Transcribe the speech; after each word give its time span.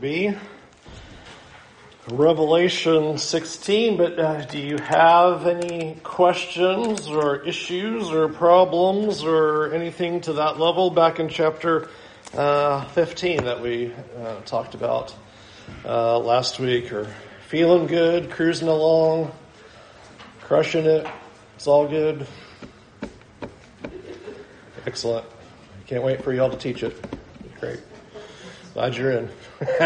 be 0.00 0.34
Revelation 2.10 3.18
16, 3.18 3.96
but 3.96 4.18
uh, 4.18 4.44
do 4.46 4.58
you 4.58 4.78
have 4.78 5.46
any 5.46 5.96
questions 6.04 7.08
or 7.08 7.42
issues 7.44 8.10
or 8.10 8.28
problems 8.28 9.24
or 9.24 9.74
anything 9.74 10.20
to 10.22 10.34
that 10.34 10.58
level 10.58 10.90
back 10.90 11.18
in 11.18 11.28
chapter 11.28 11.88
uh, 12.34 12.84
15 12.86 13.44
that 13.44 13.60
we 13.60 13.92
uh, 14.22 14.40
talked 14.42 14.74
about 14.74 15.14
uh, 15.84 16.18
last 16.18 16.60
week? 16.60 16.92
Or 16.92 17.12
feeling 17.48 17.86
good, 17.88 18.30
cruising 18.30 18.68
along, 18.68 19.32
crushing 20.42 20.86
it? 20.86 21.06
It's 21.56 21.66
all 21.66 21.88
good. 21.88 22.26
Excellent. 24.86 25.26
Can't 25.86 26.04
wait 26.04 26.22
for 26.22 26.32
y'all 26.32 26.50
to 26.50 26.56
teach 26.56 26.82
it. 26.84 26.96
Great. 27.58 27.80
Glad 28.78 28.96
you're 28.96 29.10
in. 29.10 29.30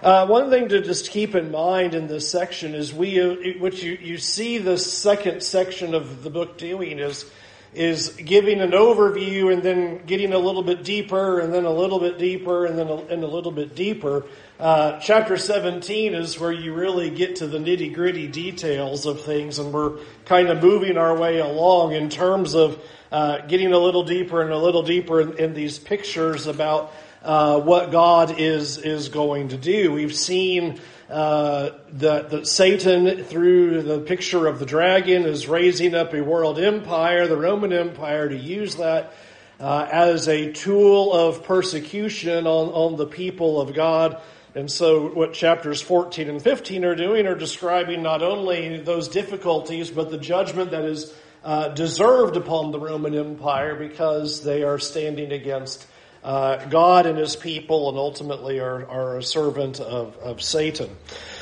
uh, 0.00 0.26
one 0.28 0.48
thing 0.48 0.68
to 0.68 0.80
just 0.80 1.10
keep 1.10 1.34
in 1.34 1.50
mind 1.50 1.92
in 1.92 2.06
this 2.06 2.30
section 2.30 2.72
is 2.72 2.94
we, 2.94 3.20
uh, 3.20 3.58
what 3.58 3.82
you, 3.82 3.98
you 4.00 4.16
see 4.16 4.58
the 4.58 4.78
second 4.78 5.42
section 5.42 5.92
of 5.92 6.22
the 6.22 6.30
book 6.30 6.56
doing 6.56 7.00
is, 7.00 7.28
is 7.74 8.10
giving 8.10 8.60
an 8.60 8.70
overview 8.70 9.52
and 9.52 9.60
then 9.60 10.06
getting 10.06 10.32
a 10.32 10.38
little 10.38 10.62
bit 10.62 10.84
deeper 10.84 11.40
and 11.40 11.52
then 11.52 11.64
a 11.64 11.72
little 11.72 11.98
bit 11.98 12.16
deeper 12.16 12.64
and 12.64 12.78
then 12.78 12.86
a, 12.86 12.94
and 13.06 13.24
a 13.24 13.26
little 13.26 13.50
bit 13.50 13.74
deeper. 13.74 14.24
Uh, 14.60 15.00
chapter 15.00 15.36
17 15.36 16.14
is 16.14 16.38
where 16.38 16.52
you 16.52 16.72
really 16.72 17.10
get 17.10 17.34
to 17.34 17.48
the 17.48 17.58
nitty 17.58 17.92
gritty 17.92 18.28
details 18.28 19.04
of 19.04 19.20
things 19.22 19.58
and 19.58 19.72
we're 19.72 19.98
kind 20.26 20.48
of 20.48 20.62
moving 20.62 20.96
our 20.96 21.18
way 21.18 21.40
along 21.40 21.92
in 21.92 22.08
terms 22.08 22.54
of 22.54 22.80
uh, 23.10 23.38
getting 23.48 23.72
a 23.72 23.78
little 23.78 24.04
deeper 24.04 24.42
and 24.42 24.52
a 24.52 24.58
little 24.58 24.84
deeper 24.84 25.20
in, 25.20 25.36
in 25.38 25.54
these 25.54 25.80
pictures 25.80 26.46
about 26.46 26.92
uh, 27.22 27.60
what 27.60 27.90
God 27.90 28.38
is 28.38 28.78
is 28.78 29.08
going 29.08 29.48
to 29.48 29.56
do. 29.56 29.92
We've 29.92 30.14
seen 30.14 30.80
uh, 31.08 31.70
that, 31.94 32.30
that 32.30 32.46
Satan, 32.46 33.24
through 33.24 33.82
the 33.82 34.00
picture 34.00 34.46
of 34.46 34.58
the 34.58 34.66
dragon, 34.66 35.24
is 35.24 35.46
raising 35.46 35.94
up 35.94 36.14
a 36.14 36.22
world 36.22 36.58
empire, 36.58 37.26
the 37.26 37.36
Roman 37.36 37.72
Empire, 37.72 38.28
to 38.28 38.36
use 38.36 38.76
that 38.76 39.12
uh, 39.60 39.86
as 39.90 40.26
a 40.28 40.52
tool 40.52 41.12
of 41.12 41.44
persecution 41.44 42.46
on, 42.46 42.68
on 42.70 42.96
the 42.96 43.06
people 43.06 43.60
of 43.60 43.74
God. 43.74 44.20
And 44.54 44.70
so, 44.70 45.08
what 45.08 45.32
chapters 45.32 45.80
14 45.80 46.28
and 46.28 46.42
15 46.42 46.84
are 46.84 46.94
doing 46.94 47.26
are 47.26 47.34
describing 47.34 48.02
not 48.02 48.22
only 48.22 48.78
those 48.78 49.08
difficulties, 49.08 49.90
but 49.90 50.10
the 50.10 50.18
judgment 50.18 50.72
that 50.72 50.84
is 50.84 51.14
uh, 51.44 51.68
deserved 51.68 52.36
upon 52.36 52.70
the 52.70 52.78
Roman 52.78 53.14
Empire 53.14 53.74
because 53.74 54.42
they 54.42 54.62
are 54.62 54.78
standing 54.78 55.32
against 55.32 55.86
uh, 56.22 56.64
God 56.66 57.06
and 57.06 57.18
his 57.18 57.36
people 57.36 57.88
and 57.88 57.98
ultimately 57.98 58.60
are, 58.60 58.88
are 58.88 59.18
a 59.18 59.22
servant 59.22 59.80
of, 59.80 60.16
of 60.18 60.42
Satan. 60.42 60.96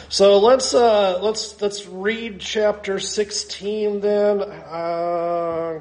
So 0.09 0.39
let's, 0.39 0.75
uh, 0.75 1.21
let's, 1.23 1.61
let's 1.61 1.87
read 1.87 2.41
chapter 2.41 2.99
16 2.99 4.01
then. 4.01 4.41
Uh, 4.41 5.81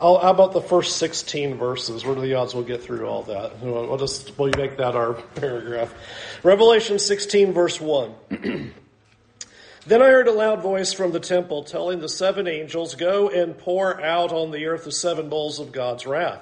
how 0.00 0.16
about 0.16 0.52
the 0.52 0.60
first 0.60 0.96
16 0.96 1.56
verses? 1.56 2.04
What 2.04 2.18
are 2.18 2.20
the 2.20 2.34
odds 2.34 2.54
we'll 2.54 2.64
get 2.64 2.82
through 2.82 3.06
all 3.06 3.22
that? 3.24 3.60
We'll 3.60 3.96
just, 3.98 4.38
we'll 4.38 4.52
make 4.56 4.76
that 4.78 4.96
our 4.96 5.14
paragraph. 5.34 5.92
Revelation 6.42 6.98
16 6.98 7.52
verse 7.52 7.80
1. 7.80 8.14
Then 9.86 10.00
I 10.00 10.06
heard 10.06 10.28
a 10.28 10.32
loud 10.32 10.62
voice 10.62 10.94
from 10.94 11.12
the 11.12 11.20
temple 11.20 11.62
telling 11.62 12.00
the 12.00 12.08
seven 12.08 12.48
angels, 12.48 12.94
Go 12.94 13.28
and 13.28 13.56
pour 13.58 14.00
out 14.00 14.32
on 14.32 14.50
the 14.50 14.64
earth 14.64 14.84
the 14.84 14.92
seven 14.92 15.28
bowls 15.28 15.60
of 15.60 15.72
God's 15.72 16.06
wrath. 16.06 16.40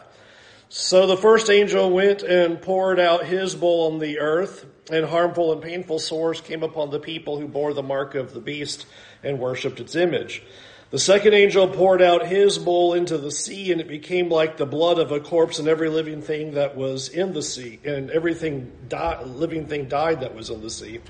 So 0.75 1.07
the 1.07 1.19
first 1.19 1.51
angel 1.51 1.91
went 1.91 2.23
and 2.23 2.63
poured 2.63 2.99
out 2.99 3.27
his 3.27 3.55
bowl 3.55 3.93
on 3.93 3.99
the 3.99 4.21
earth, 4.21 4.65
and 4.91 5.05
harmful 5.05 5.53
and 5.53 5.61
painful 5.61 5.99
sores 5.99 6.41
came 6.41 6.63
upon 6.63 6.89
the 6.89 6.99
people 6.99 7.39
who 7.39 7.47
bore 7.47 7.75
the 7.75 7.83
mark 7.83 8.15
of 8.15 8.33
the 8.33 8.41
beast 8.41 8.87
and 9.23 9.39
worshipped 9.39 9.81
its 9.81 9.95
image. 9.95 10.43
The 10.89 10.99
second 10.99 11.35
angel 11.35 11.69
poured 11.69 12.01
out 12.01 12.27
his 12.27 12.57
bowl 12.57 12.95
into 12.95 13.19
the 13.19 13.31
sea, 13.31 13.71
and 13.71 13.83
it 13.83 13.89
became 13.89 14.31
like 14.31 14.57
the 14.57 14.65
blood 14.65 14.99
of 14.99 15.13
a 15.13 15.21
corpse, 15.21 15.59
and 15.59 15.69
every 15.69 15.91
living 15.91 16.23
thing 16.23 16.53
that 16.53 16.75
was 16.75 17.11
in 17.11 17.35
the 17.35 17.43
sea, 17.43 17.79
and 17.85 18.11
everything 18.11 18.73
di- 18.89 19.23
living 19.25 19.67
thing 19.67 19.89
died 19.89 20.21
that 20.23 20.35
was 20.35 20.49
in 20.49 20.63
the 20.63 20.71
sea. 20.71 21.01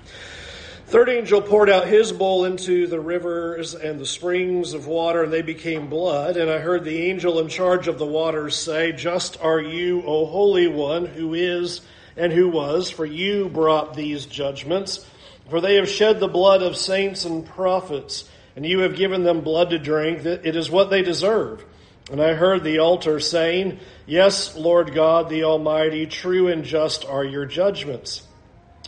Third 0.92 1.08
angel 1.08 1.40
poured 1.40 1.70
out 1.70 1.86
his 1.86 2.12
bowl 2.12 2.44
into 2.44 2.86
the 2.86 3.00
rivers 3.00 3.74
and 3.74 3.98
the 3.98 4.04
springs 4.04 4.74
of 4.74 4.86
water, 4.86 5.22
and 5.22 5.32
they 5.32 5.40
became 5.40 5.88
blood. 5.88 6.36
And 6.36 6.50
I 6.50 6.58
heard 6.58 6.84
the 6.84 7.04
angel 7.04 7.38
in 7.38 7.48
charge 7.48 7.88
of 7.88 7.98
the 7.98 8.04
waters 8.04 8.56
say, 8.56 8.92
Just 8.92 9.40
are 9.40 9.58
you, 9.58 10.02
O 10.02 10.26
Holy 10.26 10.68
One, 10.68 11.06
who 11.06 11.32
is 11.32 11.80
and 12.14 12.30
who 12.30 12.50
was, 12.50 12.90
for 12.90 13.06
you 13.06 13.48
brought 13.48 13.94
these 13.94 14.26
judgments. 14.26 15.06
For 15.48 15.62
they 15.62 15.76
have 15.76 15.88
shed 15.88 16.20
the 16.20 16.28
blood 16.28 16.62
of 16.62 16.76
saints 16.76 17.24
and 17.24 17.46
prophets, 17.46 18.28
and 18.54 18.66
you 18.66 18.80
have 18.80 18.94
given 18.94 19.22
them 19.22 19.40
blood 19.40 19.70
to 19.70 19.78
drink. 19.78 20.26
It 20.26 20.56
is 20.56 20.70
what 20.70 20.90
they 20.90 21.00
deserve. 21.00 21.64
And 22.10 22.20
I 22.20 22.34
heard 22.34 22.64
the 22.64 22.80
altar 22.80 23.18
saying, 23.18 23.80
Yes, 24.04 24.58
Lord 24.58 24.92
God, 24.92 25.30
the 25.30 25.44
Almighty, 25.44 26.04
true 26.04 26.48
and 26.48 26.64
just 26.64 27.06
are 27.06 27.24
your 27.24 27.46
judgments. 27.46 28.28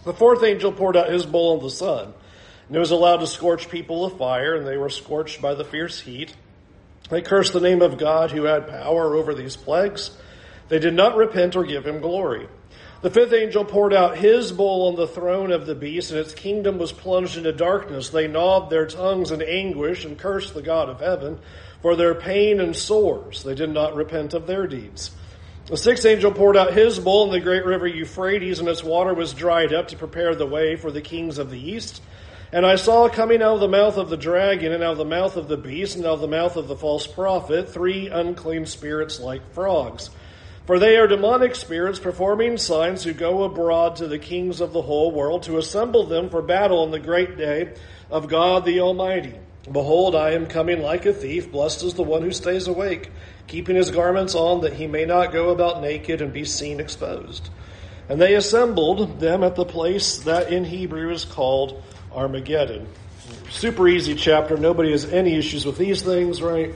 The 0.04 0.12
fourth 0.12 0.42
angel 0.42 0.72
poured 0.72 0.96
out 0.96 1.10
his 1.10 1.24
bowl 1.24 1.56
on 1.56 1.62
the 1.62 1.70
sun, 1.70 2.12
and 2.68 2.76
it 2.76 2.80
was 2.80 2.90
allowed 2.90 3.18
to 3.18 3.26
scorch 3.26 3.70
people 3.70 4.04
with 4.04 4.18
fire, 4.18 4.54
and 4.54 4.66
they 4.66 4.76
were 4.76 4.90
scorched 4.90 5.40
by 5.40 5.54
the 5.54 5.64
fierce 5.64 6.00
heat. 6.00 6.34
They 7.10 7.22
cursed 7.22 7.52
the 7.52 7.60
name 7.60 7.82
of 7.82 7.98
God 7.98 8.30
who 8.30 8.44
had 8.44 8.68
power 8.68 9.14
over 9.14 9.34
these 9.34 9.56
plagues. 9.56 10.10
They 10.68 10.78
did 10.78 10.94
not 10.94 11.16
repent 11.16 11.56
or 11.56 11.64
give 11.64 11.86
him 11.86 12.00
glory. 12.00 12.48
The 13.02 13.10
fifth 13.10 13.34
angel 13.34 13.66
poured 13.66 13.92
out 13.92 14.16
his 14.16 14.50
bowl 14.50 14.88
on 14.88 14.96
the 14.96 15.06
throne 15.06 15.52
of 15.52 15.66
the 15.66 15.74
beast, 15.74 16.10
and 16.10 16.20
its 16.20 16.32
kingdom 16.32 16.78
was 16.78 16.92
plunged 16.92 17.36
into 17.36 17.52
darkness. 17.52 18.08
They 18.08 18.28
gnawed 18.28 18.70
their 18.70 18.86
tongues 18.86 19.30
in 19.30 19.42
anguish 19.42 20.06
and 20.06 20.18
cursed 20.18 20.54
the 20.54 20.62
God 20.62 20.88
of 20.88 21.00
heaven 21.00 21.38
for 21.82 21.96
their 21.96 22.14
pain 22.14 22.60
and 22.60 22.74
sores. 22.74 23.42
They 23.42 23.54
did 23.54 23.70
not 23.70 23.94
repent 23.94 24.32
of 24.32 24.46
their 24.46 24.66
deeds. 24.66 25.10
The 25.66 25.78
sixth 25.78 26.04
angel 26.04 26.30
poured 26.30 26.58
out 26.58 26.74
his 26.74 26.98
bowl 26.98 27.24
in 27.24 27.30
the 27.30 27.40
great 27.40 27.64
river 27.64 27.86
Euphrates, 27.86 28.60
and 28.60 28.68
its 28.68 28.84
water 28.84 29.14
was 29.14 29.32
dried 29.32 29.72
up 29.72 29.88
to 29.88 29.96
prepare 29.96 30.34
the 30.34 30.46
way 30.46 30.76
for 30.76 30.90
the 30.90 31.00
kings 31.00 31.38
of 31.38 31.50
the 31.50 31.58
east. 31.58 32.02
And 32.52 32.66
I 32.66 32.76
saw 32.76 33.08
coming 33.08 33.40
out 33.40 33.54
of 33.54 33.60
the 33.60 33.68
mouth 33.68 33.96
of 33.96 34.10
the 34.10 34.18
dragon, 34.18 34.72
and 34.72 34.82
out 34.84 34.92
of 34.92 34.98
the 34.98 35.06
mouth 35.06 35.38
of 35.38 35.48
the 35.48 35.56
beast, 35.56 35.96
and 35.96 36.04
out 36.04 36.14
of 36.14 36.20
the 36.20 36.28
mouth 36.28 36.56
of 36.56 36.68
the 36.68 36.76
false 36.76 37.06
prophet, 37.06 37.70
three 37.70 38.08
unclean 38.08 38.66
spirits 38.66 39.18
like 39.18 39.54
frogs. 39.54 40.10
For 40.66 40.78
they 40.78 40.98
are 40.98 41.06
demonic 41.06 41.54
spirits 41.54 41.98
performing 41.98 42.58
signs 42.58 43.02
who 43.02 43.14
go 43.14 43.44
abroad 43.44 43.96
to 43.96 44.06
the 44.06 44.18
kings 44.18 44.60
of 44.60 44.74
the 44.74 44.82
whole 44.82 45.12
world 45.12 45.44
to 45.44 45.56
assemble 45.56 46.04
them 46.04 46.28
for 46.28 46.42
battle 46.42 46.82
on 46.82 46.90
the 46.90 47.00
great 47.00 47.38
day 47.38 47.72
of 48.10 48.28
God 48.28 48.66
the 48.66 48.80
Almighty. 48.80 49.38
Behold, 49.70 50.14
I 50.14 50.32
am 50.32 50.46
coming 50.46 50.82
like 50.82 51.06
a 51.06 51.12
thief. 51.14 51.50
Blessed 51.50 51.84
is 51.84 51.94
the 51.94 52.02
one 52.02 52.20
who 52.20 52.32
stays 52.32 52.68
awake 52.68 53.10
keeping 53.46 53.76
his 53.76 53.90
garments 53.90 54.34
on 54.34 54.62
that 54.62 54.72
he 54.72 54.86
may 54.86 55.04
not 55.04 55.32
go 55.32 55.50
about 55.50 55.80
naked 55.80 56.22
and 56.22 56.32
be 56.32 56.44
seen 56.44 56.80
exposed. 56.80 57.50
And 58.08 58.20
they 58.20 58.34
assembled 58.34 59.20
them 59.20 59.42
at 59.42 59.56
the 59.56 59.64
place 59.64 60.18
that 60.20 60.52
in 60.52 60.64
Hebrew 60.64 61.10
is 61.10 61.24
called 61.24 61.82
Armageddon. 62.12 62.86
Super 63.50 63.88
easy 63.88 64.14
chapter. 64.14 64.56
Nobody 64.56 64.90
has 64.90 65.04
any 65.06 65.34
issues 65.34 65.64
with 65.64 65.78
these 65.78 66.02
things, 66.02 66.42
right? 66.42 66.74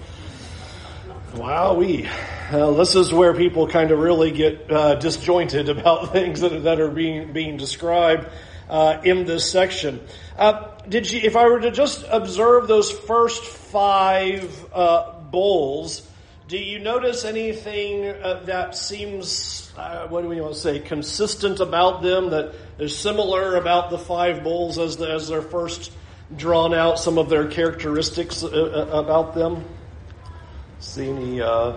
Wow, 1.35 1.75
we. 1.75 2.09
Uh, 2.51 2.71
this 2.73 2.95
is 2.95 3.13
where 3.13 3.35
people 3.35 3.69
kind 3.69 3.91
of 3.91 3.99
really 3.99 4.31
get 4.31 4.71
uh, 4.73 4.95
disjointed 4.95 5.69
about 5.79 6.13
things 6.13 6.41
that, 6.41 6.63
that 6.65 6.81
are 6.81 6.91
being 6.91 7.33
being 7.33 7.59
described 7.59 8.27
uh, 8.71 9.01
in 9.05 9.27
this 9.27 9.51
section. 9.51 10.01
Uh, 10.39 10.71
did 10.89 11.11
you, 11.11 11.21
if 11.23 11.37
I 11.37 11.49
were 11.49 11.61
to 11.61 11.71
just 11.71 12.05
observe 12.09 12.69
those 12.69 12.91
first 12.91 13.45
five 13.45 14.67
uh, 14.73 15.13
bowls, 15.31 16.08
do 16.49 16.57
you 16.57 16.79
notice 16.79 17.27
anything 17.27 18.07
uh, 18.07 18.41
that 18.47 18.75
seems, 18.75 19.71
uh, 19.77 20.09
what 20.09 20.23
do 20.23 20.29
we 20.29 20.41
want 20.41 20.55
to 20.55 20.59
say, 20.59 20.79
consistent 20.79 21.61
about 21.61 22.01
them, 22.01 22.31
that 22.31 22.55
is 22.79 22.97
similar 22.97 23.57
about 23.57 23.91
the 23.91 23.99
five 23.99 24.43
bulls 24.43 24.79
as, 24.79 24.97
the, 24.97 25.13
as 25.13 25.29
they're 25.29 25.43
first 25.43 25.93
drawn 26.35 26.73
out, 26.73 26.99
some 26.99 27.19
of 27.19 27.29
their 27.29 27.49
characteristics 27.49 28.43
uh, 28.43 28.49
uh 28.49 28.99
about 28.99 29.35
them? 29.35 29.63
See 30.81 31.11
any 31.11 31.43
uh, 31.43 31.75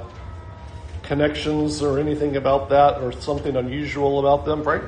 connections 1.04 1.82
or 1.82 2.00
anything 2.00 2.38
about 2.38 2.70
that, 2.70 3.02
or 3.02 3.12
something 3.12 3.58
unusual 3.58 4.26
about 4.26 4.46
them, 4.46 4.64
Frank? 4.64 4.84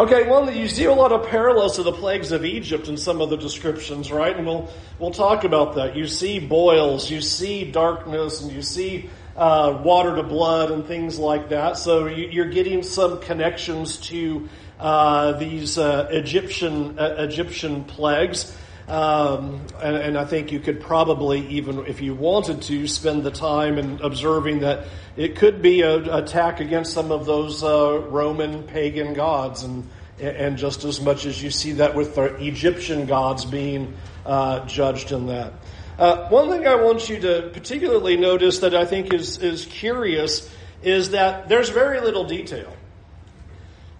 Okay, 0.00 0.26
well, 0.26 0.50
you 0.50 0.66
see 0.66 0.84
a 0.84 0.94
lot 0.94 1.12
of 1.12 1.28
parallels 1.28 1.76
to 1.76 1.82
the 1.82 1.92
plagues 1.92 2.32
of 2.32 2.42
Egypt 2.42 2.88
in 2.88 2.96
some 2.96 3.20
of 3.20 3.28
the 3.28 3.36
descriptions, 3.36 4.10
right? 4.10 4.34
And 4.34 4.46
we'll 4.46 4.70
we'll 4.98 5.10
talk 5.10 5.44
about 5.44 5.74
that. 5.74 5.94
You 5.94 6.06
see 6.06 6.38
boils, 6.38 7.10
you 7.10 7.20
see 7.20 7.70
darkness, 7.70 8.40
and 8.40 8.50
you 8.50 8.62
see 8.62 9.10
uh, 9.36 9.78
water 9.84 10.16
to 10.16 10.22
blood 10.22 10.70
and 10.70 10.86
things 10.86 11.18
like 11.18 11.50
that. 11.50 11.76
So 11.76 12.06
you, 12.06 12.42
are 12.42 12.48
getting 12.48 12.82
some 12.82 13.20
connections 13.20 13.98
to 14.08 14.48
uh, 14.78 15.32
these 15.32 15.76
uh, 15.76 16.08
Egyptian 16.10 16.98
uh, 16.98 17.16
Egyptian 17.18 17.84
plagues. 17.84 18.56
Um, 18.90 19.64
and, 19.80 19.94
and, 19.94 20.18
I 20.18 20.24
think 20.24 20.50
you 20.50 20.58
could 20.58 20.80
probably, 20.80 21.46
even 21.46 21.86
if 21.86 22.00
you 22.00 22.12
wanted 22.12 22.62
to, 22.62 22.88
spend 22.88 23.22
the 23.22 23.30
time 23.30 23.78
in 23.78 24.00
observing 24.02 24.60
that 24.60 24.88
it 25.16 25.36
could 25.36 25.62
be 25.62 25.82
an 25.82 26.10
attack 26.10 26.58
against 26.58 26.92
some 26.92 27.12
of 27.12 27.24
those 27.24 27.62
uh, 27.62 28.00
Roman 28.08 28.64
pagan 28.64 29.14
gods, 29.14 29.62
and 29.62 29.88
and 30.18 30.58
just 30.58 30.82
as 30.82 31.00
much 31.00 31.24
as 31.24 31.40
you 31.40 31.52
see 31.52 31.70
that 31.74 31.94
with 31.94 32.16
the 32.16 32.34
Egyptian 32.44 33.06
gods 33.06 33.44
being 33.44 33.94
uh, 34.26 34.66
judged 34.66 35.12
in 35.12 35.26
that. 35.26 35.52
Uh, 35.96 36.28
one 36.28 36.50
thing 36.50 36.66
I 36.66 36.74
want 36.74 37.08
you 37.08 37.20
to 37.20 37.48
particularly 37.52 38.16
notice 38.16 38.58
that 38.58 38.74
I 38.74 38.86
think 38.86 39.14
is 39.14 39.38
is 39.38 39.66
curious 39.66 40.52
is 40.82 41.10
that 41.10 41.48
there's 41.48 41.68
very 41.68 42.00
little 42.00 42.24
detail. 42.24 42.74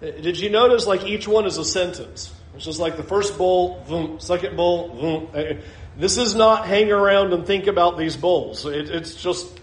Did 0.01 0.37
you 0.37 0.49
notice 0.49 0.85
like 0.85 1.05
each 1.05 1.29
one 1.29 1.45
is 1.45 1.57
a 1.57 1.63
sentence? 1.63 2.33
It's 2.55 2.65
just 2.65 2.79
like 2.79 2.97
the 2.97 3.03
first 3.03 3.37
bowl, 3.37 3.83
boom, 3.87 4.19
second 4.19 4.57
bowl, 4.57 4.89
boom. 4.89 5.29
Uh, 5.33 5.61
this 5.97 6.17
is 6.17 6.35
not 6.35 6.67
hang 6.67 6.91
around 6.91 7.33
and 7.33 7.45
think 7.45 7.67
about 7.67 7.97
these 7.97 8.17
bowls. 8.17 8.65
It, 8.65 8.89
it's 8.89 9.15
just, 9.15 9.59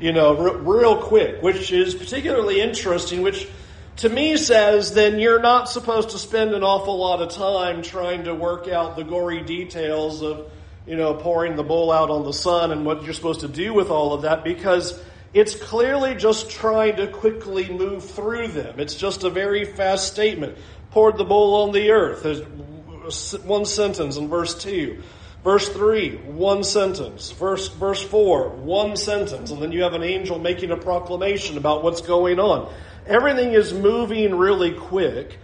you 0.00 0.12
know, 0.12 0.36
r- 0.36 0.56
real 0.56 1.02
quick, 1.02 1.42
which 1.42 1.72
is 1.72 1.94
particularly 1.94 2.60
interesting, 2.60 3.22
which 3.22 3.48
to 3.96 4.08
me 4.08 4.36
says 4.36 4.94
then 4.94 5.18
you're 5.18 5.40
not 5.40 5.68
supposed 5.68 6.10
to 6.10 6.18
spend 6.18 6.54
an 6.54 6.62
awful 6.62 6.98
lot 6.98 7.20
of 7.20 7.30
time 7.30 7.82
trying 7.82 8.24
to 8.24 8.34
work 8.34 8.68
out 8.68 8.96
the 8.96 9.04
gory 9.04 9.42
details 9.42 10.22
of, 10.22 10.50
you 10.86 10.96
know, 10.96 11.14
pouring 11.14 11.56
the 11.56 11.62
bowl 11.62 11.92
out 11.92 12.10
on 12.10 12.24
the 12.24 12.32
sun 12.32 12.72
and 12.72 12.84
what 12.86 13.04
you're 13.04 13.14
supposed 13.14 13.40
to 13.40 13.48
do 13.48 13.74
with 13.74 13.90
all 13.90 14.14
of 14.14 14.22
that 14.22 14.44
because 14.44 14.98
it's 15.34 15.54
clearly 15.54 16.14
just 16.14 16.50
trying 16.50 16.96
to 16.96 17.06
quickly 17.06 17.70
move 17.70 18.04
through 18.04 18.48
them. 18.48 18.78
It's 18.78 18.94
just 18.94 19.24
a 19.24 19.30
very 19.30 19.64
fast 19.64 20.08
statement. 20.08 20.58
Poured 20.90 21.16
the 21.16 21.24
bowl 21.24 21.62
on 21.62 21.72
the 21.72 21.90
earth. 21.90 22.22
There's 22.22 23.38
one 23.38 23.64
sentence 23.64 24.16
in 24.16 24.28
verse 24.28 24.54
2. 24.62 25.02
Verse 25.42 25.68
3, 25.70 26.16
one 26.16 26.62
sentence. 26.62 27.32
Verse, 27.32 27.68
verse 27.68 28.02
4, 28.02 28.50
one 28.50 28.96
sentence. 28.96 29.50
And 29.50 29.60
then 29.60 29.72
you 29.72 29.82
have 29.82 29.94
an 29.94 30.04
angel 30.04 30.38
making 30.38 30.70
a 30.70 30.76
proclamation 30.76 31.56
about 31.56 31.82
what's 31.82 32.02
going 32.02 32.38
on. 32.38 32.72
Everything 33.06 33.52
is 33.52 33.72
moving 33.72 34.36
really 34.36 34.72
quick. 34.72 35.38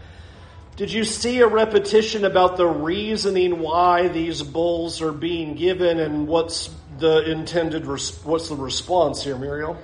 Did 0.76 0.92
you 0.92 1.02
see 1.02 1.40
a 1.40 1.48
repetition 1.48 2.24
about 2.24 2.56
the 2.56 2.66
reasoning 2.66 3.58
why 3.58 4.06
these 4.06 4.42
bowls 4.42 5.02
are 5.02 5.10
being 5.10 5.56
given 5.56 5.98
and 5.98 6.28
what's 6.28 6.68
the 6.98 7.30
intended, 7.30 7.86
res- 7.86 8.22
what's 8.24 8.48
the 8.48 8.56
response 8.56 9.22
here, 9.22 9.36
Muriel? 9.36 9.78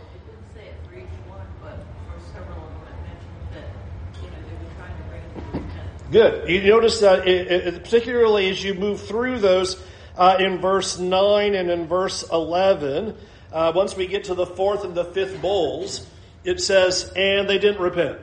Good. 6.10 6.48
You 6.48 6.62
notice 6.62 7.00
that, 7.00 7.26
it, 7.26 7.50
it, 7.50 7.82
particularly 7.82 8.48
as 8.48 8.62
you 8.62 8.74
move 8.74 9.00
through 9.00 9.40
those 9.40 9.82
uh, 10.16 10.36
in 10.38 10.58
verse 10.58 10.98
9 10.98 11.54
and 11.54 11.70
in 11.70 11.88
verse 11.88 12.24
11, 12.30 13.16
uh, 13.52 13.72
once 13.74 13.96
we 13.96 14.06
get 14.06 14.24
to 14.24 14.34
the 14.34 14.46
fourth 14.46 14.84
and 14.84 14.94
the 14.94 15.04
fifth 15.04 15.42
bowls, 15.42 16.06
it 16.44 16.60
says, 16.60 17.12
and 17.16 17.48
they 17.48 17.58
didn't 17.58 17.80
repent. 17.80 18.18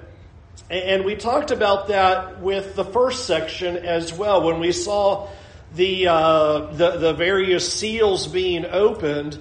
And 0.70 1.04
we 1.04 1.16
talked 1.16 1.52
about 1.52 1.90
that 1.90 2.40
with 2.40 2.76
the 2.76 2.86
first 2.86 3.26
section 3.26 3.76
as 3.76 4.14
well 4.14 4.44
when 4.44 4.60
we 4.60 4.72
saw 4.72 5.28
the, 5.76 6.08
uh, 6.08 6.60
the, 6.74 6.98
the 6.98 7.14
various 7.14 7.72
seals 7.72 8.28
being 8.28 8.66
opened, 8.66 9.40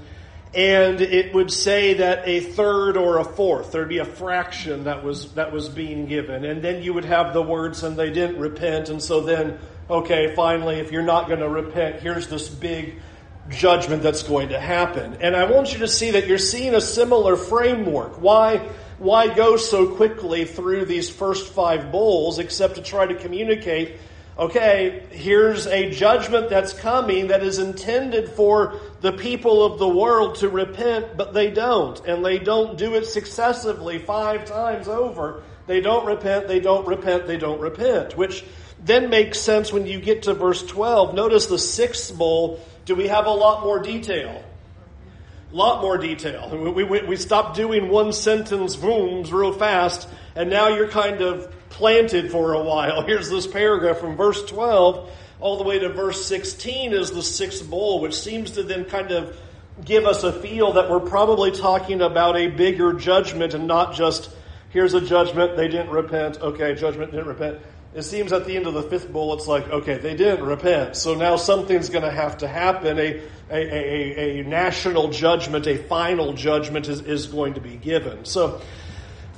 and 0.55 1.01
it 1.01 1.33
would 1.35 1.53
say 1.53 1.95
that 1.95 2.27
a 2.27 2.41
third 2.41 2.97
or 2.97 3.19
a 3.19 3.25
fourth, 3.25 3.73
there'd 3.73 3.89
be 3.89 3.99
a 3.99 4.05
fraction 4.05 4.85
that 4.85 5.05
was 5.05 5.33
that 5.35 5.53
was 5.53 5.69
being 5.69 6.07
given, 6.07 6.45
and 6.45 6.63
then 6.63 6.83
you 6.83 6.93
would 6.93 7.05
have 7.05 7.33
the 7.33 7.43
words, 7.43 7.83
and 7.83 7.97
they 7.97 8.11
didn't 8.11 8.39
repent, 8.39 8.89
and 8.89 9.03
so 9.03 9.21
then, 9.21 9.59
okay, 9.89 10.35
finally, 10.35 10.77
if 10.77 10.91
you're 10.91 11.03
not 11.03 11.29
going 11.29 11.41
to 11.41 11.49
repent, 11.49 12.01
here's 12.01 12.27
this 12.29 12.49
big 12.49 13.01
judgment 13.49 14.03
that's 14.03 14.23
going 14.23 14.51
to 14.51 14.61
happen. 14.61 15.19
And 15.21 15.35
I 15.35 15.51
want 15.51 15.73
you 15.73 15.81
to 15.81 15.89
see 15.89 16.13
that 16.13 16.27
you're 16.27 16.39
seeing 16.39 16.75
a 16.75 16.81
similar 16.81 17.37
framework. 17.37 18.21
Why? 18.21 18.69
Why 18.99 19.33
go 19.33 19.57
so 19.57 19.95
quickly 19.95 20.45
through 20.45 20.85
these 20.85 21.09
first 21.09 21.53
five 21.53 21.91
bowls 21.91 22.39
except 22.39 22.75
to 22.75 22.83
try 22.83 23.07
to 23.07 23.15
communicate 23.15 23.99
okay, 24.41 25.07
here's 25.11 25.67
a 25.67 25.91
judgment 25.91 26.49
that's 26.49 26.73
coming 26.73 27.29
that 27.29 27.43
is 27.43 27.59
intended 27.59 28.31
for 28.31 28.81
the 29.03 29.13
people 29.13 29.63
of 29.63 29.79
the 29.79 29.89
world 29.89 30.37
to 30.37 30.49
repent, 30.49 31.15
but 31.17 31.35
they 31.35 31.51
don't. 31.51 32.01
And 32.07 32.25
they 32.25 32.39
don't 32.39 32.79
do 32.79 32.95
it 32.95 33.05
successively 33.05 33.99
five 33.99 34.47
times 34.47 34.89
over. 34.89 35.43
They 35.67 35.83
don't 35.83 36.07
repent, 36.07 36.49
they 36.49 36.59
don't 36.59 36.87
repent, 36.87 37.27
they 37.27 37.37
don't 37.37 37.61
repent, 37.61 38.17
which 38.17 38.43
then 38.83 39.11
makes 39.11 39.39
sense 39.39 39.73
when 39.73 39.87
you 39.87 40.01
get 40.01 40.23
to 40.23 40.33
verse 40.33 40.63
12. 40.65 41.15
Notice 41.15 41.47
the 41.47 41.59
sixth 41.59 42.17
bowl. 42.17 42.65
Do 42.87 42.95
we 42.95 43.09
have 43.09 43.27
a 43.27 43.31
lot 43.31 43.63
more 43.63 43.79
detail? 43.79 44.43
A 45.53 45.55
lot 45.55 45.83
more 45.83 45.99
detail. 45.99 46.49
We, 46.73 46.83
we, 46.85 47.03
we 47.03 47.17
stopped 47.17 47.57
doing 47.57 47.91
one 47.91 48.15
sentence 48.15 48.75
booms 48.75 49.33
real 49.33 49.53
fast, 49.53 50.09
and 50.35 50.49
now 50.49 50.69
you're 50.69 50.89
kind 50.89 51.21
of 51.21 51.55
planted 51.71 52.31
for 52.31 52.53
a 52.53 52.63
while. 52.63 53.03
Here's 53.07 53.31
this 53.31 53.47
paragraph 53.47 53.99
from 53.99 54.17
verse 54.17 54.45
12 54.45 55.11
all 55.41 55.57
the 55.57 55.65
way 55.65 55.79
to 55.79 55.89
verse 55.89 56.25
16 56.27 56.93
is 56.93 57.11
the 57.11 57.23
sixth 57.23 57.69
bowl, 57.69 58.01
which 58.01 58.15
seems 58.15 58.53
to 58.53 58.63
then 58.63 58.85
kind 58.85 59.11
of 59.11 59.37
give 59.85 60.05
us 60.05 60.23
a 60.23 60.33
feel 60.33 60.75
that 60.75 60.91
we're 60.91 61.01
probably 61.01 61.51
talking 61.51 62.03
about 62.03 62.37
a 62.37 62.49
bigger 62.49 62.93
judgment 62.93 63.55
and 63.55 63.67
not 63.67 63.95
just 63.95 64.31
here's 64.69 64.95
a 64.95 65.01
judgment, 65.01 65.57
they 65.57 65.69
didn't 65.69 65.91
repent, 65.91 66.41
okay, 66.41 66.75
judgment 66.75 67.11
didn't 67.11 67.27
repent. 67.27 67.59
It 67.93 68.03
seems 68.03 68.33
at 68.33 68.45
the 68.47 68.57
end 68.57 68.67
of 68.67 68.75
the 68.75 68.85
fifth 68.85 69.13
bowl, 69.13 69.35
it's 69.35 69.49
like, 69.49 69.69
okay, 69.69 69.99
they 69.99 70.15
didn't 70.15 70.45
repent, 70.45 70.95
so 70.97 71.15
now 71.15 71.37
something's 71.37 71.89
going 71.89 72.05
to 72.05 72.11
have 72.11 72.39
to 72.39 72.47
happen. 72.47 72.99
A, 72.99 73.21
a, 73.51 73.57
a, 73.57 74.41
a 74.41 74.45
national 74.45 75.09
judgment, 75.09 75.67
a 75.67 75.77
final 75.77 76.35
judgment 76.35 76.87
is, 76.87 77.01
is 77.01 77.27
going 77.27 77.55
to 77.55 77.61
be 77.61 77.75
given. 77.75 78.25
So, 78.25 78.61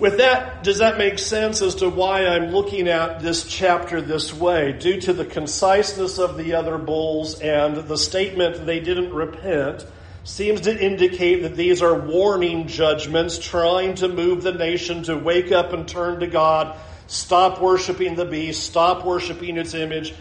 with 0.02 0.18
that, 0.18 0.64
does 0.64 0.78
that 0.78 0.98
make 0.98 1.16
sense 1.16 1.62
as 1.62 1.76
to 1.76 1.88
why 1.88 2.26
I'm 2.26 2.50
looking 2.50 2.88
at 2.88 3.20
this 3.20 3.44
chapter 3.44 4.00
this 4.00 4.34
way? 4.34 4.72
Due 4.72 5.00
to 5.02 5.12
the 5.12 5.24
conciseness 5.24 6.18
of 6.18 6.36
the 6.36 6.54
other 6.54 6.76
bulls 6.76 7.38
and 7.38 7.76
the 7.76 7.96
statement 7.96 8.66
they 8.66 8.80
didn't 8.80 9.14
repent 9.14 9.86
seems 10.24 10.62
to 10.62 10.76
indicate 10.76 11.42
that 11.42 11.54
these 11.54 11.82
are 11.82 11.94
warning 11.94 12.66
judgments 12.66 13.38
trying 13.38 13.94
to 13.94 14.08
move 14.08 14.42
the 14.42 14.50
nation 14.50 15.04
to 15.04 15.16
wake 15.16 15.52
up 15.52 15.72
and 15.72 15.86
turn 15.86 16.18
to 16.18 16.26
God, 16.26 16.76
stop 17.06 17.60
worshiping 17.60 18.16
the 18.16 18.24
beast, 18.24 18.64
stop 18.64 19.04
worshiping 19.04 19.56
its 19.56 19.72
image. 19.72 20.14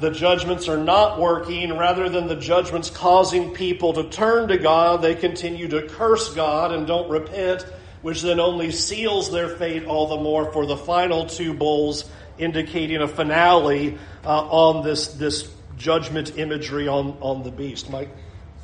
The 0.00 0.10
judgments 0.10 0.68
are 0.68 0.76
not 0.76 1.20
working. 1.20 1.78
Rather 1.78 2.08
than 2.08 2.26
the 2.26 2.34
judgments 2.34 2.90
causing 2.90 3.54
people 3.54 3.92
to 3.92 4.08
turn 4.08 4.48
to 4.48 4.58
God, 4.58 5.02
they 5.02 5.14
continue 5.14 5.68
to 5.68 5.86
curse 5.86 6.34
God 6.34 6.72
and 6.72 6.84
don't 6.84 7.08
repent 7.08 7.64
which 8.02 8.22
then 8.22 8.40
only 8.40 8.70
seals 8.70 9.30
their 9.30 9.48
fate 9.48 9.84
all 9.84 10.08
the 10.08 10.16
more 10.16 10.50
for 10.52 10.66
the 10.66 10.76
final 10.76 11.26
two 11.26 11.52
bowls, 11.54 12.10
indicating 12.38 13.02
a 13.02 13.08
finale 13.08 13.98
uh, 14.24 14.28
on 14.48 14.84
this 14.84 15.08
this 15.08 15.52
judgment 15.76 16.38
imagery 16.38 16.88
on 16.88 17.16
on 17.20 17.42
the 17.42 17.50
beast. 17.50 17.90
Mike. 17.90 18.10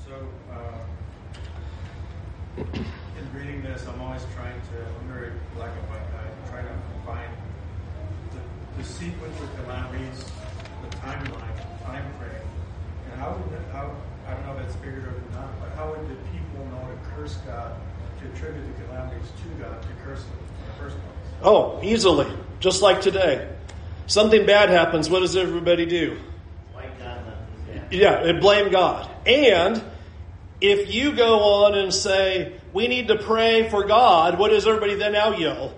So, 0.06 0.14
uh, 0.52 0.78
in 2.56 3.34
reading 3.34 3.62
this, 3.62 3.86
I'm 3.86 4.00
always 4.00 4.22
trying 4.34 4.60
to. 4.60 4.86
I'm 5.00 5.08
very 5.12 5.32
black 5.54 5.70
and 5.70 5.88
white 5.90 6.10
guy. 6.12 6.50
Trying 6.50 6.66
to 6.66 6.72
find 7.04 7.32
the, 8.32 8.82
the 8.82 8.88
sequence 8.88 9.38
of 9.40 9.54
calamities, 9.56 10.24
the 10.82 10.96
timeline, 10.96 11.84
time 11.84 12.12
frame, 12.18 12.48
and 13.10 13.20
how 13.20 13.32
would 13.32 13.60
how 13.72 13.94
I 14.26 14.34
don't 14.34 14.46
know 14.46 14.52
if 14.52 14.66
that's 14.66 14.76
figured 14.76 15.04
out 15.04 15.14
or 15.14 15.32
not, 15.32 15.60
but 15.60 15.70
how 15.76 15.90
would 15.90 16.08
the 16.08 16.16
people 16.32 16.64
know 16.70 16.88
to 16.88 17.10
curse 17.14 17.36
God? 17.46 17.76
To 18.20 18.26
attribute 18.32 18.66
the 18.76 18.84
calamities 18.84 19.28
to 19.42 19.62
God 19.62 19.82
to 19.82 19.88
curse 20.04 20.22
them 20.22 20.38
in 20.38 20.66
the 20.66 20.72
first 20.74 20.96
place? 20.96 21.42
Oh, 21.42 21.80
easily. 21.82 22.26
Just 22.60 22.82
like 22.82 23.00
today. 23.00 23.48
Something 24.06 24.46
bad 24.46 24.70
happens, 24.70 25.10
what 25.10 25.20
does 25.20 25.36
everybody 25.36 25.86
do? 25.86 26.18
Yeah, 27.90 28.24
and 28.24 28.40
blame 28.40 28.70
God. 28.70 29.08
And 29.26 29.82
if 30.60 30.92
you 30.92 31.12
go 31.12 31.64
on 31.64 31.74
and 31.74 31.92
say, 31.92 32.54
we 32.72 32.88
need 32.88 33.08
to 33.08 33.16
pray 33.16 33.68
for 33.68 33.84
God, 33.84 34.38
what 34.38 34.50
does 34.50 34.66
everybody 34.66 34.94
then 34.94 35.12
now 35.12 35.36
yell? 35.36 35.74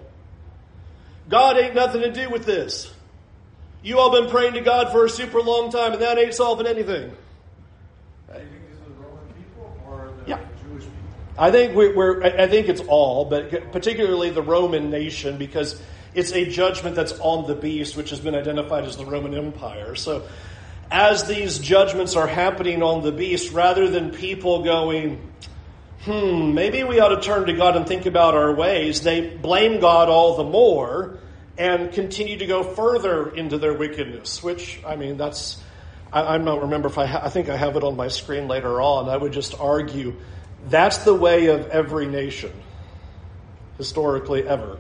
God 1.29 1.59
ain't 1.59 1.75
nothing 1.75 2.01
to 2.03 2.13
do 2.13 2.31
with 2.31 2.47
this. 2.47 2.93
You 3.83 3.99
all 3.99 4.11
been 4.11 4.31
praying 4.31 4.55
to 4.55 4.61
God 4.61 4.91
for 4.91 5.05
a 5.05 5.11
super 5.11 5.41
long 5.41 5.71
time 5.71 5.93
and 5.93 6.03
that 6.03 6.19
ain't 6.19 6.35
solving 6.35 6.67
anything. 6.67 7.13
I 11.39 11.51
think 11.51 11.75
we're, 11.75 12.23
I 12.23 12.49
think 12.49 12.69
it's 12.69 12.81
all, 12.81 13.27
but 13.27 13.73
particularly 13.73 14.31
the 14.31 14.43
Roman 14.43 14.91
nation, 14.91 15.39
because 15.39 15.81
it's 16.15 16.33
a 16.33 16.45
judgment 16.45 16.97
that's 16.97 17.13
on 17.21 17.47
the 17.47 17.55
beast, 17.55 17.97
which 17.97 18.11
has 18.11 18.19
been 18.19 18.35
identified 18.35 18.85
as 18.85 18.97
the 18.97 19.07
Roman 19.07 19.35
Empire. 19.35 19.95
So, 19.95 20.27
as 20.91 21.29
these 21.29 21.59
judgments 21.59 22.17
are 22.17 22.27
happening 22.27 22.83
on 22.83 23.03
the 23.03 23.13
beast, 23.13 23.53
rather 23.53 23.89
than 23.89 24.11
people 24.11 24.65
going, 24.65 25.31
hmm, 26.03 26.55
maybe 26.55 26.83
we 26.83 26.99
ought 26.99 27.15
to 27.15 27.21
turn 27.21 27.47
to 27.47 27.53
God 27.53 27.77
and 27.77 27.87
think 27.87 28.07
about 28.07 28.35
our 28.35 28.55
ways, 28.55 29.03
they 29.03 29.29
blame 29.37 29.81
God 29.81 30.09
all 30.09 30.37
the 30.37 30.45
more 30.45 31.19
and 31.57 31.93
continue 31.93 32.39
to 32.39 32.47
go 32.47 32.63
further 32.63 33.35
into 33.35 33.59
their 33.59 33.75
wickedness, 33.75 34.43
which, 34.43 34.81
I 34.87 34.97
mean, 34.97 35.19
that's 35.19 35.63
I, 36.13 36.35
I 36.35 36.39
don't 36.39 36.63
remember 36.63 36.89
if 36.89 36.99
I, 36.99 37.07
ha- 37.07 37.21
I 37.23 37.29
think 37.29 37.49
I 37.49 37.57
have 37.57 37.77
it 37.77 37.85
on 37.85 37.97
my 37.97 38.09
screen 38.09 38.49
later 38.49 38.81
on. 38.81 39.09
I 39.09 39.17
would 39.17 39.33
just 39.33 39.59
argue 39.59 40.17
that's 40.67 40.99
the 40.99 41.15
way 41.15 41.47
of 41.47 41.69
every 41.69 42.07
nation, 42.07 42.53
historically 43.77 44.47
ever, 44.47 44.79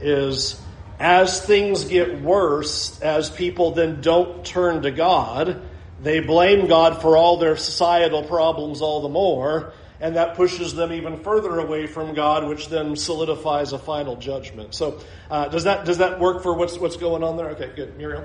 is 0.00 0.60
as 0.98 1.44
things 1.44 1.84
get 1.84 2.20
worse, 2.20 3.00
as 3.00 3.28
people 3.28 3.72
then 3.72 4.00
don't 4.00 4.44
turn 4.44 4.82
to 4.82 4.90
God, 4.90 5.62
they 6.00 6.20
blame 6.20 6.66
God 6.66 7.02
for 7.02 7.16
all 7.16 7.36
their 7.36 7.56
societal 7.56 8.22
problems 8.22 8.82
all 8.82 9.02
the 9.02 9.08
more, 9.08 9.72
and 10.00 10.16
that 10.16 10.34
pushes 10.34 10.74
them 10.74 10.92
even 10.92 11.18
further 11.22 11.60
away 11.60 11.86
from 11.86 12.14
God, 12.14 12.48
which 12.48 12.68
then 12.68 12.96
solidifies 12.96 13.72
a 13.72 13.78
final 13.78 14.16
judgment. 14.16 14.74
So, 14.74 15.00
uh, 15.30 15.48
does 15.48 15.64
that 15.64 15.84
does 15.84 15.98
that 15.98 16.18
work 16.18 16.42
for 16.42 16.54
what's 16.54 16.76
what's 16.78 16.96
going 16.96 17.22
on 17.22 17.36
there? 17.36 17.50
Okay, 17.50 17.70
good, 17.74 17.96
Muriel. 17.96 18.24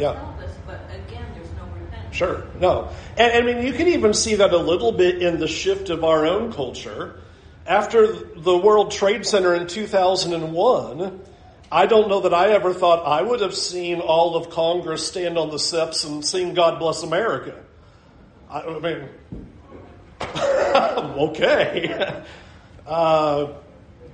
Yeah. 0.00 0.32
but 0.66 0.80
again, 0.90 1.26
there's 1.34 1.50
no 1.52 1.64
repentance. 1.74 2.16
Sure, 2.16 2.44
no. 2.58 2.90
And 3.16 3.32
I 3.32 3.40
mean, 3.42 3.66
you 3.66 3.72
can 3.72 3.88
even 3.88 4.14
see 4.14 4.36
that 4.36 4.52
a 4.52 4.58
little 4.58 4.92
bit 4.92 5.22
in 5.22 5.38
the 5.38 5.48
shift 5.48 5.90
of 5.90 6.04
our 6.04 6.26
own 6.26 6.52
culture. 6.52 7.20
After 7.66 8.06
the 8.06 8.56
World 8.56 8.90
Trade 8.90 9.26
Center 9.26 9.54
in 9.54 9.66
2001, 9.66 11.20
I 11.72 11.86
don't 11.86 12.08
know 12.08 12.20
that 12.20 12.34
I 12.34 12.48
ever 12.48 12.74
thought 12.74 13.06
I 13.06 13.22
would 13.22 13.40
have 13.40 13.54
seen 13.54 14.00
all 14.00 14.34
of 14.34 14.50
Congress 14.50 15.06
stand 15.06 15.38
on 15.38 15.50
the 15.50 15.58
steps 15.58 16.04
and 16.04 16.24
sing 16.24 16.54
God 16.54 16.78
Bless 16.80 17.02
America. 17.02 17.62
I, 18.48 18.60
I 18.62 18.78
mean, 18.78 19.08
okay. 21.28 22.24
Uh, 22.86 23.52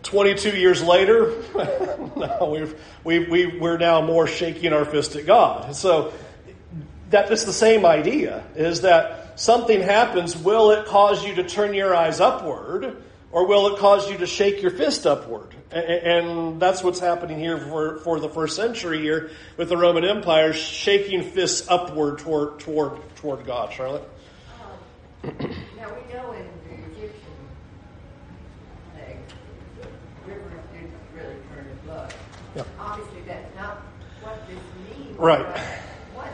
22 0.07 0.57
years 0.57 0.83
later, 0.83 1.35
we've, 2.47 2.81
we, 3.03 3.19
we, 3.19 3.47
we're 3.47 3.77
now 3.77 4.01
more 4.01 4.27
shaking 4.27 4.73
our 4.73 4.85
fist 4.85 5.17
at 5.17 5.27
God. 5.27 5.75
So 5.75 6.13
that 7.11 7.31
is 7.33 7.45
the 7.45 7.53
same 7.53 7.85
idea, 7.85 8.45
is 8.55 8.83
that 8.83 9.39
something 9.41 9.81
happens, 9.81 10.37
will 10.37 10.71
it 10.71 10.87
cause 10.87 11.25
you 11.25 11.35
to 11.35 11.45
turn 11.45 11.75
your 11.75 11.95
eyes 11.95 12.21
upward, 12.21 13.03
or 13.33 13.47
will 13.47 13.75
it 13.75 13.81
cause 13.81 14.09
you 14.09 14.19
to 14.19 14.27
shake 14.27 14.63
your 14.63 14.71
fist 14.71 15.07
upward? 15.07 15.55
And 15.73 16.63
that's 16.63 16.85
what's 16.85 17.01
happening 17.01 17.41
here 17.41 17.59
for, 17.59 17.99
for 17.99 18.21
the 18.21 18.29
first 18.29 18.55
century 18.55 19.01
here 19.01 19.31
with 19.57 19.69
the 19.69 19.77
Roman 19.77 20.05
Empire, 20.05 20.53
shaking 20.53 21.23
fists 21.23 21.69
upward 21.69 22.19
toward, 22.19 22.61
toward, 22.61 23.01
toward 23.17 23.45
God. 23.45 23.73
Charlotte? 23.73 24.09
Um, 25.25 25.33
now 25.77 25.93
we 25.93 26.15
know 26.15 26.33
in 26.33 26.47
Yeah. 32.57 32.65
Obviously, 32.81 33.21
that's 33.27 33.55
not 33.55 33.83
what 34.23 34.49
this 34.49 34.57
means. 34.89 34.97
Right. 35.19 35.47
What? 36.15 36.27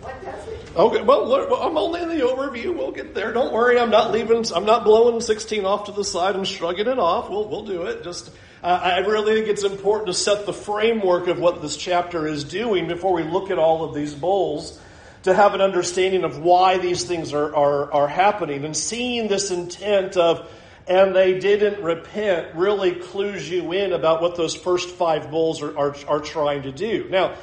What 0.00 0.24
does 0.24 0.48
it? 0.48 0.76
Okay. 0.76 1.02
Well, 1.02 1.62
I'm 1.62 1.76
only 1.76 2.02
in 2.02 2.08
the 2.08 2.24
overview. 2.24 2.76
We'll 2.76 2.92
get 2.92 3.14
there. 3.14 3.32
Don't 3.32 3.52
worry. 3.52 3.78
I'm 3.78 3.90
not 3.90 4.12
leaving. 4.12 4.44
I'm 4.54 4.64
not 4.64 4.84
blowing 4.84 5.20
16 5.20 5.64
off 5.64 5.84
to 5.84 5.92
the 5.92 6.04
side 6.04 6.36
and 6.36 6.46
shrugging 6.46 6.86
it 6.86 6.98
off. 6.98 7.28
We'll 7.28 7.48
we'll 7.48 7.64
do 7.64 7.82
it. 7.82 8.04
Just. 8.04 8.30
Uh, 8.60 8.66
I 8.66 8.98
really 8.98 9.34
think 9.36 9.46
it's 9.46 9.62
important 9.62 10.08
to 10.08 10.14
set 10.14 10.44
the 10.44 10.52
framework 10.52 11.28
of 11.28 11.38
what 11.38 11.62
this 11.62 11.76
chapter 11.76 12.26
is 12.26 12.42
doing 12.42 12.88
before 12.88 13.12
we 13.12 13.22
look 13.22 13.52
at 13.52 13.58
all 13.58 13.84
of 13.84 13.94
these 13.94 14.12
bowls 14.12 14.80
to 15.22 15.32
have 15.32 15.54
an 15.54 15.60
understanding 15.60 16.24
of 16.24 16.40
why 16.40 16.78
these 16.78 17.04
things 17.04 17.32
are, 17.32 17.54
are, 17.54 17.92
are 17.92 18.08
happening 18.08 18.64
and 18.64 18.76
seeing 18.76 19.28
this 19.28 19.52
intent 19.52 20.16
of 20.16 20.50
and 20.88 21.14
they 21.14 21.38
didn't 21.38 21.82
repent 21.82 22.54
really 22.54 22.94
clues 22.94 23.48
you 23.48 23.72
in 23.72 23.92
about 23.92 24.22
what 24.22 24.36
those 24.36 24.54
first 24.54 24.88
five 24.88 25.30
bulls 25.30 25.62
are, 25.62 25.76
are, 25.78 25.94
are 26.08 26.20
trying 26.20 26.62
to 26.62 26.72
do. 26.72 27.06
Now, 27.10 27.36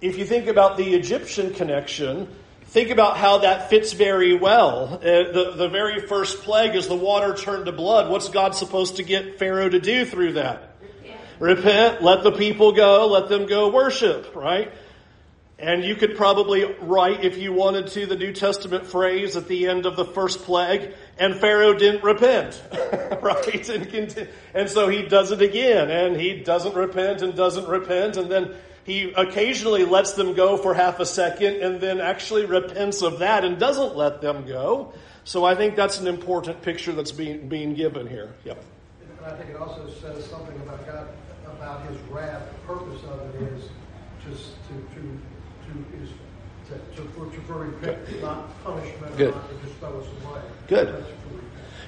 if 0.00 0.18
you 0.18 0.24
think 0.24 0.46
about 0.46 0.76
the 0.76 0.94
Egyptian 0.94 1.52
connection, 1.52 2.28
think 2.64 2.90
about 2.90 3.16
how 3.16 3.38
that 3.38 3.68
fits 3.68 3.92
very 3.92 4.34
well. 4.34 4.94
Uh, 4.94 5.00
the, 5.00 5.54
the 5.56 5.68
very 5.68 6.00
first 6.00 6.42
plague 6.42 6.74
is 6.74 6.88
the 6.88 6.96
water 6.96 7.34
turned 7.34 7.66
to 7.66 7.72
blood. 7.72 8.10
What's 8.10 8.28
God 8.28 8.54
supposed 8.54 8.96
to 8.96 9.02
get 9.02 9.38
Pharaoh 9.38 9.68
to 9.68 9.80
do 9.80 10.04
through 10.04 10.34
that? 10.34 10.76
Repent. 11.38 11.58
Repent, 11.58 12.02
let 12.02 12.22
the 12.22 12.32
people 12.32 12.72
go, 12.72 13.08
let 13.08 13.28
them 13.28 13.46
go 13.46 13.70
worship, 13.70 14.34
right? 14.34 14.72
And 15.58 15.84
you 15.84 15.94
could 15.94 16.16
probably 16.16 16.64
write, 16.80 17.22
if 17.22 17.36
you 17.36 17.52
wanted 17.52 17.88
to, 17.88 18.06
the 18.06 18.16
New 18.16 18.32
Testament 18.32 18.86
phrase 18.86 19.36
at 19.36 19.46
the 19.46 19.66
end 19.66 19.84
of 19.84 19.94
the 19.94 20.06
first 20.06 20.38
plague, 20.44 20.94
and 21.18 21.36
Pharaoh 21.36 21.74
didn't 21.74 22.02
repent, 22.02 22.62
right? 23.22 23.68
And, 23.68 24.28
and 24.54 24.70
so 24.70 24.88
he 24.88 25.02
does 25.02 25.32
it 25.32 25.42
again, 25.42 25.90
and 25.90 26.18
he 26.18 26.40
doesn't 26.40 26.74
repent 26.74 27.20
and 27.20 27.34
doesn't 27.34 27.68
repent, 27.68 28.16
and 28.16 28.30
then 28.30 28.54
he 28.90 29.12
occasionally 29.12 29.84
lets 29.84 30.14
them 30.14 30.34
go 30.34 30.56
for 30.56 30.74
half 30.74 30.98
a 30.98 31.06
second, 31.06 31.62
and 31.62 31.80
then 31.80 32.00
actually 32.00 32.44
repents 32.44 33.02
of 33.02 33.20
that 33.20 33.44
and 33.44 33.56
doesn't 33.56 33.94
let 33.96 34.20
them 34.20 34.44
go. 34.44 34.92
So 35.22 35.44
I 35.44 35.54
think 35.54 35.76
that's 35.76 36.00
an 36.00 36.08
important 36.08 36.60
picture 36.62 36.90
that's 36.90 37.12
being, 37.12 37.48
being 37.48 37.74
given 37.74 38.08
here. 38.08 38.34
Yep. 38.44 38.64
And 39.18 39.26
I 39.26 39.36
think 39.36 39.50
it 39.50 39.56
also 39.56 39.88
says 39.88 40.26
something 40.26 40.56
about 40.62 40.84
God, 40.86 41.08
about 41.46 41.88
his 41.88 42.00
wrath. 42.10 42.42
The 42.50 42.74
purpose 42.74 43.00
of 43.04 43.34
it 43.34 43.42
is 43.52 43.68
just 44.26 44.54
to, 44.68 44.74
to 44.74 45.20
to 45.66 46.02
is 46.02 46.10
to, 46.68 47.02
to, 47.02 47.08
for, 47.10 47.26
to, 47.26 47.40
for 47.42 47.54
repent, 47.66 48.22
not 48.22 48.64
punishment, 48.64 49.16
Good. 49.16 49.34
not 49.34 49.48
to 49.50 49.66
just 49.66 49.78
throw 49.78 50.00
us 50.00 50.06
away. 50.24 50.40
Good. 50.66 51.04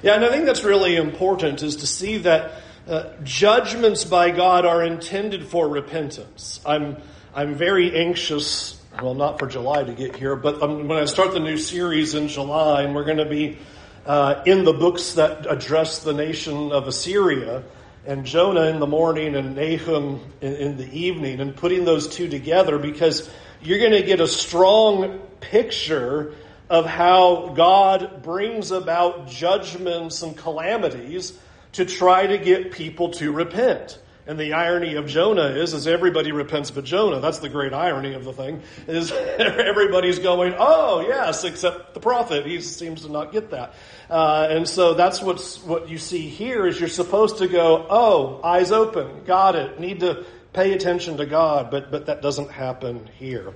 Yeah, 0.01 0.15
and 0.15 0.23
I 0.23 0.29
think 0.29 0.45
that's 0.45 0.63
really 0.63 0.95
important 0.95 1.63
is 1.63 1.77
to 1.77 1.87
see 1.87 2.19
that 2.19 2.61
uh, 2.87 3.13
judgments 3.23 4.03
by 4.03 4.31
God 4.31 4.65
are 4.65 4.83
intended 4.83 5.47
for 5.47 5.67
repentance. 5.67 6.59
I'm 6.65 6.97
I'm 7.33 7.55
very 7.55 7.95
anxious. 7.95 8.79
Well, 9.01 9.15
not 9.15 9.39
for 9.39 9.47
July 9.47 9.83
to 9.83 9.93
get 9.93 10.15
here, 10.15 10.35
but 10.35 10.61
um, 10.61 10.87
when 10.87 10.99
I 10.99 11.05
start 11.05 11.33
the 11.33 11.39
new 11.39 11.57
series 11.57 12.13
in 12.13 12.27
July, 12.27 12.83
and 12.83 12.93
we're 12.93 13.05
going 13.05 13.17
to 13.17 13.29
be 13.29 13.57
uh, 14.05 14.43
in 14.45 14.65
the 14.65 14.73
books 14.73 15.13
that 15.13 15.49
address 15.49 16.03
the 16.03 16.13
nation 16.13 16.71
of 16.71 16.87
Assyria 16.87 17.63
and 18.05 18.25
Jonah 18.25 18.65
in 18.65 18.79
the 18.79 18.85
morning 18.85 19.35
and 19.35 19.55
Nahum 19.55 20.19
in, 20.41 20.53
in 20.53 20.77
the 20.77 20.91
evening, 20.91 21.39
and 21.39 21.55
putting 21.55 21.85
those 21.85 22.07
two 22.07 22.27
together 22.27 22.77
because 22.77 23.29
you're 23.61 23.79
going 23.79 23.93
to 23.93 24.03
get 24.03 24.19
a 24.19 24.27
strong 24.27 25.19
picture 25.39 26.35
of 26.69 26.85
how 26.85 27.53
God 27.55 28.21
brings 28.23 28.71
about 28.71 29.27
judgments 29.27 30.21
and 30.21 30.37
calamities 30.37 31.39
to 31.73 31.85
try 31.85 32.27
to 32.27 32.37
get 32.37 32.71
people 32.71 33.09
to 33.11 33.31
repent. 33.31 33.99
And 34.25 34.39
the 34.39 34.53
irony 34.53 34.95
of 34.95 35.05
Jonah 35.07 35.47
is, 35.47 35.73
is 35.73 35.85
everybody 35.85 36.31
repents 36.31 36.71
but 36.71 36.85
Jonah. 36.85 37.19
That's 37.19 37.39
the 37.39 37.49
great 37.49 37.73
irony 37.73 38.13
of 38.13 38.23
the 38.23 38.31
thing, 38.31 38.61
is 38.87 39.11
everybody's 39.37 40.19
going, 40.19 40.55
oh 40.57 41.01
yes, 41.01 41.43
except 41.43 41.93
the 41.93 41.99
prophet. 41.99 42.45
He 42.45 42.61
seems 42.61 43.01
to 43.01 43.11
not 43.11 43.33
get 43.33 43.51
that. 43.51 43.73
Uh, 44.09 44.47
and 44.49 44.67
so 44.67 44.93
that's 44.93 45.21
what's, 45.21 45.61
what 45.63 45.89
you 45.89 45.97
see 45.97 46.29
here 46.29 46.65
is 46.65 46.79
you're 46.79 46.87
supposed 46.87 47.39
to 47.39 47.49
go, 47.49 47.85
oh, 47.89 48.39
eyes 48.43 48.71
open, 48.71 49.25
got 49.25 49.55
it, 49.55 49.79
need 49.79 49.99
to 49.99 50.25
pay 50.53 50.71
attention 50.71 51.17
to 51.17 51.25
God, 51.25 51.69
but, 51.69 51.91
but 51.91 52.05
that 52.05 52.21
doesn't 52.21 52.49
happen 52.49 53.09
here. 53.17 53.53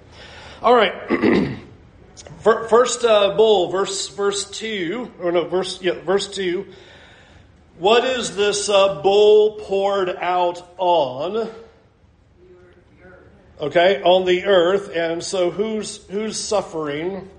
All 0.61 0.75
right. 0.75 0.93
First 2.41 3.03
uh, 3.03 3.35
bull, 3.35 3.71
verse 3.71 4.09
verse 4.09 4.49
two, 4.49 5.11
or 5.19 5.31
no, 5.31 5.47
verse 5.47 5.81
yeah, 5.81 5.93
verse 5.93 6.27
two. 6.33 6.67
What 7.79 8.05
is 8.05 8.35
this 8.35 8.69
uh, 8.69 9.03
bull 9.03 9.59
poured 9.59 10.09
out 10.09 10.67
on? 10.79 11.47
Okay, 13.59 14.01
on 14.01 14.25
the 14.25 14.45
earth, 14.45 14.89
and 14.95 15.23
so 15.23 15.51
who's 15.51 15.97
who's 16.07 16.39
suffering? 16.39 17.29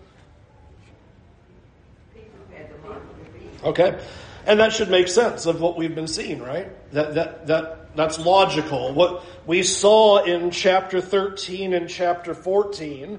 Okay, 3.65 4.01
and 4.47 4.61
that 4.61 4.73
should 4.73 4.91
make 4.91 5.09
sense 5.09 5.47
of 5.47 5.61
what 5.61 5.77
we've 5.77 5.95
been 5.95 6.09
seeing, 6.09 6.41
right? 6.41 6.69
That 6.93 7.15
that 7.15 7.47
that 7.49 7.97
that's 7.97 8.21
logical. 8.21 8.93
What 8.95 9.25
we 9.45 9.65
saw 9.65 10.23
in 10.23 10.53
chapter 10.53 11.01
13 11.01 11.75
and 11.75 11.89
chapter 11.89 12.33
14 12.33 13.19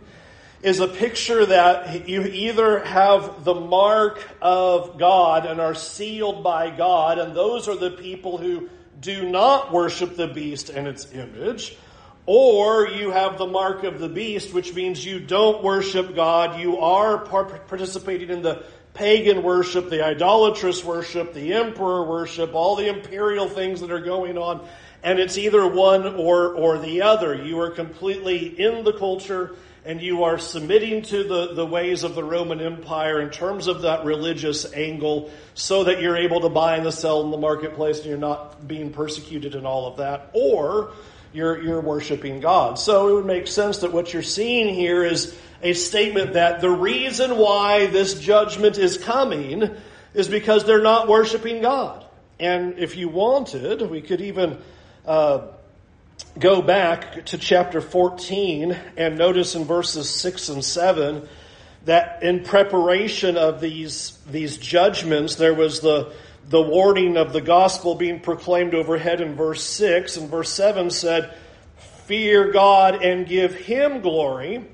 is 0.62 0.82
a 0.82 0.88
picture 0.88 1.46
that 1.46 2.10
you 2.10 2.24
either 2.24 2.84
have 2.84 3.46
the 3.46 3.56
mark 3.56 4.28
of 4.42 4.98
God 4.98 5.46
and 5.46 5.62
are 5.62 5.76
sealed 5.76 6.44
by 6.44 6.70
God, 6.70 7.18
and 7.18 7.36
those 7.36 7.68
are 7.68 7.78
the 7.78 7.92
people 7.92 8.38
who 8.38 8.70
do 9.00 9.30
not 9.30 9.72
worship 9.72 10.18
the 10.18 10.28
beast 10.28 10.70
and 10.70 10.86
its 10.86 11.12
image, 11.14 11.78
or 12.26 12.88
you 12.88 13.12
have 13.12 13.38
the 13.38 13.48
mark 13.48 13.84
of 13.86 14.00
the 14.00 14.10
beast, 14.10 14.54
which 14.54 14.74
means 14.74 15.06
you 15.06 15.20
don't 15.20 15.64
worship 15.64 16.14
God, 16.14 16.60
you 16.60 16.80
are 16.80 17.18
participating 17.20 18.30
in 18.30 18.42
the 18.42 18.64
pagan 18.94 19.44
worship, 19.44 19.90
the 19.90 20.04
idolatrous 20.04 20.84
worship, 20.84 21.34
the 21.34 21.54
emperor 21.54 22.04
worship, 22.04 22.54
all 22.54 22.76
the 22.76 22.90
imperial 22.90 23.48
things 23.48 23.80
that 23.80 23.92
are 23.92 24.02
going 24.02 24.38
on, 24.38 24.68
and 25.04 25.20
it's 25.20 25.38
either 25.38 25.66
one 25.66 26.06
or, 26.06 26.54
or 26.54 26.78
the 26.78 27.02
other. 27.02 27.34
You 27.34 27.62
are 27.62 27.70
completely 27.70 28.48
in 28.60 28.84
the 28.84 28.92
culture 28.92 29.56
and 29.86 30.02
you 30.02 30.24
are 30.26 30.38
submitting 30.38 31.02
to 31.04 31.24
the, 31.24 31.54
the 31.54 31.66
ways 31.66 32.04
of 32.04 32.16
the 32.16 32.24
Roman 32.24 32.60
Empire 32.60 33.22
in 33.22 33.30
terms 33.30 33.68
of 33.68 33.84
that 33.84 34.06
religious 34.06 34.72
angle 34.74 35.32
so 35.54 35.86
that 35.86 36.02
you're 36.02 36.18
able 36.18 36.42
to 36.42 36.50
buy 36.50 36.76
and 36.76 36.94
sell 36.94 37.24
in 37.24 37.32
the 37.32 37.38
marketplace 37.38 38.00
and 38.00 38.08
you're 38.08 38.18
not 38.18 38.68
being 38.68 38.92
persecuted 38.92 39.56
and 39.56 39.66
all 39.66 39.88
of 39.88 39.98
that, 39.98 40.30
or 40.34 40.92
you're, 41.32 41.62
you're 41.62 41.82
worshiping 41.82 42.40
God. 42.40 42.78
So 42.78 43.10
it 43.10 43.14
would 43.14 43.26
make 43.26 43.48
sense 43.48 43.80
that 43.80 43.94
what 43.94 44.14
you're 44.14 44.24
seeing 44.24 44.74
here 44.74 45.04
is 45.04 45.38
a 45.62 45.74
statement 45.74 46.34
that 46.34 46.62
the 46.62 46.70
reason 46.70 47.38
why 47.38 47.88
this 47.88 48.20
judgment 48.20 48.78
is 48.78 48.98
coming 48.98 49.70
is 50.14 50.28
because 50.28 50.66
they're 50.66 50.82
not 50.82 51.08
worshiping 51.08 51.62
God. 51.62 52.06
And 52.40 52.80
if 52.80 52.96
you 52.96 53.10
wanted, 53.10 53.82
we 53.82 54.02
could 54.02 54.22
even 54.22 54.58
uh, 55.06 55.48
go 56.38 56.62
back 56.62 57.26
to 57.26 57.38
chapter 57.38 57.82
14 57.82 58.78
and 58.98 59.18
notice 59.18 59.56
in 59.56 59.66
verses 59.66 60.10
6 60.10 60.50
and 60.50 60.64
7 60.64 61.28
that 61.86 62.24
in 62.24 62.44
preparation 62.44 63.38
of 63.38 63.62
these, 63.62 64.18
these 64.30 64.58
judgments, 64.58 65.36
there 65.36 65.54
was 65.54 65.80
the, 65.80 66.14
the 66.48 66.62
warning 66.62 67.18
of 67.18 67.34
the 67.34 67.42
gospel 67.42 67.96
being 67.96 68.20
proclaimed 68.20 68.74
overhead 68.74 69.22
in 69.22 69.36
verse 69.36 69.64
6. 69.64 70.18
And 70.18 70.30
verse 70.30 70.52
7 70.52 70.92
said, 70.92 71.34
Fear 72.06 72.52
God 72.52 73.04
and 73.04 73.28
give 73.28 73.54
him 73.54 74.02
glory, 74.02 74.66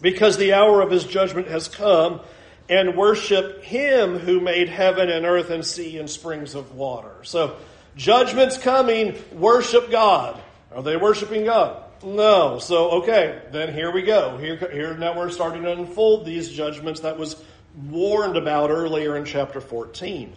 because 0.00 0.36
the 0.36 0.52
hour 0.54 0.82
of 0.82 0.90
his 0.90 1.04
judgment 1.04 1.48
has 1.48 1.68
come, 1.68 2.20
and 2.68 2.96
worship 2.96 3.62
him 3.62 4.18
who 4.18 4.40
made 4.40 4.68
heaven 4.68 5.08
and 5.08 5.24
earth 5.24 5.50
and 5.50 5.64
sea 5.64 5.98
and 5.98 6.10
springs 6.10 6.54
of 6.54 6.74
water. 6.74 7.12
So, 7.22 7.56
judgment's 7.96 8.58
coming, 8.58 9.14
worship 9.32 9.90
God. 9.90 10.40
Are 10.76 10.82
they 10.82 10.98
worshiping 10.98 11.46
God? 11.46 11.82
No. 12.04 12.58
So, 12.58 12.90
okay, 13.02 13.40
then 13.50 13.72
here 13.72 13.90
we 13.90 14.02
go. 14.02 14.36
Here, 14.36 14.56
here 14.70 14.94
now 14.94 15.16
we're 15.16 15.30
starting 15.30 15.62
to 15.62 15.72
unfold 15.72 16.26
these 16.26 16.50
judgments 16.50 17.00
that 17.00 17.18
was 17.18 17.42
warned 17.88 18.36
about 18.36 18.68
earlier 18.68 19.16
in 19.16 19.24
chapter 19.24 19.62
14. 19.62 20.36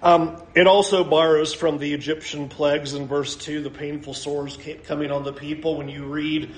Um, 0.00 0.40
it 0.54 0.68
also 0.68 1.02
borrows 1.02 1.52
from 1.52 1.78
the 1.78 1.92
Egyptian 1.92 2.48
plagues 2.48 2.94
in 2.94 3.08
verse 3.08 3.34
2, 3.34 3.62
the 3.62 3.70
painful 3.70 4.14
sores 4.14 4.56
coming 4.84 5.10
on 5.10 5.24
the 5.24 5.32
people. 5.32 5.76
When 5.76 5.88
you 5.88 6.04
read 6.04 6.54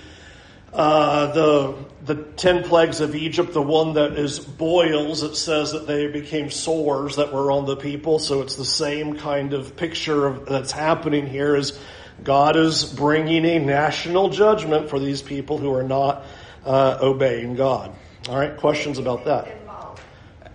uh, 0.75 1.33
the 1.33 1.75
the 2.05 2.15
ten 2.37 2.65
plagues 2.65 3.01
of 3.01 3.15
Egypt, 3.15 3.53
the 3.55 3.63
one 3.63 3.95
that 3.95 4.19
is 4.19 4.39
boils, 4.39 5.23
it 5.23 5.37
says 5.37 5.73
that 5.73 5.87
they 5.87 6.07
became 6.07 6.51
sores 6.51 7.17
that 7.17 7.33
were 7.33 7.51
on 7.51 7.65
the 7.65 7.77
people. 7.77 8.19
So 8.19 8.43
it's 8.43 8.57
the 8.57 8.65
same 8.65 9.17
kind 9.17 9.55
of 9.55 9.77
picture 9.77 10.27
of, 10.27 10.47
that's 10.47 10.73
happening 10.73 11.27
here. 11.27 11.57
Is 11.57 11.79
God 12.25 12.57
is 12.57 12.85
bringing 12.85 13.45
a 13.45 13.59
national 13.59 14.29
judgment 14.31 14.91
for 14.91 14.99
these 14.99 15.23
people 15.23 15.59
who 15.59 15.73
are 15.75 15.83
not 15.83 16.25
uh, 16.65 16.99
obeying 17.01 17.57
God. 17.57 17.95
All 18.29 18.39
right, 18.39 18.57
questions 18.57 18.99
about 18.99 19.25
that? 19.25 19.49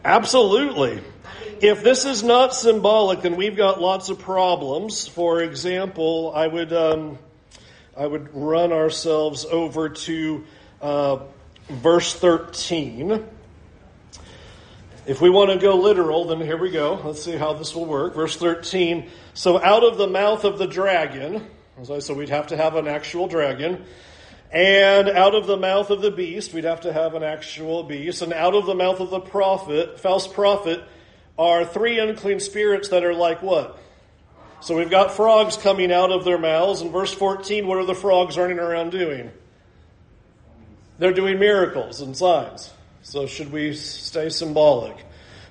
Absolutely. 0.05 1.01
If 1.59 1.83
this 1.83 2.05
is 2.05 2.23
not 2.23 2.53
symbolic, 2.53 3.21
then 3.21 3.35
we've 3.35 3.57
got 3.57 3.81
lots 3.81 4.09
of 4.09 4.19
problems. 4.19 5.07
For 5.07 5.41
example, 5.41 6.31
I 6.33 6.47
would 6.47 6.71
um, 6.71 7.17
I 7.95 8.05
would 8.05 8.33
run 8.33 8.71
ourselves 8.71 9.43
over 9.43 9.89
to 9.89 10.45
uh, 10.81 11.19
verse 11.67 12.13
thirteen. 12.13 13.25
If 15.07 15.21
we 15.21 15.29
want 15.29 15.51
to 15.51 15.57
go 15.57 15.77
literal, 15.77 16.25
then 16.25 16.41
here 16.41 16.57
we 16.57 16.69
go. 16.69 16.99
Let's 17.01 17.23
see 17.23 17.37
how 17.37 17.53
this 17.53 17.73
will 17.73 17.85
work. 17.85 18.13
Verse 18.13 18.35
13. 18.35 19.09
So 19.33 19.57
out 19.57 19.85
of 19.85 19.97
the 19.97 20.07
mouth 20.07 20.43
of 20.43 20.57
the 20.59 20.67
dragon, 20.67 21.47
so 21.83 22.13
we'd 22.13 22.29
have 22.29 22.47
to 22.47 22.57
have 22.57 22.75
an 22.75 22.87
actual 22.87 23.27
dragon. 23.27 23.85
And 24.51 25.09
out 25.09 25.35
of 25.35 25.45
the 25.45 25.57
mouth 25.57 25.89
of 25.89 26.01
the 26.01 26.11
beast, 26.11 26.53
we'd 26.53 26.63
have 26.63 26.81
to 26.81 26.93
have 26.93 27.13
an 27.13 27.23
actual 27.23 27.83
beast. 27.83 28.21
And 28.21 28.33
out 28.33 28.55
of 28.55 28.65
the 28.65 28.75
mouth 28.75 28.99
of 28.99 29.09
the 29.09 29.19
prophet, 29.19 29.99
false 29.99 30.27
prophet, 30.27 30.83
are 31.37 31.65
three 31.65 31.99
unclean 31.99 32.39
spirits 32.39 32.89
that 32.89 33.03
are 33.03 33.13
like 33.13 33.41
what? 33.41 33.77
So 34.59 34.75
we've 34.75 34.89
got 34.89 35.11
frogs 35.11 35.55
coming 35.55 35.91
out 35.91 36.11
of 36.11 36.25
their 36.25 36.39
mouths. 36.39 36.81
In 36.81 36.91
verse 36.91 37.13
14, 37.13 37.67
what 37.67 37.77
are 37.77 37.85
the 37.85 37.93
frogs 37.93 38.37
running 38.37 38.59
around 38.59 38.91
doing? 38.91 39.31
They're 40.97 41.13
doing 41.13 41.37
miracles 41.37 42.01
and 42.01 42.17
signs. 42.17 42.73
So 43.03 43.27
should 43.27 43.51
we 43.51 43.75
stay 43.75 44.29
symbolic? 44.29 44.97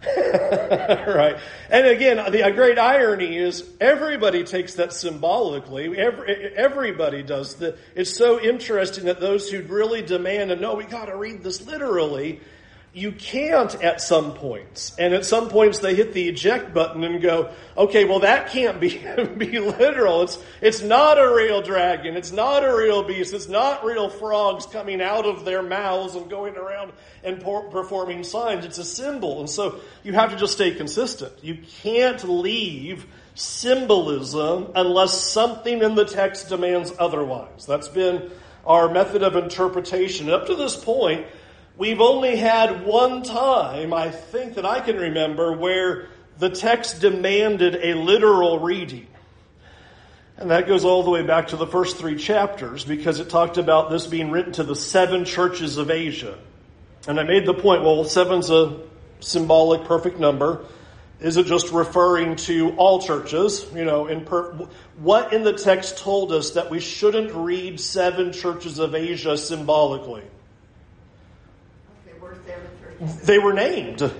right. 0.17 1.37
And 1.71 1.87
again, 1.87 2.31
the 2.31 2.51
great 2.53 2.79
irony 2.79 3.37
is 3.37 3.69
everybody 3.81 4.45
takes 4.45 4.75
that 4.75 4.92
symbolically. 4.92 5.97
Every, 5.99 6.35
everybody 6.55 7.23
does. 7.23 7.57
The, 7.57 7.77
it's 7.95 8.11
so 8.11 8.40
interesting 8.40 9.05
that 9.05 9.21
those 9.21 9.51
who 9.51 9.62
really 9.62 10.03
demand 10.03 10.51
and 10.53 10.61
know 10.61 10.75
we 10.75 10.85
got 10.85 11.07
to 11.07 11.16
read 11.16 11.42
this 11.42 11.66
literally 11.66 12.40
you 12.96 13.12
can't 13.12 13.74
at 13.82 14.00
some 14.00 14.32
points. 14.32 14.96
And 14.98 15.12
at 15.12 15.26
some 15.26 15.50
points 15.50 15.80
they 15.80 15.94
hit 15.94 16.14
the 16.14 16.30
eject 16.30 16.72
button 16.72 17.04
and 17.04 17.20
go, 17.20 17.50
okay, 17.76 18.06
well 18.06 18.20
that 18.20 18.48
can't 18.48 18.80
be, 18.80 18.88
be 19.37 19.59
literal. 19.59 20.22
It's, 20.22 20.42
it's 20.62 20.80
not 20.80 21.18
a 21.18 21.30
real 21.30 21.61
dragon. 21.61 22.16
It's 22.16 22.32
not 22.32 22.64
a 22.64 22.74
real 22.74 23.02
beast. 23.02 23.35
It's 23.35 23.48
not 23.48 23.85
real 23.85 24.09
frogs 24.09 24.64
coming 24.64 25.02
out 25.02 25.26
of 25.26 25.44
their 25.44 25.62
mouths 25.62 26.14
and 26.14 26.30
going 26.30 26.56
around 26.56 26.90
and 27.22 27.38
por- 27.42 27.68
performing 27.68 28.24
signs. 28.24 28.64
It's 28.64 28.78
a 28.78 28.85
symbol. 28.85 29.40
And 29.40 29.50
so 29.50 29.78
you 30.02 30.14
have 30.14 30.30
to 30.30 30.37
just 30.37 30.54
stay 30.54 30.70
consistent. 30.70 31.35
You 31.42 31.59
can't 31.82 32.24
leave 32.26 33.04
symbolism 33.35 34.72
unless 34.74 35.20
something 35.20 35.82
in 35.82 35.96
the 35.96 36.06
text 36.06 36.48
demands 36.48 36.94
otherwise. 36.98 37.66
That's 37.66 37.88
been 37.88 38.30
our 38.64 38.90
method 38.90 39.22
of 39.22 39.37
interpretation. 39.37 40.30
Up 40.30 40.46
to 40.46 40.54
this 40.54 40.74
point, 40.74 41.26
We've 41.79 42.01
only 42.01 42.37
had 42.37 42.87
one 42.87 43.23
time, 43.23 43.93
I 43.93 44.11
think 44.11 44.55
that 44.55 44.65
I 44.65 44.81
can 44.81 44.97
remember, 44.97 45.53
where 45.53 46.09
the 46.39 46.49
text 46.49 47.01
demanded 47.01 47.77
a 47.77 47.95
literal 47.95 48.61
reading. 48.61 49.07
And 50.39 50.51
that 50.51 50.67
goes 50.67 50.85
all 50.85 51.03
the 51.03 51.11
way 51.11 51.23
back 51.23 51.49
to 51.49 51.57
the 51.57 51.67
first 51.67 51.99
three 51.99 52.17
chapters 52.17 52.85
because 52.85 53.21
it 53.21 53.31
talked 53.31 53.59
about 53.59 53.91
this 53.91 54.07
being 54.07 54.31
written 54.31 54.53
to 54.55 54.65
the 54.65 54.77
seven 54.77 55.25
churches 55.25 55.77
of 55.77 55.91
Asia. 55.91 56.39
And 57.09 57.21
I 57.21 57.25
made 57.25 57.47
the 57.47 57.55
point, 57.55 57.83
well, 57.83 58.05
seven's 58.05 58.51
a 58.51 58.81
symbolic 59.21 59.85
perfect 59.85 60.19
number. 60.19 60.65
Is 61.21 61.39
it 61.39 61.47
just 61.47 61.73
referring 61.73 62.37
to 62.37 62.71
all 62.77 63.01
churches? 63.01 63.67
You 63.75 63.85
know, 63.85 64.07
in 64.07 64.25
per- 64.25 64.53
what 64.99 65.33
in 65.33 65.43
the 65.43 65.55
text 65.55 65.99
told 65.99 66.33
us 66.33 66.51
that 66.51 66.71
we 66.71 66.81
shouldn't 66.81 67.33
read 67.33 67.81
seven 67.81 68.33
churches 68.33 68.79
of 68.79 68.95
Asia 68.95 69.39
symbolically? 69.39 70.25
They 73.00 73.38
were 73.38 73.52
named. 73.52 74.11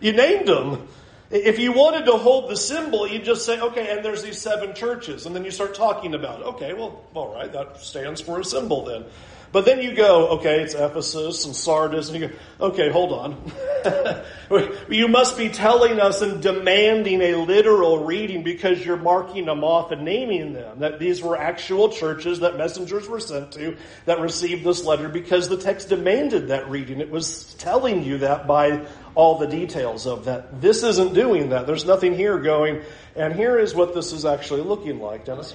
You 0.00 0.12
named 0.12 0.48
them. 0.48 0.88
If 1.30 1.58
you 1.58 1.72
wanted 1.72 2.04
to 2.06 2.12
hold 2.12 2.50
the 2.50 2.56
symbol, 2.56 3.08
you'd 3.08 3.24
just 3.24 3.46
say, 3.46 3.58
okay, 3.58 3.90
and 3.90 4.04
there's 4.04 4.22
these 4.22 4.38
seven 4.38 4.74
churches. 4.74 5.24
And 5.24 5.34
then 5.34 5.44
you 5.44 5.50
start 5.50 5.74
talking 5.74 6.14
about 6.14 6.40
it. 6.40 6.46
Okay, 6.46 6.74
well, 6.74 7.02
all 7.14 7.34
right, 7.34 7.50
that 7.52 7.78
stands 7.78 8.20
for 8.20 8.40
a 8.40 8.44
symbol 8.44 8.84
then. 8.84 9.04
But 9.52 9.66
then 9.66 9.82
you 9.82 9.94
go, 9.94 10.28
okay, 10.38 10.62
it's 10.62 10.74
Ephesus 10.74 11.44
and 11.44 11.54
Sardis, 11.54 12.08
and 12.08 12.18
you 12.18 12.28
go, 12.28 12.34
okay, 12.68 12.90
hold 12.90 13.12
on. 13.12 13.52
you 14.88 15.08
must 15.08 15.36
be 15.36 15.50
telling 15.50 16.00
us 16.00 16.22
and 16.22 16.42
demanding 16.42 17.20
a 17.20 17.34
literal 17.34 18.02
reading 18.02 18.42
because 18.42 18.84
you're 18.84 18.96
marking 18.96 19.44
them 19.44 19.62
off 19.62 19.90
and 19.90 20.06
naming 20.06 20.54
them. 20.54 20.78
That 20.78 20.98
these 20.98 21.20
were 21.20 21.36
actual 21.36 21.90
churches 21.90 22.40
that 22.40 22.56
messengers 22.56 23.06
were 23.06 23.20
sent 23.20 23.52
to 23.52 23.76
that 24.06 24.20
received 24.20 24.64
this 24.64 24.86
letter 24.86 25.10
because 25.10 25.50
the 25.50 25.58
text 25.58 25.90
demanded 25.90 26.48
that 26.48 26.70
reading. 26.70 27.00
It 27.00 27.10
was 27.10 27.52
telling 27.54 28.04
you 28.04 28.18
that 28.18 28.46
by 28.46 28.86
all 29.14 29.36
the 29.36 29.46
details 29.46 30.06
of 30.06 30.24
that. 30.24 30.62
This 30.62 30.82
isn't 30.82 31.12
doing 31.12 31.50
that. 31.50 31.66
There's 31.66 31.84
nothing 31.84 32.14
here 32.14 32.38
going, 32.38 32.80
and 33.14 33.34
here 33.34 33.58
is 33.58 33.74
what 33.74 33.94
this 33.94 34.12
is 34.12 34.24
actually 34.24 34.62
looking 34.62 34.98
like, 34.98 35.26
Dennis. 35.26 35.54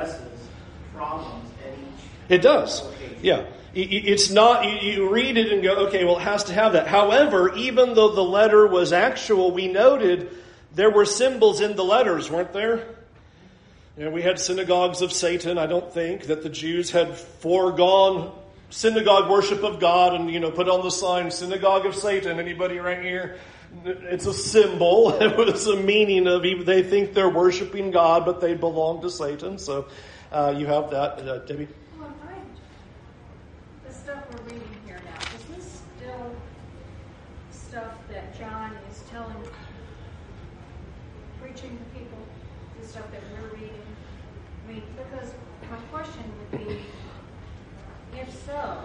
Addresses 0.00 0.48
problems 0.94 1.50
at 1.64 1.72
each. 1.72 2.04
It 2.28 2.42
does. 2.42 2.82
Location. 2.82 3.16
Yeah. 3.22 3.46
It's 3.72 4.30
not, 4.30 4.82
you 4.82 5.08
read 5.10 5.36
it 5.36 5.52
and 5.52 5.62
go, 5.62 5.86
okay, 5.86 6.04
well, 6.04 6.18
it 6.18 6.22
has 6.22 6.44
to 6.44 6.52
have 6.52 6.72
that. 6.72 6.88
However, 6.88 7.54
even 7.54 7.94
though 7.94 8.08
the 8.08 8.24
letter 8.24 8.66
was 8.66 8.92
actual, 8.92 9.52
we 9.52 9.68
noted 9.68 10.28
there 10.74 10.90
were 10.90 11.04
symbols 11.04 11.60
in 11.60 11.76
the 11.76 11.84
letters, 11.84 12.28
weren't 12.28 12.52
there? 12.52 12.84
You 13.96 14.06
know, 14.06 14.10
we 14.10 14.22
had 14.22 14.40
synagogues 14.40 15.02
of 15.02 15.12
Satan. 15.12 15.56
I 15.56 15.66
don't 15.66 15.92
think 15.92 16.24
that 16.24 16.42
the 16.42 16.48
Jews 16.48 16.90
had 16.90 17.16
foregone 17.16 18.32
synagogue 18.70 19.30
worship 19.30 19.62
of 19.62 19.78
God 19.78 20.14
and, 20.14 20.28
you 20.28 20.40
know, 20.40 20.50
put 20.50 20.68
on 20.68 20.82
the 20.82 20.90
sign, 20.90 21.30
synagogue 21.30 21.86
of 21.86 21.94
Satan. 21.94 22.40
Anybody 22.40 22.78
right 22.78 23.02
here? 23.02 23.38
It's 23.84 24.26
a 24.26 24.34
symbol. 24.34 25.12
It 25.20 25.36
was 25.36 25.66
a 25.66 25.76
meaning 25.76 26.26
of 26.26 26.42
they 26.42 26.82
think 26.82 27.14
they're 27.14 27.30
worshiping 27.30 27.90
God, 27.90 28.24
but 28.24 28.40
they 28.40 28.54
belong 28.54 29.02
to 29.02 29.10
Satan. 29.10 29.58
So 29.58 29.86
uh, 30.32 30.54
you 30.56 30.66
have 30.66 30.90
that, 30.90 31.18
uh, 31.20 31.38
Debbie. 31.38 31.68
Well, 31.98 32.12
the 33.86 33.92
stuff 33.92 34.24
we're 34.32 34.44
reading 34.44 34.76
here 34.86 35.00
now 35.04 35.18
is 35.36 35.56
this 35.56 35.82
still 35.96 36.34
stuff 37.50 37.94
that 38.10 38.36
John 38.38 38.76
is 38.90 39.02
telling, 39.10 39.36
preaching 41.40 41.78
to 41.78 41.98
people? 41.98 42.18
The 42.80 42.86
stuff 42.86 43.10
that 43.12 43.22
we're 43.32 43.54
reading. 43.54 43.82
I 44.64 44.72
mean, 44.72 44.82
because 44.96 45.32
my 45.70 45.76
question 45.92 46.24
would 46.38 46.66
be, 46.66 46.80
if 48.18 48.44
so, 48.46 48.84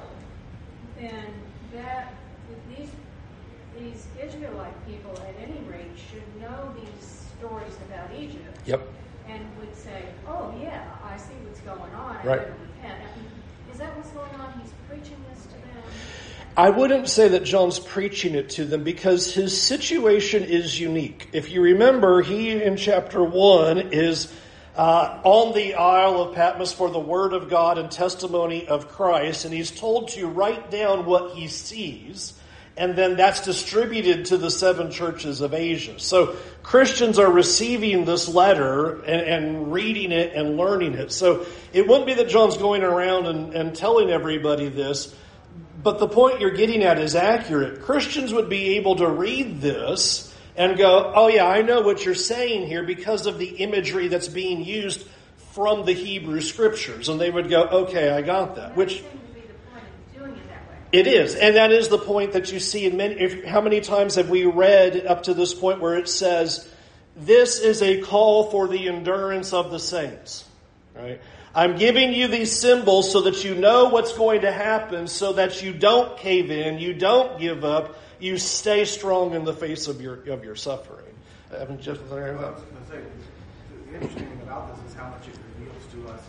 then 1.00 1.26
that, 1.74 2.14
these 3.80 4.08
Israelite 4.22 4.74
people 4.88 5.12
at 5.28 5.36
any 5.42 5.60
rate 5.70 5.92
should 6.12 6.42
know 6.42 6.74
these 6.76 7.24
stories 7.38 7.74
about 7.90 8.10
Egypt. 8.18 8.60
Yep. 8.66 8.82
And 9.28 9.44
would 9.60 9.76
say, 9.76 10.04
oh 10.28 10.54
yeah, 10.62 10.84
I 11.04 11.18
see 11.18 11.34
what's 11.46 11.60
going 11.62 11.94
on, 11.94 12.18
I 12.18 12.24
Right. 12.26 12.40
better 12.40 12.56
repent. 12.62 13.00
I 13.02 13.20
mean, 13.20 13.32
Is 13.72 13.80
that 13.80 13.96
what's 13.98 14.12
going 14.12 14.34
on? 14.40 14.54
He's 14.62 14.72
preaching 14.88 15.18
this 15.30 15.44
to 15.48 15.52
them? 15.54 15.84
I 16.56 16.70
wouldn't 16.70 17.10
say 17.10 17.28
that 17.30 17.44
John's 17.44 17.80
preaching 17.80 18.36
it 18.36 18.52
to 18.52 18.64
them 18.66 18.84
because 18.84 19.34
his 19.34 19.60
situation 19.60 20.44
is 20.44 20.80
unique. 20.80 21.28
If 21.34 21.52
you 21.52 21.62
remember, 21.62 22.22
he 22.22 22.52
in 22.52 22.78
chapter 22.78 23.22
1 23.22 23.90
is 23.92 24.32
uh, 24.78 25.20
on 25.24 25.54
the 25.54 25.74
Isle 25.74 26.22
of 26.22 26.36
Patmos 26.36 26.72
for 26.72 26.90
the 26.90 27.00
Word 27.00 27.34
of 27.34 27.50
God 27.50 27.78
and 27.78 27.92
testimony 27.92 28.68
of 28.68 28.88
Christ, 28.90 29.44
and 29.46 29.54
he's 29.54 29.72
told 29.72 30.10
to 30.10 30.28
write 30.28 30.72
down 30.72 31.06
what 31.06 31.36
he 31.36 31.48
sees, 31.50 32.34
and 32.78 32.96
then 32.96 33.16
that's 33.16 33.42
distributed 33.42 34.26
to 34.26 34.38
the 34.38 34.52
seven 34.52 34.92
churches 34.92 35.42
of 35.42 35.54
Asia. 35.54 35.98
So 36.00 36.36
Christians 36.62 37.20
are 37.20 37.32
receiving 37.32 38.06
this 38.06 38.28
letter 38.28 39.02
and, 39.04 39.22
and 39.22 39.72
reading 39.72 40.12
it 40.12 40.34
and 40.34 40.58
learning 40.58 40.96
it. 40.96 41.12
So 41.12 41.46
it 41.72 41.88
wouldn't 41.88 42.06
be 42.06 42.16
that 42.16 42.28
John's 42.28 42.58
going 42.58 42.84
around 42.84 43.28
and, 43.28 43.54
and 43.54 43.76
telling 43.76 44.10
everybody 44.10 44.68
this. 44.68 45.16
But 45.82 46.00
the 46.00 46.08
point 46.08 46.42
you're 46.42 46.52
getting 46.52 46.84
at 46.84 47.00
is 47.00 47.16
accurate. 47.16 47.82
Christians 47.84 48.34
would 48.34 48.50
be 48.50 48.76
able 48.78 48.98
to 48.98 49.08
read 49.08 49.62
this 49.62 50.34
and 50.58 50.78
go, 50.78 51.14
oh 51.16 51.28
yeah, 51.28 51.48
I 51.48 51.62
know 51.62 51.82
what 51.82 52.04
you're 52.04 52.16
saying 52.16 52.68
here 52.68 52.84
because 52.84 53.26
of 53.26 53.38
the 53.38 53.48
imagery 53.48 54.08
that's 54.08 54.28
being 54.28 54.64
used 54.64 55.06
from 55.54 55.86
the 55.86 55.94
Hebrew 55.94 56.42
scriptures. 56.42 57.08
And 57.08 57.22
they 57.22 57.30
would 57.30 57.50
go, 57.50 57.64
okay, 57.64 58.10
I 58.10 58.22
got 58.22 58.56
that. 58.56 58.70
That 58.70 58.78
Which 58.78 59.02
seemed 59.02 59.12
to 59.12 59.34
be 59.34 59.42
the 59.48 59.54
point 59.72 59.84
of 59.86 60.20
doing 60.20 60.42
it 61.00 61.04
that 61.04 61.12
way. 61.12 61.18
it 61.18 61.22
is. 61.26 61.36
And 61.36 61.56
that 61.56 61.72
is 61.72 61.88
the 61.88 61.98
point 61.98 62.34
that 62.34 62.52
you 62.52 62.60
see 62.60 62.86
in 62.86 62.98
many, 62.98 63.16
if, 63.16 63.46
how 63.46 63.62
many 63.62 63.82
times 63.82 64.16
have 64.16 64.30
we 64.30 64.46
read 64.46 65.06
up 65.06 65.24
to 65.24 65.34
this 65.34 65.54
point 65.54 65.82
where 65.82 65.98
it 65.98 66.10
says, 66.10 66.70
this 67.16 67.60
is 67.60 67.82
a 67.82 68.02
call 68.02 68.50
for 68.52 68.68
the 68.68 68.88
endurance 68.90 69.54
of 69.54 69.72
the 69.72 69.80
saints, 69.80 70.46
right? 70.94 71.22
I'm 71.54 71.78
giving 71.78 72.12
you 72.12 72.28
these 72.28 72.52
symbols 72.52 73.12
so 73.12 73.22
that 73.22 73.46
you 73.46 73.56
know 73.56 73.86
what's 73.86 74.18
going 74.18 74.42
to 74.42 74.52
happen, 74.52 75.08
so 75.08 75.34
that 75.34 75.64
you 75.64 75.74
don't 75.74 76.18
cave 76.18 76.52
in, 76.52 76.80
you 76.80 76.94
don't 76.94 77.40
give 77.40 77.64
up, 77.64 77.98
you 78.20 78.38
stay 78.38 78.84
strong 78.84 79.34
in 79.34 79.46
the 79.46 79.54
face 79.54 79.88
of 79.88 80.02
your 80.02 80.16
of 80.30 80.44
your 80.44 80.56
suffering. 80.56 81.06
Haven't 81.52 81.82
just 81.82 82.02
Well, 82.04 82.20
I 82.20 82.32
was 82.32 82.62
going 82.62 82.76
to 82.76 82.90
say, 82.90 83.00
the 83.88 83.94
interesting 83.96 84.28
thing 84.28 84.42
about 84.44 84.76
this 84.76 84.92
is 84.92 84.98
how 84.98 85.10
much 85.10 85.28
it 85.30 85.38
reveals 85.58 85.84
to 85.94 86.14
us 86.14 86.22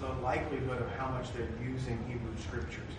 the 0.00 0.08
likelihood 0.22 0.82
of 0.82 0.90
how 0.96 1.08
much 1.10 1.32
they're 1.32 1.48
using 1.62 1.98
Hebrew 2.08 2.34
scripture 2.42 2.68
to 2.70 2.76
teach 2.76 2.76
Christianity. 2.76 2.93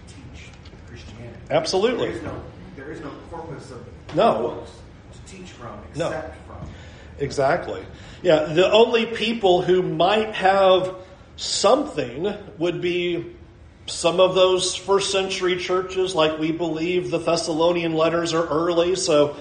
Absolutely. 1.50 2.08
There 2.08 2.18
is 2.18 2.24
no, 2.24 2.42
there 2.76 2.92
is 2.92 3.02
no 3.02 3.12
corpus 3.30 3.72
of 3.72 3.86
No. 4.16 4.42
books 4.42 4.72
to 5.14 5.36
teach 5.38 5.50
from 5.52 5.78
No. 5.96 6.08
except 6.08 6.48
from. 6.48 6.70
Exactly. 7.20 7.84
Yeah, 8.22 8.46
the 8.46 8.72
only 8.72 9.06
people 9.06 9.62
who 9.62 9.82
might 9.84 10.34
have 10.36 10.96
something 11.38 12.34
would 12.58 12.82
be 12.82 13.26
some 13.88 14.20
of 14.20 14.34
those 14.36 14.76
first 14.76 15.12
century 15.12 15.58
churches, 15.58 16.16
like 16.16 16.40
we 16.40 16.52
believe 16.52 17.12
the 17.12 17.20
Thessalonian 17.20 17.94
letters 17.94 18.34
are 18.34 18.46
early, 18.48 18.96
so 18.96 19.36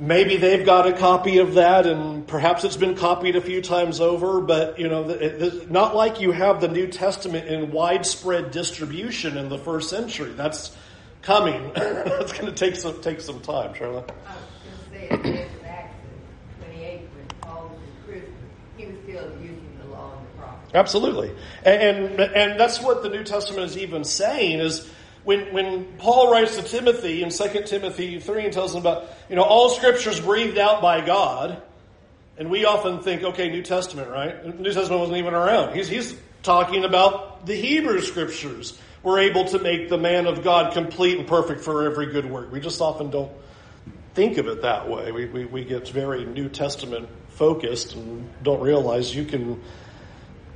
maybe 0.00 0.36
they've 0.38 0.64
got 0.64 0.88
a 0.88 0.92
copy 0.94 1.38
of 1.38 1.54
that, 1.54 1.86
and 1.86 2.26
perhaps 2.26 2.64
it's 2.64 2.76
been 2.76 2.96
copied 2.96 3.36
a 3.36 3.40
few 3.40 3.60
times 3.60 4.00
over, 4.00 4.40
but 4.40 4.78
you 4.78 4.88
know, 4.88 5.08
it- 5.10 5.20
it's 5.42 5.70
not 5.70 5.94
like 5.94 6.20
you 6.20 6.32
have 6.32 6.60
the 6.60 6.68
New 6.68 6.86
Testament 6.88 7.46
in 7.48 7.70
widespread 7.70 8.50
distribution 8.50 9.36
in 9.36 9.48
the 9.50 9.58
first 9.58 9.90
century. 9.90 10.32
That's 10.34 10.74
coming. 11.22 11.70
That's 11.74 12.32
going 12.32 12.46
to 12.46 12.52
take 12.52 12.76
some 12.76 13.00
take 13.02 13.20
some 13.20 13.40
time, 13.40 13.74
Charlotte. 13.74 14.10
I 14.26 14.32
was 14.34 14.42
just 14.64 14.90
saying, 14.90 15.10
in 15.12 15.22
the 15.22 15.38
days 15.38 15.50
of 15.60 15.66
Acts 15.66 15.94
twenty-eight, 16.58 17.00
when 17.14 17.26
Paul 17.42 17.68
was 17.68 17.78
in 17.82 18.12
prison, 18.12 18.34
he 18.78 18.86
was 18.86 18.96
still 19.04 19.30
using 19.42 19.78
the 19.82 19.88
law 19.94 20.12
and 20.16 20.26
the 20.26 20.38
prophets. 20.40 20.70
Absolutely, 20.74 21.30
and, 21.64 22.06
and 22.18 22.20
and 22.20 22.58
that's 22.60 22.80
what 22.80 23.02
the 23.02 23.10
New 23.10 23.22
Testament 23.22 23.64
is 23.66 23.76
even 23.76 24.02
saying 24.04 24.60
is 24.60 24.90
when 25.30 25.52
when 25.52 25.84
Paul 25.98 26.32
writes 26.32 26.56
to 26.56 26.62
Timothy 26.62 27.22
in 27.22 27.30
2 27.30 27.62
Timothy 27.64 28.18
three 28.18 28.44
and 28.44 28.52
tells 28.52 28.74
him 28.74 28.80
about 28.80 29.08
you 29.28 29.36
know 29.36 29.42
all 29.42 29.68
Scriptures 29.68 30.18
breathed 30.18 30.58
out 30.58 30.82
by 30.82 31.00
God, 31.06 31.62
and 32.36 32.50
we 32.50 32.64
often 32.64 33.00
think 33.00 33.22
okay 33.22 33.48
New 33.48 33.62
Testament 33.62 34.10
right 34.10 34.44
New 34.58 34.72
Testament 34.72 34.98
wasn't 34.98 35.18
even 35.18 35.32
around. 35.32 35.76
He's 35.76 35.86
he's 35.86 36.16
talking 36.42 36.84
about 36.84 37.46
the 37.46 37.54
Hebrew 37.54 38.00
Scriptures 38.00 38.76
were 39.04 39.20
able 39.20 39.44
to 39.44 39.60
make 39.60 39.88
the 39.88 39.98
man 39.98 40.26
of 40.26 40.42
God 40.42 40.72
complete 40.72 41.16
and 41.16 41.28
perfect 41.28 41.60
for 41.60 41.84
every 41.84 42.06
good 42.06 42.26
work. 42.28 42.50
We 42.50 42.58
just 42.58 42.80
often 42.80 43.10
don't 43.10 43.30
think 44.14 44.36
of 44.36 44.48
it 44.48 44.62
that 44.62 44.90
way. 44.90 45.12
We, 45.12 45.26
we, 45.26 45.44
we 45.44 45.64
get 45.64 45.88
very 45.88 46.26
New 46.26 46.48
Testament 46.48 47.08
focused 47.28 47.94
and 47.94 48.28
don't 48.42 48.60
realize 48.60 49.14
you 49.14 49.24
can 49.24 49.62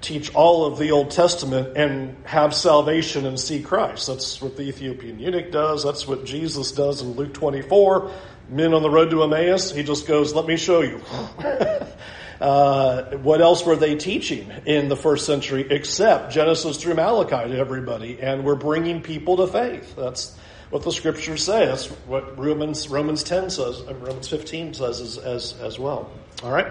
teach 0.05 0.35
all 0.35 0.67
of 0.67 0.79
the 0.79 0.93
Old 0.93 1.11
Testament 1.11 1.77
and 1.77 2.17
have 2.25 2.55
salvation 2.55 3.27
and 3.27 3.41
see 3.41 3.63
Christ. 3.63 4.07
That's 4.07 4.41
what 4.41 4.57
the 4.57 4.63
Ethiopian 4.63 5.19
eunuch 5.19 5.51
does. 5.51 5.83
That's 5.83 6.07
what 6.07 6.25
Jesus 6.25 6.73
does 6.73 7.01
in 7.01 7.13
Luke 7.13 7.33
24. 7.33 8.11
Men 8.51 8.75
on 8.75 8.83
the 8.83 8.91
road 8.91 9.11
to 9.11 9.23
Emmaus, 9.23 9.73
he 9.73 9.83
just 9.83 10.07
goes, 10.07 10.35
let 10.35 10.47
me 10.47 10.57
show 10.57 10.83
you. 10.83 11.01
uh, 12.41 13.17
what 13.17 13.41
else 13.41 13.65
were 13.65 13.77
they 13.77 13.97
teaching 13.97 14.53
in 14.67 14.89
the 14.89 14.97
first 14.97 15.25
century 15.25 15.67
except 15.71 16.33
Genesis 16.33 16.77
through 16.77 16.95
Malachi 16.95 17.51
to 17.51 17.57
everybody? 17.57 18.21
And 18.21 18.45
we're 18.45 18.57
bringing 18.57 19.01
people 19.01 19.39
to 19.39 19.47
faith. 19.47 19.97
That's 19.97 20.37
what 20.69 20.83
the 20.83 20.93
scriptures 20.93 21.43
say. 21.43 21.65
That's 21.65 21.87
what 21.87 22.39
Romans, 22.39 22.89
Romans 22.89 23.23
10 23.23 23.49
says, 23.49 23.81
Romans 23.83 24.29
15 24.29 24.75
says 24.75 25.01
as, 25.01 25.17
as, 25.17 25.55
as 25.61 25.79
well. 25.79 26.11
All 26.43 26.53
right. 26.53 26.71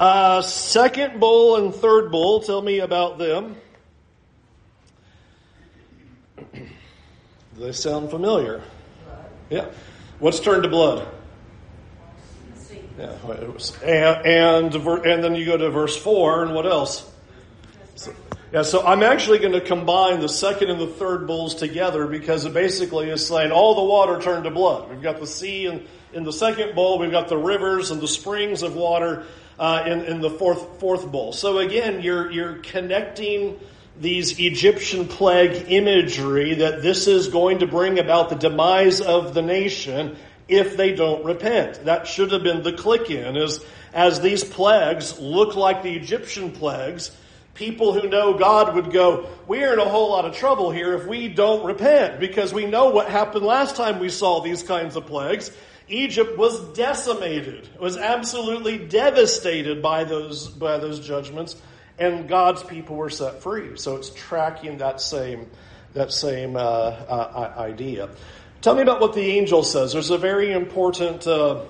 Uh, 0.00 0.40
second 0.40 1.20
bull 1.20 1.56
and 1.56 1.74
third 1.74 2.10
bull, 2.10 2.40
tell 2.40 2.62
me 2.62 2.78
about 2.78 3.18
them. 3.18 3.54
Do 6.54 6.66
they 7.58 7.72
sound 7.72 8.08
familiar? 8.08 8.62
Yeah. 9.50 9.66
What's 10.18 10.40
turned 10.40 10.62
to 10.62 10.70
blood? 10.70 11.06
Yeah. 12.98 13.14
And, 13.84 14.74
and, 14.74 14.74
and 14.74 15.22
then 15.22 15.34
you 15.34 15.44
go 15.44 15.58
to 15.58 15.68
verse 15.68 15.98
4, 15.98 16.44
and 16.44 16.54
what 16.54 16.64
else? 16.64 17.06
Yeah, 18.54 18.62
so 18.62 18.84
I'm 18.84 19.02
actually 19.02 19.38
going 19.38 19.52
to 19.52 19.60
combine 19.60 20.20
the 20.20 20.30
second 20.30 20.70
and 20.70 20.80
the 20.80 20.86
third 20.86 21.26
bulls 21.26 21.54
together 21.54 22.06
because 22.06 22.46
it 22.46 22.54
basically 22.54 23.10
is 23.10 23.26
saying 23.26 23.52
all 23.52 23.74
the 23.74 23.84
water 23.84 24.18
turned 24.18 24.44
to 24.44 24.50
blood. 24.50 24.88
We've 24.88 25.02
got 25.02 25.20
the 25.20 25.26
sea 25.26 25.66
in, 25.66 25.86
in 26.14 26.24
the 26.24 26.32
second 26.32 26.74
bowl, 26.74 26.98
we've 26.98 27.10
got 27.10 27.28
the 27.28 27.36
rivers 27.36 27.90
and 27.90 28.00
the 28.00 28.08
springs 28.08 28.62
of 28.62 28.74
water 28.74 29.26
uh, 29.60 29.84
in, 29.86 30.00
in 30.06 30.20
the 30.22 30.30
fourth 30.30 30.80
fourth 30.80 31.12
bowl. 31.12 31.32
So 31.32 31.58
again, 31.58 32.00
you're 32.00 32.32
you're 32.32 32.54
connecting 32.54 33.60
these 34.00 34.40
Egyptian 34.40 35.06
plague 35.06 35.70
imagery 35.70 36.54
that 36.54 36.80
this 36.82 37.06
is 37.06 37.28
going 37.28 37.58
to 37.58 37.66
bring 37.66 37.98
about 37.98 38.30
the 38.30 38.36
demise 38.36 39.02
of 39.02 39.34
the 39.34 39.42
nation 39.42 40.16
if 40.48 40.78
they 40.78 40.94
don't 40.94 41.24
repent. 41.26 41.84
That 41.84 42.06
should 42.06 42.32
have 42.32 42.42
been 42.42 42.62
the 42.62 42.72
click 42.72 43.10
in 43.10 43.36
is 43.36 43.62
as 43.92 44.20
these 44.20 44.42
plagues 44.42 45.18
look 45.20 45.54
like 45.54 45.82
the 45.82 45.94
Egyptian 45.94 46.52
plagues, 46.52 47.10
people 47.52 47.92
who 47.92 48.08
know 48.08 48.38
God 48.38 48.74
would 48.74 48.90
go, 48.90 49.28
we're 49.46 49.74
in 49.74 49.78
a 49.78 49.88
whole 49.88 50.10
lot 50.10 50.24
of 50.24 50.34
trouble 50.34 50.70
here 50.70 50.94
if 50.94 51.06
we 51.06 51.28
don't 51.28 51.66
repent 51.66 52.18
because 52.18 52.54
we 52.54 52.64
know 52.64 52.88
what 52.88 53.10
happened 53.10 53.44
last 53.44 53.76
time 53.76 53.98
we 53.98 54.08
saw 54.08 54.40
these 54.40 54.62
kinds 54.62 54.96
of 54.96 55.04
plagues. 55.04 55.50
Egypt 55.90 56.38
was 56.38 56.60
decimated, 56.74 57.68
was 57.78 57.96
absolutely 57.96 58.78
devastated 58.78 59.82
by 59.82 60.04
those, 60.04 60.48
by 60.48 60.78
those 60.78 61.00
judgments 61.00 61.56
and 62.00 62.26
God's 62.26 62.64
people 62.64 62.96
were 62.96 63.10
set 63.10 63.42
free. 63.42 63.76
So 63.76 63.96
it's 63.96 64.10
tracking 64.10 64.78
that 64.78 65.00
same, 65.00 65.46
that 65.92 66.10
same, 66.10 66.56
uh, 66.56 66.60
uh, 66.60 67.54
idea. 67.58 68.08
Tell 68.62 68.74
me 68.74 68.82
about 68.82 69.00
what 69.00 69.12
the 69.12 69.20
angel 69.20 69.62
says. 69.62 69.92
There's 69.92 70.10
a 70.10 70.18
very 70.18 70.50
important, 70.50 71.26
uh, 71.26 71.62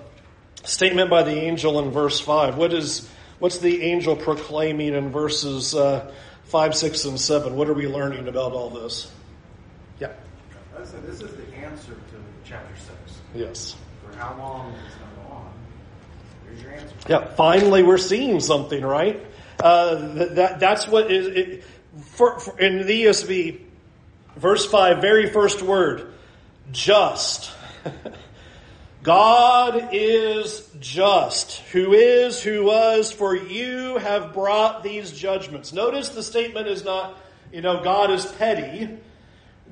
statement 0.62 1.10
by 1.10 1.24
the 1.24 1.32
angel 1.32 1.80
in 1.80 1.90
verse 1.90 2.20
5. 2.20 2.56
What 2.56 2.72
is, 2.72 3.08
what's 3.40 3.58
the 3.58 3.82
angel 3.82 4.14
proclaiming 4.14 4.94
in 4.94 5.10
verses 5.10 5.74
uh, 5.74 6.12
5, 6.44 6.74
6, 6.76 7.04
and 7.06 7.20
7? 7.20 7.56
What 7.56 7.68
are 7.68 7.74
we 7.74 7.88
learning 7.88 8.28
about 8.28 8.52
all 8.52 8.70
this? 8.70 9.10
Yeah. 9.98 10.12
I 10.78 10.84
said, 10.84 11.02
this 11.04 11.20
is 11.20 11.32
the 11.34 11.56
answer 11.56 11.92
to 11.92 12.16
chapter 12.44 12.76
6. 12.76 12.90
Yes. 13.34 13.76
How 14.20 14.36
long 14.36 14.74
is 14.74 14.94
going 14.96 15.10
to 15.10 15.16
go 15.16 15.34
on? 15.34 16.62
Your 16.62 16.72
answer. 16.72 16.94
Yeah. 17.08 17.34
Finally, 17.36 17.82
we're 17.82 17.96
seeing 17.96 18.40
something, 18.40 18.84
right? 18.84 19.24
Uh, 19.58 20.14
th- 20.14 20.30
that, 20.32 20.60
that's 20.60 20.86
what 20.86 21.10
is, 21.10 21.26
it, 21.28 21.64
for, 22.02 22.38
for, 22.38 22.60
in 22.60 22.86
the 22.86 23.04
ESV, 23.04 23.60
verse 24.36 24.66
5, 24.66 25.00
very 25.00 25.30
first 25.30 25.62
word, 25.62 26.12
just. 26.70 27.50
God 29.02 29.88
is 29.92 30.68
just, 30.80 31.60
who 31.72 31.94
is, 31.94 32.42
who 32.42 32.64
was, 32.64 33.10
for 33.10 33.34
you 33.34 33.96
have 33.96 34.34
brought 34.34 34.82
these 34.82 35.12
judgments. 35.12 35.72
Notice 35.72 36.10
the 36.10 36.22
statement 36.22 36.68
is 36.68 36.84
not, 36.84 37.18
you 37.50 37.62
know, 37.62 37.82
God 37.82 38.10
is 38.10 38.26
petty. 38.26 38.98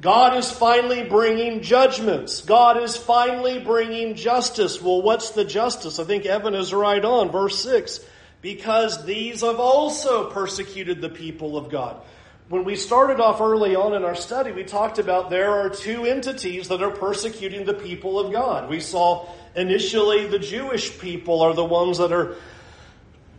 God 0.00 0.36
is 0.36 0.50
finally 0.50 1.02
bringing 1.02 1.62
judgments. 1.62 2.42
God 2.42 2.82
is 2.82 2.96
finally 2.96 3.58
bringing 3.58 4.14
justice. 4.14 4.80
Well, 4.80 5.02
what's 5.02 5.30
the 5.30 5.44
justice? 5.44 5.98
I 5.98 6.04
think 6.04 6.24
Evan 6.24 6.54
is 6.54 6.72
right 6.72 7.04
on. 7.04 7.30
Verse 7.30 7.62
6 7.62 8.00
because 8.40 9.04
these 9.04 9.40
have 9.40 9.58
also 9.58 10.30
persecuted 10.30 11.00
the 11.00 11.08
people 11.08 11.56
of 11.56 11.70
God. 11.70 12.00
When 12.48 12.64
we 12.64 12.76
started 12.76 13.20
off 13.20 13.40
early 13.40 13.76
on 13.76 13.94
in 13.94 14.04
our 14.04 14.14
study, 14.14 14.52
we 14.52 14.64
talked 14.64 14.98
about 14.98 15.28
there 15.28 15.50
are 15.50 15.68
two 15.68 16.06
entities 16.06 16.68
that 16.68 16.82
are 16.82 16.90
persecuting 16.90 17.66
the 17.66 17.74
people 17.74 18.18
of 18.18 18.32
God. 18.32 18.70
We 18.70 18.80
saw 18.80 19.28
initially 19.54 20.28
the 20.28 20.38
Jewish 20.38 20.98
people 20.98 21.42
are 21.42 21.52
the 21.52 21.64
ones 21.64 21.98
that 21.98 22.12
are 22.12 22.36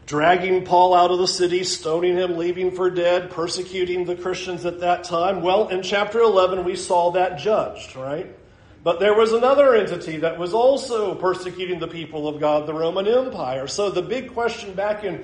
dragging 0.10 0.65
Paul 0.65 0.95
out 0.95 1.12
of 1.12 1.19
the 1.19 1.28
city, 1.28 1.63
stoning 1.63 2.17
him, 2.17 2.36
leaving 2.36 2.72
for 2.72 2.89
dead, 2.89 3.30
persecuting 3.30 4.06
the 4.06 4.15
Christians 4.15 4.65
at 4.65 4.80
that 4.80 5.04
time. 5.04 5.43
Well, 5.43 5.67
in 5.67 5.84
chapter 5.84 6.17
11, 6.17 6.65
we 6.65 6.76
saw 6.76 7.12
that 7.12 7.38
judged, 7.38 7.95
right? 7.95 8.36
But 8.84 9.00
there 9.00 9.13
was 9.13 9.34
another 9.34 9.76
entity 9.76 10.17
that 10.17 10.39
was 10.39 10.52
also 10.52 11.13
persecuting 11.13 11.78
the 11.80 11.88
people 11.88 12.28
of 12.28 12.39
God, 12.39 12.65
the 12.65 12.74
Roman 12.74 13.08
Empire. 13.08 13.67
So 13.67 13.91
the 13.91 14.02
big 14.02 14.34
question 14.34 14.74
back 14.74 15.04
in 15.04 15.24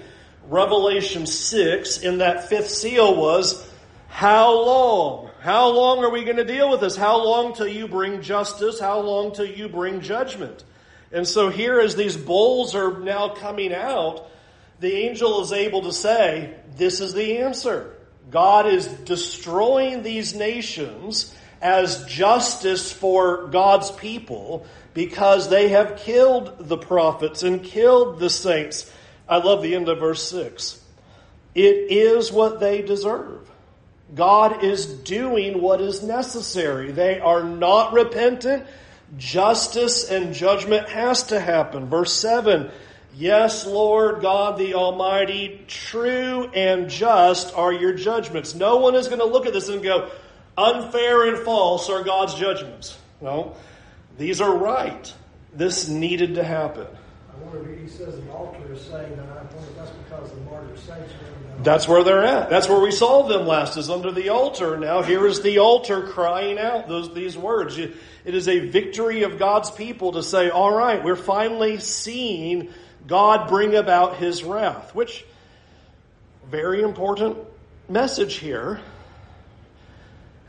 Revelation 0.50 1.26
6 1.26 1.98
in 2.02 2.19
that 2.19 2.48
fifth 2.48 2.69
seal 2.69 3.15
was, 3.15 3.67
how 4.08 4.54
long? 4.54 5.32
How 5.39 5.67
long 5.69 6.04
are 6.04 6.12
we 6.12 6.24
going 6.24 6.38
to 6.38 6.45
deal 6.45 6.69
with 6.69 6.82
this? 6.82 6.95
How 6.95 7.17
long 7.26 7.56
till 7.56 7.67
you 7.67 7.88
bring 7.88 8.21
justice? 8.21 8.80
How 8.80 9.00
long 9.00 9.34
till 9.34 9.48
you 9.48 9.67
bring 9.67 10.02
judgment? 10.02 10.63
And 11.12 11.28
so 11.28 11.50
here, 11.50 11.80
as 11.80 11.95
these 11.95 12.15
bowls 12.15 12.76
are 12.76 13.00
now 13.00 13.30
coming 13.30 13.74
out, 13.74 14.30
the 14.86 14.95
angel 14.98 15.41
is 15.41 15.52
able 15.52 15.82
to 15.82 15.91
say, 15.91 16.54
This 16.78 17.02
is 17.02 17.13
the 17.13 17.39
answer. 17.39 17.91
God 18.30 18.67
is 18.67 18.86
destroying 18.86 20.04
these 20.04 20.36
nations 20.36 21.34
as 21.60 22.06
justice 22.06 22.91
for 22.91 23.48
God's 23.48 23.89
people 23.89 24.67
because 24.93 25.50
they 25.50 25.69
have 25.69 25.98
killed 25.98 26.56
the 26.60 26.78
prophets 26.78 27.41
and 27.41 27.63
killed 27.63 28.19
the 28.19 28.30
saints. 28.30 28.91
I 29.28 29.38
love 29.38 29.63
the 29.63 29.74
end 29.74 29.89
of 29.89 30.00
verse 30.00 30.30
6. 30.30 30.80
It 31.56 31.91
is 31.91 32.32
what 32.32 32.60
they 32.60 32.84
deserve. 32.84 33.50
God 34.13 34.63
is 34.63 34.86
doing 34.86 35.62
what 35.62 35.82
is 35.82 36.04
necessary. 36.04 36.91
They 36.91 37.19
are 37.19 37.43
not 37.43 37.93
repentant. 37.93 38.67
Justice 39.17 40.10
and 40.12 40.34
judgment 40.36 40.89
has 40.89 41.24
to 41.24 41.39
happen. 41.39 41.88
Verse 41.88 42.13
7 42.13 42.69
Yes, 43.17 43.65
Lord 43.65 44.21
God 44.21 44.58
the 44.58 44.73
Almighty, 44.73 45.63
true 45.67 46.49
and 46.54 46.89
just 46.89 47.56
are 47.56 47.71
your 47.71 47.93
judgments. 47.93 48.56
No 48.56 48.78
one 48.78 48.95
is 48.95 49.08
going 49.08 49.19
to 49.19 49.25
look 49.25 49.45
at 49.45 49.54
this 49.54 49.69
and 49.69 49.82
go, 49.82 50.12
unfair 50.58 51.30
and 51.30 51.38
false 51.45 51.89
are 51.89 52.04
God's 52.04 52.34
judgments. 52.36 52.97
No, 53.21 53.56
these 54.17 54.41
are 54.41 54.54
right. 54.54 55.13
This 55.54 55.88
needed 55.88 56.36
to 56.36 56.43
happen. 56.43 56.88
I 57.34 57.43
wonder 57.43 57.71
if 57.71 57.80
he 57.80 57.88
says 57.88 58.19
the 58.19 58.32
altar 58.32 58.73
is 58.73 58.82
saying 58.82 59.15
that. 59.15 59.30
I 59.30 59.43
wonder 59.43 59.60
if 59.60 59.78
that's 59.78 59.91
because 59.91 60.32
the 60.32 60.41
martyr 60.41 60.75
saints 60.75 61.13
That's 61.63 61.88
where 61.88 62.04
they're 62.04 62.25
at. 62.25 62.49
That's 62.49 62.67
where 62.67 62.82
we 62.82 62.91
saw 62.91 63.28
them 63.28 63.47
last, 63.47 63.78
is 63.78 63.89
under 63.89 64.12
the 64.12 64.30
altar. 64.30 64.78
Now 64.78 65.04
here 65.04 65.25
is 65.25 65.41
the 65.41 65.60
altar 65.60 66.01
crying 66.01 66.60
out 66.60 66.89
those 66.89 67.13
these 67.13 67.38
words. 67.38 67.78
It 67.78 67.95
is 68.25 68.49
a 68.49 68.67
victory 68.67 69.23
of 69.23 69.39
God's 69.39 69.71
people 69.71 70.13
to 70.13 70.23
say, 70.23 70.49
all 70.49 70.75
right, 70.75 71.01
we're 71.01 71.15
finally 71.15 71.80
seeing 71.80 72.73
God 73.08 73.48
bring 73.48 73.76
about 73.76 74.18
his 74.18 74.44
wrath, 74.44 74.96
which 74.96 75.26
very 76.50 76.82
important 76.82 77.38
message 77.89 78.36
here. 78.36 78.80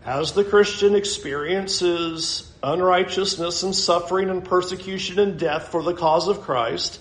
As 0.05 0.33
the 0.33 0.45
Christian 0.45 0.95
experiences 0.95 2.53
unrighteousness 2.62 3.62
and 3.62 3.75
suffering 3.75 4.31
and 4.31 4.45
persecution 4.45 5.19
and 5.19 5.38
death 5.38 5.69
for 5.69 5.83
the 5.83 5.95
cause 5.95 6.29
of 6.29 6.42
Christ, 6.42 7.01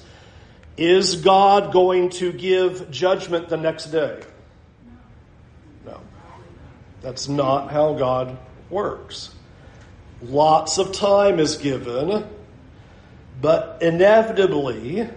is 0.78 1.18
God 1.18 1.72
going 1.72 2.10
to 2.12 2.34
give 2.34 2.92
judgment 2.92 3.48
the 3.48 3.58
next 3.58 3.86
day? 3.86 4.22
No. 5.86 6.02
That's 7.02 7.30
not 7.30 7.72
how 7.72 7.94
God 7.94 8.38
works. 8.70 9.34
Lots 10.22 10.78
of 10.80 10.92
time 10.92 11.40
is 11.40 11.58
given, 11.58 12.28
but 13.42 13.78
inevitably 13.82 15.08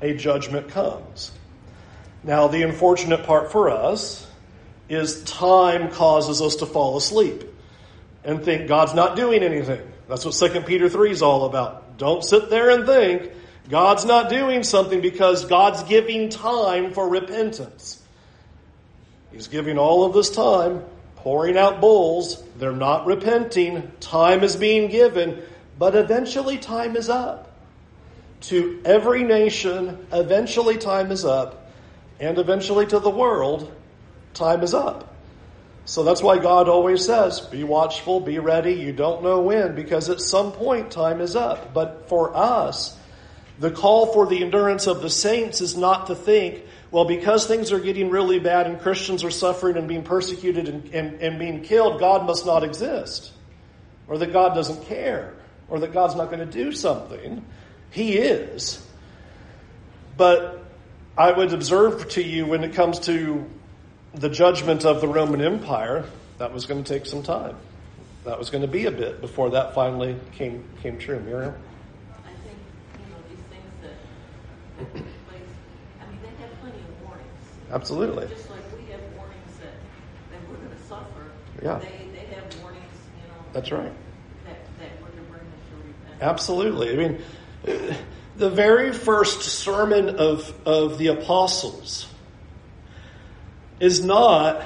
a 0.00 0.14
judgment 0.14 0.68
comes. 0.68 1.32
Now, 2.22 2.48
the 2.48 2.62
unfortunate 2.62 3.24
part 3.24 3.52
for 3.52 3.70
us 3.70 4.26
is 4.88 5.22
time 5.24 5.90
causes 5.90 6.40
us 6.40 6.56
to 6.56 6.66
fall 6.66 6.96
asleep 6.96 7.44
and 8.24 8.42
think 8.44 8.68
God's 8.68 8.94
not 8.94 9.16
doing 9.16 9.42
anything. 9.42 9.80
That's 10.08 10.24
what 10.24 10.34
2 10.34 10.62
Peter 10.62 10.88
3 10.88 11.10
is 11.10 11.22
all 11.22 11.44
about. 11.44 11.98
Don't 11.98 12.24
sit 12.24 12.50
there 12.50 12.70
and 12.70 12.86
think 12.86 13.32
God's 13.68 14.04
not 14.04 14.30
doing 14.30 14.62
something 14.62 15.00
because 15.00 15.44
God's 15.44 15.82
giving 15.84 16.30
time 16.30 16.92
for 16.92 17.08
repentance. 17.08 18.02
He's 19.30 19.48
giving 19.48 19.78
all 19.78 20.04
of 20.04 20.14
this 20.14 20.30
time, 20.30 20.84
pouring 21.16 21.58
out 21.58 21.80
bowls. 21.80 22.42
They're 22.56 22.72
not 22.72 23.06
repenting. 23.06 23.92
Time 24.00 24.42
is 24.42 24.56
being 24.56 24.90
given, 24.90 25.42
but 25.78 25.94
eventually 25.94 26.56
time 26.56 26.96
is 26.96 27.10
up. 27.10 27.47
To 28.42 28.80
every 28.84 29.24
nation, 29.24 30.06
eventually 30.12 30.76
time 30.78 31.10
is 31.10 31.24
up, 31.24 31.72
and 32.20 32.38
eventually 32.38 32.86
to 32.86 32.98
the 32.98 33.10
world, 33.10 33.74
time 34.34 34.62
is 34.62 34.74
up. 34.74 35.14
So 35.84 36.04
that's 36.04 36.22
why 36.22 36.38
God 36.38 36.68
always 36.68 37.06
says, 37.06 37.40
be 37.40 37.64
watchful, 37.64 38.20
be 38.20 38.38
ready. 38.38 38.74
You 38.74 38.92
don't 38.92 39.22
know 39.22 39.40
when, 39.40 39.74
because 39.74 40.10
at 40.10 40.20
some 40.20 40.52
point 40.52 40.90
time 40.90 41.22
is 41.22 41.34
up. 41.34 41.72
But 41.72 42.10
for 42.10 42.36
us, 42.36 42.94
the 43.58 43.70
call 43.70 44.12
for 44.12 44.26
the 44.26 44.44
endurance 44.44 44.86
of 44.86 45.00
the 45.00 45.08
saints 45.08 45.62
is 45.62 45.78
not 45.78 46.08
to 46.08 46.14
think, 46.14 46.62
well, 46.90 47.06
because 47.06 47.46
things 47.46 47.72
are 47.72 47.80
getting 47.80 48.10
really 48.10 48.38
bad 48.38 48.66
and 48.66 48.78
Christians 48.78 49.24
are 49.24 49.30
suffering 49.30 49.78
and 49.78 49.88
being 49.88 50.02
persecuted 50.02 50.68
and, 50.68 50.94
and, 50.94 51.22
and 51.22 51.38
being 51.38 51.62
killed, 51.62 52.00
God 52.00 52.26
must 52.26 52.44
not 52.44 52.64
exist. 52.64 53.32
Or 54.08 54.18
that 54.18 54.32
God 54.32 54.54
doesn't 54.54 54.84
care. 54.84 55.34
Or 55.70 55.80
that 55.80 55.92
God's 55.94 56.16
not 56.16 56.26
going 56.30 56.46
to 56.46 56.52
do 56.52 56.70
something. 56.70 57.44
He 57.90 58.16
is. 58.18 58.84
But 60.16 60.64
I 61.16 61.32
would 61.32 61.52
observe 61.52 62.08
to 62.10 62.22
you 62.22 62.46
when 62.46 62.64
it 62.64 62.74
comes 62.74 63.00
to 63.00 63.48
the 64.14 64.28
judgment 64.28 64.84
of 64.84 65.00
the 65.00 65.08
Roman 65.08 65.40
Empire, 65.40 66.04
that 66.38 66.52
was 66.52 66.66
going 66.66 66.82
to 66.84 66.92
take 66.92 67.06
some 67.06 67.22
time. 67.22 67.56
That 68.24 68.38
was 68.38 68.50
going 68.50 68.62
to 68.62 68.68
be 68.68 68.86
a 68.86 68.90
bit 68.90 69.20
before 69.20 69.50
that 69.50 69.74
finally 69.74 70.16
came 70.32 70.64
came 70.82 70.98
true. 70.98 71.18
Miriam? 71.20 71.54
I 72.24 72.28
think, 72.44 72.58
you 72.98 73.14
know, 73.14 73.20
these 73.28 73.44
things 73.48 73.72
that, 73.82 74.92
place, 75.28 75.42
I 76.00 76.10
mean, 76.10 76.18
they 76.22 76.42
have 76.42 76.60
plenty 76.60 76.78
of 76.78 77.02
warnings. 77.06 77.28
Absolutely. 77.72 78.26
Just 78.28 78.50
like 78.50 78.60
we 78.76 78.90
have 78.92 79.00
warnings 79.16 79.58
that, 79.60 79.72
that 80.30 80.48
we're 80.48 80.56
going 80.56 80.76
to 80.76 80.82
suffer. 80.86 81.30
Yeah. 81.62 81.78
They, 81.78 82.08
they 82.12 82.34
have 82.34 82.44
warnings, 82.60 82.84
you 83.16 83.28
know. 83.28 83.44
That's 83.52 83.72
right. 83.72 83.92
That, 84.44 84.58
that 84.78 84.90
we're 85.00 85.08
to 85.08 85.22
bring 85.30 85.42
them 85.42 85.60
to 85.70 85.76
repentance. 85.76 86.22
Absolutely. 86.22 86.92
I 86.92 86.96
mean, 86.96 87.22
the 87.64 88.50
very 88.50 88.92
first 88.92 89.42
sermon 89.42 90.10
of, 90.16 90.52
of 90.66 90.98
the 90.98 91.08
apostles 91.08 92.06
is 93.80 94.04
not, 94.04 94.64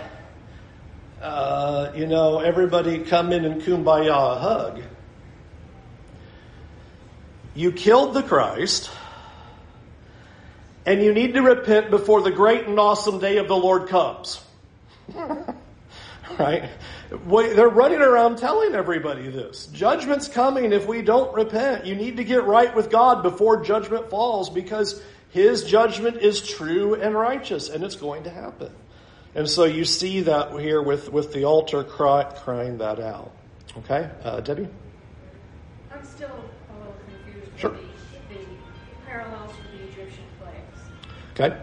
uh, 1.20 1.92
you 1.94 2.06
know, 2.06 2.40
everybody 2.40 3.00
come 3.00 3.32
in 3.32 3.44
and 3.44 3.62
kumbaya 3.62 4.38
hug. 4.38 4.82
You 7.54 7.72
killed 7.72 8.14
the 8.14 8.22
Christ, 8.22 8.90
and 10.86 11.02
you 11.02 11.12
need 11.12 11.34
to 11.34 11.42
repent 11.42 11.90
before 11.90 12.22
the 12.22 12.30
great 12.30 12.66
and 12.66 12.78
awesome 12.78 13.18
day 13.18 13.36
of 13.36 13.48
the 13.48 13.56
Lord 13.56 13.88
comes. 13.88 14.42
right? 16.38 16.70
They're 17.10 17.68
running 17.68 18.00
around 18.00 18.38
telling 18.38 18.74
everybody 18.74 19.28
this. 19.28 19.66
Judgment's 19.66 20.28
coming 20.28 20.72
if 20.72 20.86
we 20.86 21.02
don't 21.02 21.34
repent. 21.34 21.86
You 21.86 21.94
need 21.94 22.16
to 22.18 22.24
get 22.24 22.44
right 22.44 22.74
with 22.74 22.90
God 22.90 23.22
before 23.22 23.62
judgment 23.62 24.10
falls 24.10 24.50
because 24.50 25.02
His 25.30 25.64
judgment 25.64 26.18
is 26.18 26.40
true 26.46 26.94
and 26.94 27.14
righteous, 27.14 27.68
and 27.68 27.84
it's 27.84 27.96
going 27.96 28.24
to 28.24 28.30
happen. 28.30 28.72
And 29.34 29.48
so 29.48 29.64
you 29.64 29.84
see 29.84 30.22
that 30.22 30.52
here 30.60 30.82
with, 30.82 31.10
with 31.10 31.32
the 31.32 31.44
altar 31.44 31.84
cry, 31.84 32.24
crying 32.24 32.78
that 32.78 33.00
out. 33.00 33.32
Okay? 33.78 34.10
Uh, 34.22 34.40
Debbie? 34.40 34.68
I'm 35.90 36.04
still 36.04 36.28
a 36.28 36.78
little 36.78 36.94
confused 37.08 37.58
Sure. 37.58 37.70
with 37.70 37.80
the, 38.28 38.34
the 38.34 38.44
parallels 39.06 39.52
with 39.56 39.80
the 39.80 39.84
Egyptian 39.88 40.24
plagues. 40.38 40.80
Okay? 41.32 41.56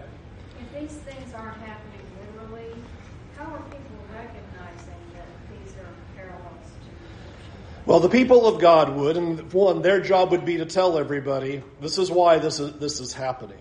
If 0.60 0.80
these 0.80 0.98
things 1.02 1.34
aren't 1.36 1.58
happening 1.58 2.02
literally, 2.34 2.74
how 3.38 3.46
are 3.46 3.62
people 3.70 4.02
recognizing 4.16 4.98
that 5.14 5.30
these 5.54 5.74
are 5.78 5.94
parallels 6.18 6.66
to 6.66 6.90
the 6.90 7.06
Egyptian 7.22 7.62
Well, 7.86 8.00
the 8.00 8.10
people 8.10 8.46
of 8.46 8.62
God 8.62 8.96
would, 8.96 9.18
and 9.18 9.52
one, 9.52 9.82
their 9.82 10.00
job 10.00 10.32
would 10.32 10.46
be 10.46 10.58
to 10.58 10.66
tell 10.66 10.98
everybody 10.98 11.64
this 11.82 11.98
is 11.98 12.12
why 12.12 12.38
this 12.38 12.60
is 12.60 12.74
this 12.74 13.00
is 13.00 13.14
happening. 13.14 13.58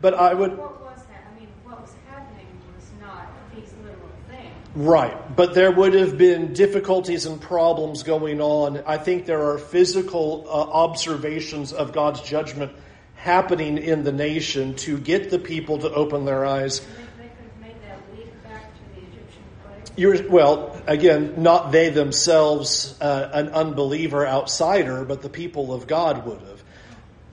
But 0.00 0.14
I 0.14 0.32
would 0.32 0.56
What 0.56 0.80
was 0.80 1.02
that? 1.06 1.26
I 1.30 1.38
mean, 1.38 1.48
what 1.64 1.80
was 1.80 1.94
happening 2.08 2.46
was 2.74 2.86
not 3.00 3.26
these 3.54 3.72
literal 3.82 4.08
things. 4.28 4.54
right, 4.74 5.36
but 5.36 5.54
there 5.54 5.72
would 5.72 5.94
have 5.94 6.16
been 6.16 6.52
difficulties 6.52 7.26
and 7.26 7.40
problems 7.40 8.04
going 8.04 8.40
on. 8.40 8.82
I 8.86 8.96
think 8.96 9.26
there 9.26 9.50
are 9.50 9.58
physical 9.58 10.46
uh, 10.48 10.52
observations 10.52 11.72
of 11.72 11.92
God's 11.92 12.22
judgment 12.22 12.72
happening 13.16 13.78
in 13.78 14.04
the 14.04 14.12
nation 14.12 14.76
to 14.76 14.96
get 14.96 15.30
the 15.30 15.38
people 15.38 15.78
to 15.78 15.92
open 15.92 16.24
their 16.24 16.46
eyes. 16.46 16.78
They, 16.78 16.86
they 16.86 17.28
could 17.28 17.38
have 17.50 17.60
made 17.60 17.82
that 17.82 17.98
leap 18.16 18.42
back 18.44 18.72
to 18.72 18.80
the 18.94 19.06
Egyptian 19.06 19.42
place. 19.64 19.87
You're, 19.98 20.28
well, 20.28 20.80
again, 20.86 21.42
not 21.42 21.72
they 21.72 21.88
themselves, 21.88 22.96
uh, 23.00 23.30
an 23.32 23.48
unbeliever 23.48 24.24
outsider, 24.24 25.04
but 25.04 25.22
the 25.22 25.28
people 25.28 25.74
of 25.74 25.88
God 25.88 26.24
would 26.24 26.38
have. 26.38 26.62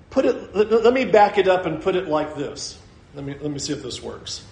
Put 0.10 0.26
it. 0.26 0.56
Let, 0.56 0.72
let 0.72 0.92
me 0.92 1.06
back 1.06 1.38
it 1.38 1.48
up 1.48 1.68
and 1.68 1.80
put 1.80 1.96
it 1.96 2.08
like 2.08 2.36
this. 2.36 2.76
Let 3.14 3.24
me 3.24 3.36
let 3.40 3.52
me 3.52 3.60
see 3.60 3.72
if 3.74 3.84
this 3.84 4.02
works. 4.02 4.44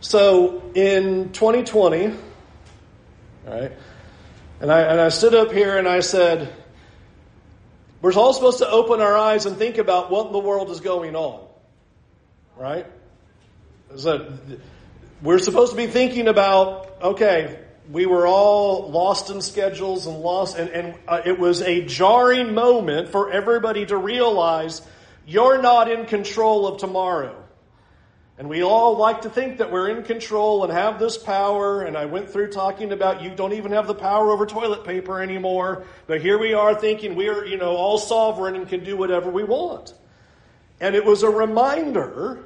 So 0.00 0.62
in 0.74 1.30
2020, 1.32 2.06
all 2.06 2.14
right, 3.46 3.72
and 4.62 4.72
I 4.72 4.80
and 4.80 4.98
I 4.98 5.10
stood 5.10 5.34
up 5.34 5.52
here 5.52 5.76
and 5.76 5.86
I 5.86 6.00
said, 6.00 6.50
we're 8.00 8.14
all 8.14 8.32
supposed 8.32 8.60
to 8.60 8.70
open 8.70 9.02
our 9.02 9.14
eyes 9.14 9.44
and 9.44 9.58
think 9.58 9.76
about 9.76 10.10
what 10.10 10.28
in 10.28 10.32
the 10.32 10.38
world 10.38 10.70
is 10.70 10.80
going 10.80 11.14
on, 11.14 11.46
right? 12.56 12.86
That 13.90 14.58
we're 15.22 15.38
supposed 15.38 15.72
to 15.72 15.76
be 15.76 15.86
thinking 15.86 16.28
about 16.28 17.02
okay 17.02 17.58
we 17.90 18.06
were 18.06 18.26
all 18.26 18.90
lost 18.90 19.30
in 19.30 19.40
schedules 19.40 20.06
and 20.06 20.18
lost 20.18 20.58
and, 20.58 20.70
and 20.70 20.94
uh, 21.06 21.20
it 21.24 21.38
was 21.38 21.62
a 21.62 21.84
jarring 21.84 22.54
moment 22.54 23.08
for 23.08 23.30
everybody 23.30 23.86
to 23.86 23.96
realize 23.96 24.82
you're 25.26 25.60
not 25.60 25.90
in 25.90 26.06
control 26.06 26.66
of 26.66 26.78
tomorrow. 26.78 27.42
And 28.38 28.48
we 28.48 28.62
all 28.62 28.96
like 28.96 29.22
to 29.22 29.30
think 29.30 29.58
that 29.58 29.72
we're 29.72 29.88
in 29.88 30.02
control 30.02 30.62
and 30.62 30.72
have 30.72 30.98
this 30.98 31.16
power 31.16 31.82
and 31.82 31.96
i 31.96 32.04
went 32.04 32.28
through 32.28 32.50
talking 32.50 32.92
about 32.92 33.22
you 33.22 33.34
don't 33.34 33.54
even 33.54 33.72
have 33.72 33.86
the 33.86 33.94
power 33.94 34.30
over 34.30 34.44
toilet 34.44 34.84
paper 34.84 35.22
anymore 35.22 35.84
but 36.06 36.20
here 36.20 36.38
we 36.38 36.52
are 36.52 36.74
thinking 36.74 37.14
we're 37.14 37.46
you 37.46 37.56
know 37.56 37.74
all 37.76 37.96
sovereign 37.96 38.54
and 38.54 38.68
can 38.68 38.84
do 38.84 38.96
whatever 38.96 39.30
we 39.30 39.44
want. 39.44 39.94
And 40.80 40.94
it 40.94 41.04
was 41.04 41.22
a 41.22 41.30
reminder 41.30 42.44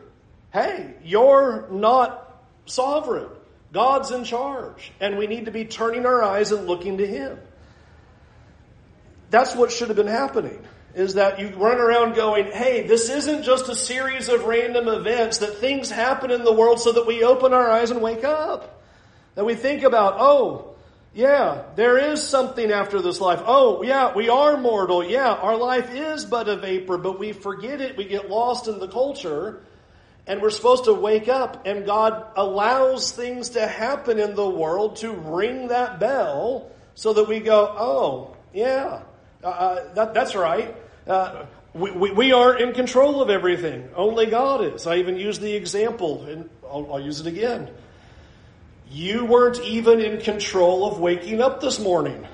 hey 0.52 0.94
you're 1.02 1.66
not 1.70 2.29
sovereign. 2.66 3.28
God's 3.72 4.10
in 4.10 4.24
charge, 4.24 4.90
and 5.00 5.16
we 5.16 5.26
need 5.26 5.44
to 5.44 5.52
be 5.52 5.64
turning 5.64 6.04
our 6.04 6.22
eyes 6.22 6.50
and 6.50 6.66
looking 6.66 6.98
to 6.98 7.06
Him. 7.06 7.38
That's 9.30 9.54
what 9.54 9.70
should 9.70 9.88
have 9.88 9.96
been 9.96 10.08
happening. 10.08 10.58
Is 10.92 11.14
that 11.14 11.38
you 11.38 11.50
run 11.50 11.78
around 11.78 12.16
going, 12.16 12.50
hey, 12.50 12.84
this 12.84 13.08
isn't 13.08 13.44
just 13.44 13.68
a 13.68 13.76
series 13.76 14.28
of 14.28 14.44
random 14.44 14.88
events, 14.88 15.38
that 15.38 15.58
things 15.58 15.88
happen 15.88 16.32
in 16.32 16.42
the 16.42 16.52
world 16.52 16.80
so 16.80 16.90
that 16.90 17.06
we 17.06 17.22
open 17.22 17.52
our 17.52 17.70
eyes 17.70 17.92
and 17.92 18.02
wake 18.02 18.24
up. 18.24 18.82
That 19.36 19.44
we 19.44 19.54
think 19.54 19.84
about, 19.84 20.16
oh, 20.18 20.74
yeah, 21.14 21.62
there 21.76 21.96
is 21.96 22.20
something 22.20 22.72
after 22.72 23.00
this 23.00 23.20
life. 23.20 23.40
Oh, 23.46 23.84
yeah, 23.84 24.14
we 24.14 24.28
are 24.28 24.56
mortal. 24.56 25.04
Yeah, 25.04 25.32
our 25.32 25.56
life 25.56 25.94
is 25.94 26.24
but 26.24 26.48
a 26.48 26.56
vapor, 26.56 26.98
but 26.98 27.20
we 27.20 27.32
forget 27.32 27.80
it. 27.80 27.96
We 27.96 28.04
get 28.04 28.28
lost 28.28 28.66
in 28.66 28.80
the 28.80 28.88
culture. 28.88 29.62
And 30.30 30.40
we're 30.40 30.50
supposed 30.50 30.84
to 30.84 30.94
wake 30.94 31.26
up, 31.26 31.66
and 31.66 31.84
God 31.84 32.24
allows 32.36 33.10
things 33.10 33.48
to 33.50 33.66
happen 33.66 34.20
in 34.20 34.36
the 34.36 34.48
world 34.48 34.94
to 34.98 35.10
ring 35.10 35.66
that 35.68 35.98
bell 35.98 36.70
so 36.94 37.12
that 37.14 37.26
we 37.26 37.40
go, 37.40 37.66
oh, 37.76 38.36
yeah, 38.54 39.02
uh, 39.42 39.92
that, 39.94 40.14
that's 40.14 40.36
right. 40.36 40.72
Uh, 41.04 41.46
we, 41.74 41.90
we, 41.90 42.12
we, 42.12 42.32
aren't 42.32 42.60
in 42.60 42.74
control 42.74 43.20
of 43.20 43.28
everything. 43.28 43.88
Only 43.96 44.26
God 44.26 44.62
is. 44.72 44.86
I 44.86 44.98
even 44.98 45.16
used 45.16 45.40
the 45.40 45.52
example, 45.52 46.22
and 46.22 46.48
I'll, 46.62 46.92
I'll 46.92 47.00
use 47.00 47.18
it 47.18 47.26
again. 47.26 47.68
You 48.88 49.24
weren't 49.24 49.60
even 49.62 50.00
in 50.00 50.20
control 50.20 50.86
of 50.86 51.00
waking 51.00 51.42
up 51.42 51.60
this 51.60 51.80
morning. 51.80 52.24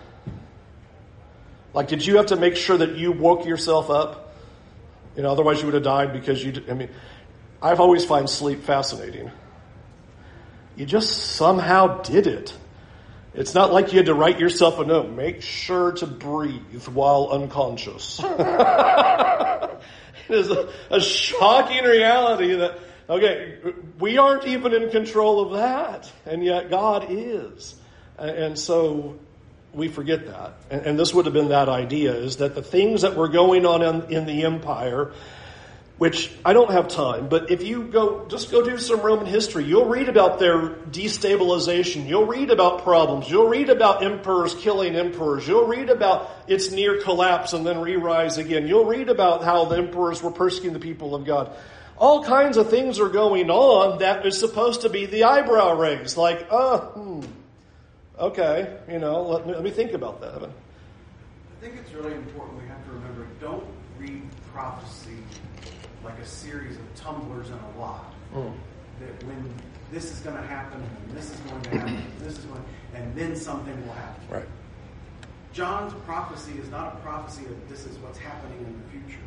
Like, 1.72 1.88
did 1.88 2.04
you 2.04 2.18
have 2.18 2.26
to 2.26 2.36
make 2.36 2.56
sure 2.56 2.76
that 2.76 2.96
you 2.96 3.12
woke 3.12 3.46
yourself 3.46 3.88
up? 3.88 4.34
You 5.16 5.22
know, 5.22 5.32
otherwise 5.32 5.60
you 5.60 5.64
would 5.64 5.74
have 5.74 5.82
died 5.82 6.12
because 6.12 6.44
you. 6.44 6.62
I 6.68 6.74
mean, 6.74 6.90
I've 7.66 7.80
always 7.80 8.04
found 8.04 8.30
sleep 8.30 8.62
fascinating. 8.62 9.32
You 10.76 10.86
just 10.86 11.32
somehow 11.34 12.00
did 12.02 12.28
it. 12.28 12.56
It's 13.34 13.54
not 13.54 13.72
like 13.72 13.92
you 13.92 13.98
had 13.98 14.06
to 14.06 14.14
write 14.14 14.38
yourself 14.38 14.78
a 14.78 14.84
note. 14.84 15.10
Make 15.10 15.42
sure 15.42 15.90
to 15.92 16.06
breathe 16.06 16.86
while 16.86 17.30
unconscious. 17.32 18.20
it 18.22 18.30
is 20.28 20.48
a, 20.48 20.72
a, 20.90 21.00
shocking 21.00 21.82
reality 21.82 22.54
that, 22.54 22.78
okay, 23.10 23.58
we 23.98 24.16
aren't 24.16 24.46
even 24.46 24.72
in 24.72 24.90
control 24.90 25.40
of 25.40 25.58
that, 25.58 26.10
and 26.24 26.44
yet 26.44 26.70
God 26.70 27.06
is. 27.08 27.74
And 28.16 28.56
so 28.56 29.18
we 29.74 29.88
forget 29.88 30.26
that. 30.26 30.54
And, 30.70 30.86
and 30.86 30.98
this 30.98 31.12
would 31.12 31.24
have 31.26 31.34
been 31.34 31.48
that 31.48 31.68
idea, 31.68 32.14
is 32.14 32.36
that 32.36 32.54
the 32.54 32.62
things 32.62 33.02
that 33.02 33.16
were 33.16 33.28
going 33.28 33.66
on 33.66 33.82
in, 33.82 34.12
in 34.12 34.26
the 34.26 34.44
empire 34.44 35.12
which 35.98 36.30
I 36.44 36.52
don't 36.52 36.70
have 36.70 36.88
time, 36.88 37.28
but 37.28 37.50
if 37.50 37.62
you 37.62 37.84
go, 37.84 38.26
just 38.28 38.50
go 38.50 38.62
do 38.62 38.76
some 38.76 39.00
Roman 39.00 39.24
history, 39.24 39.64
you'll 39.64 39.88
read 39.88 40.10
about 40.10 40.38
their 40.38 40.68
destabilization. 40.68 42.06
You'll 42.06 42.26
read 42.26 42.50
about 42.50 42.82
problems. 42.82 43.30
You'll 43.30 43.48
read 43.48 43.70
about 43.70 44.02
emperors 44.02 44.54
killing 44.56 44.94
emperors. 44.94 45.48
You'll 45.48 45.66
read 45.66 45.88
about 45.88 46.30
its 46.46 46.70
near 46.70 47.00
collapse 47.00 47.54
and 47.54 47.66
then 47.66 47.80
re-rise 47.80 48.36
again. 48.36 48.66
You'll 48.66 48.84
read 48.84 49.08
about 49.08 49.42
how 49.42 49.64
the 49.64 49.78
emperors 49.78 50.22
were 50.22 50.30
persecuting 50.30 50.74
the 50.74 50.80
people 50.80 51.14
of 51.14 51.24
God. 51.24 51.56
All 51.96 52.22
kinds 52.22 52.58
of 52.58 52.68
things 52.68 53.00
are 53.00 53.08
going 53.08 53.50
on 53.50 54.00
that 54.00 54.26
is 54.26 54.38
supposed 54.38 54.82
to 54.82 54.90
be 54.90 55.06
the 55.06 55.24
eyebrow 55.24 55.78
raise, 55.78 56.14
like, 56.14 56.46
uh, 56.50 56.78
hmm, 56.78 57.22
okay, 58.18 58.76
you 58.86 58.98
know, 58.98 59.22
let 59.22 59.46
me, 59.46 59.54
let 59.54 59.62
me 59.62 59.70
think 59.70 59.92
about 59.92 60.20
that. 60.20 60.42
I 60.42 61.60
think 61.62 61.76
it's 61.76 61.94
really 61.94 62.12
important 62.12 62.60
we 62.60 62.68
have 62.68 62.84
to 62.84 62.90
remember, 62.90 63.26
don't 63.40 63.64
read 63.98 64.22
prophecy 64.52 65.16
like 66.06 66.18
a 66.18 66.26
series 66.26 66.76
of 66.76 66.94
tumblers 66.94 67.48
in 67.48 67.58
a 67.58 67.80
lot. 67.80 68.14
Mm. 68.34 68.52
That 69.00 69.26
when 69.26 69.52
this 69.92 70.10
is 70.10 70.20
going 70.20 70.36
to 70.36 70.42
happen, 70.42 70.80
and 70.82 71.16
this 71.16 71.30
is 71.30 71.40
going 71.40 71.60
to 71.62 71.70
happen, 71.70 71.96
and 71.96 72.20
this 72.20 72.38
is 72.38 72.44
going, 72.44 72.64
and 72.94 73.14
then 73.14 73.36
something 73.36 73.86
will 73.86 73.94
happen. 73.94 74.24
Right. 74.30 74.48
John's 75.52 75.92
prophecy 76.04 76.52
is 76.58 76.70
not 76.70 76.94
a 76.94 76.96
prophecy 76.98 77.44
of 77.46 77.68
this 77.68 77.86
is 77.86 77.98
what's 77.98 78.18
happening 78.18 78.58
in 78.58 78.82
the 78.82 78.88
future. 78.90 79.24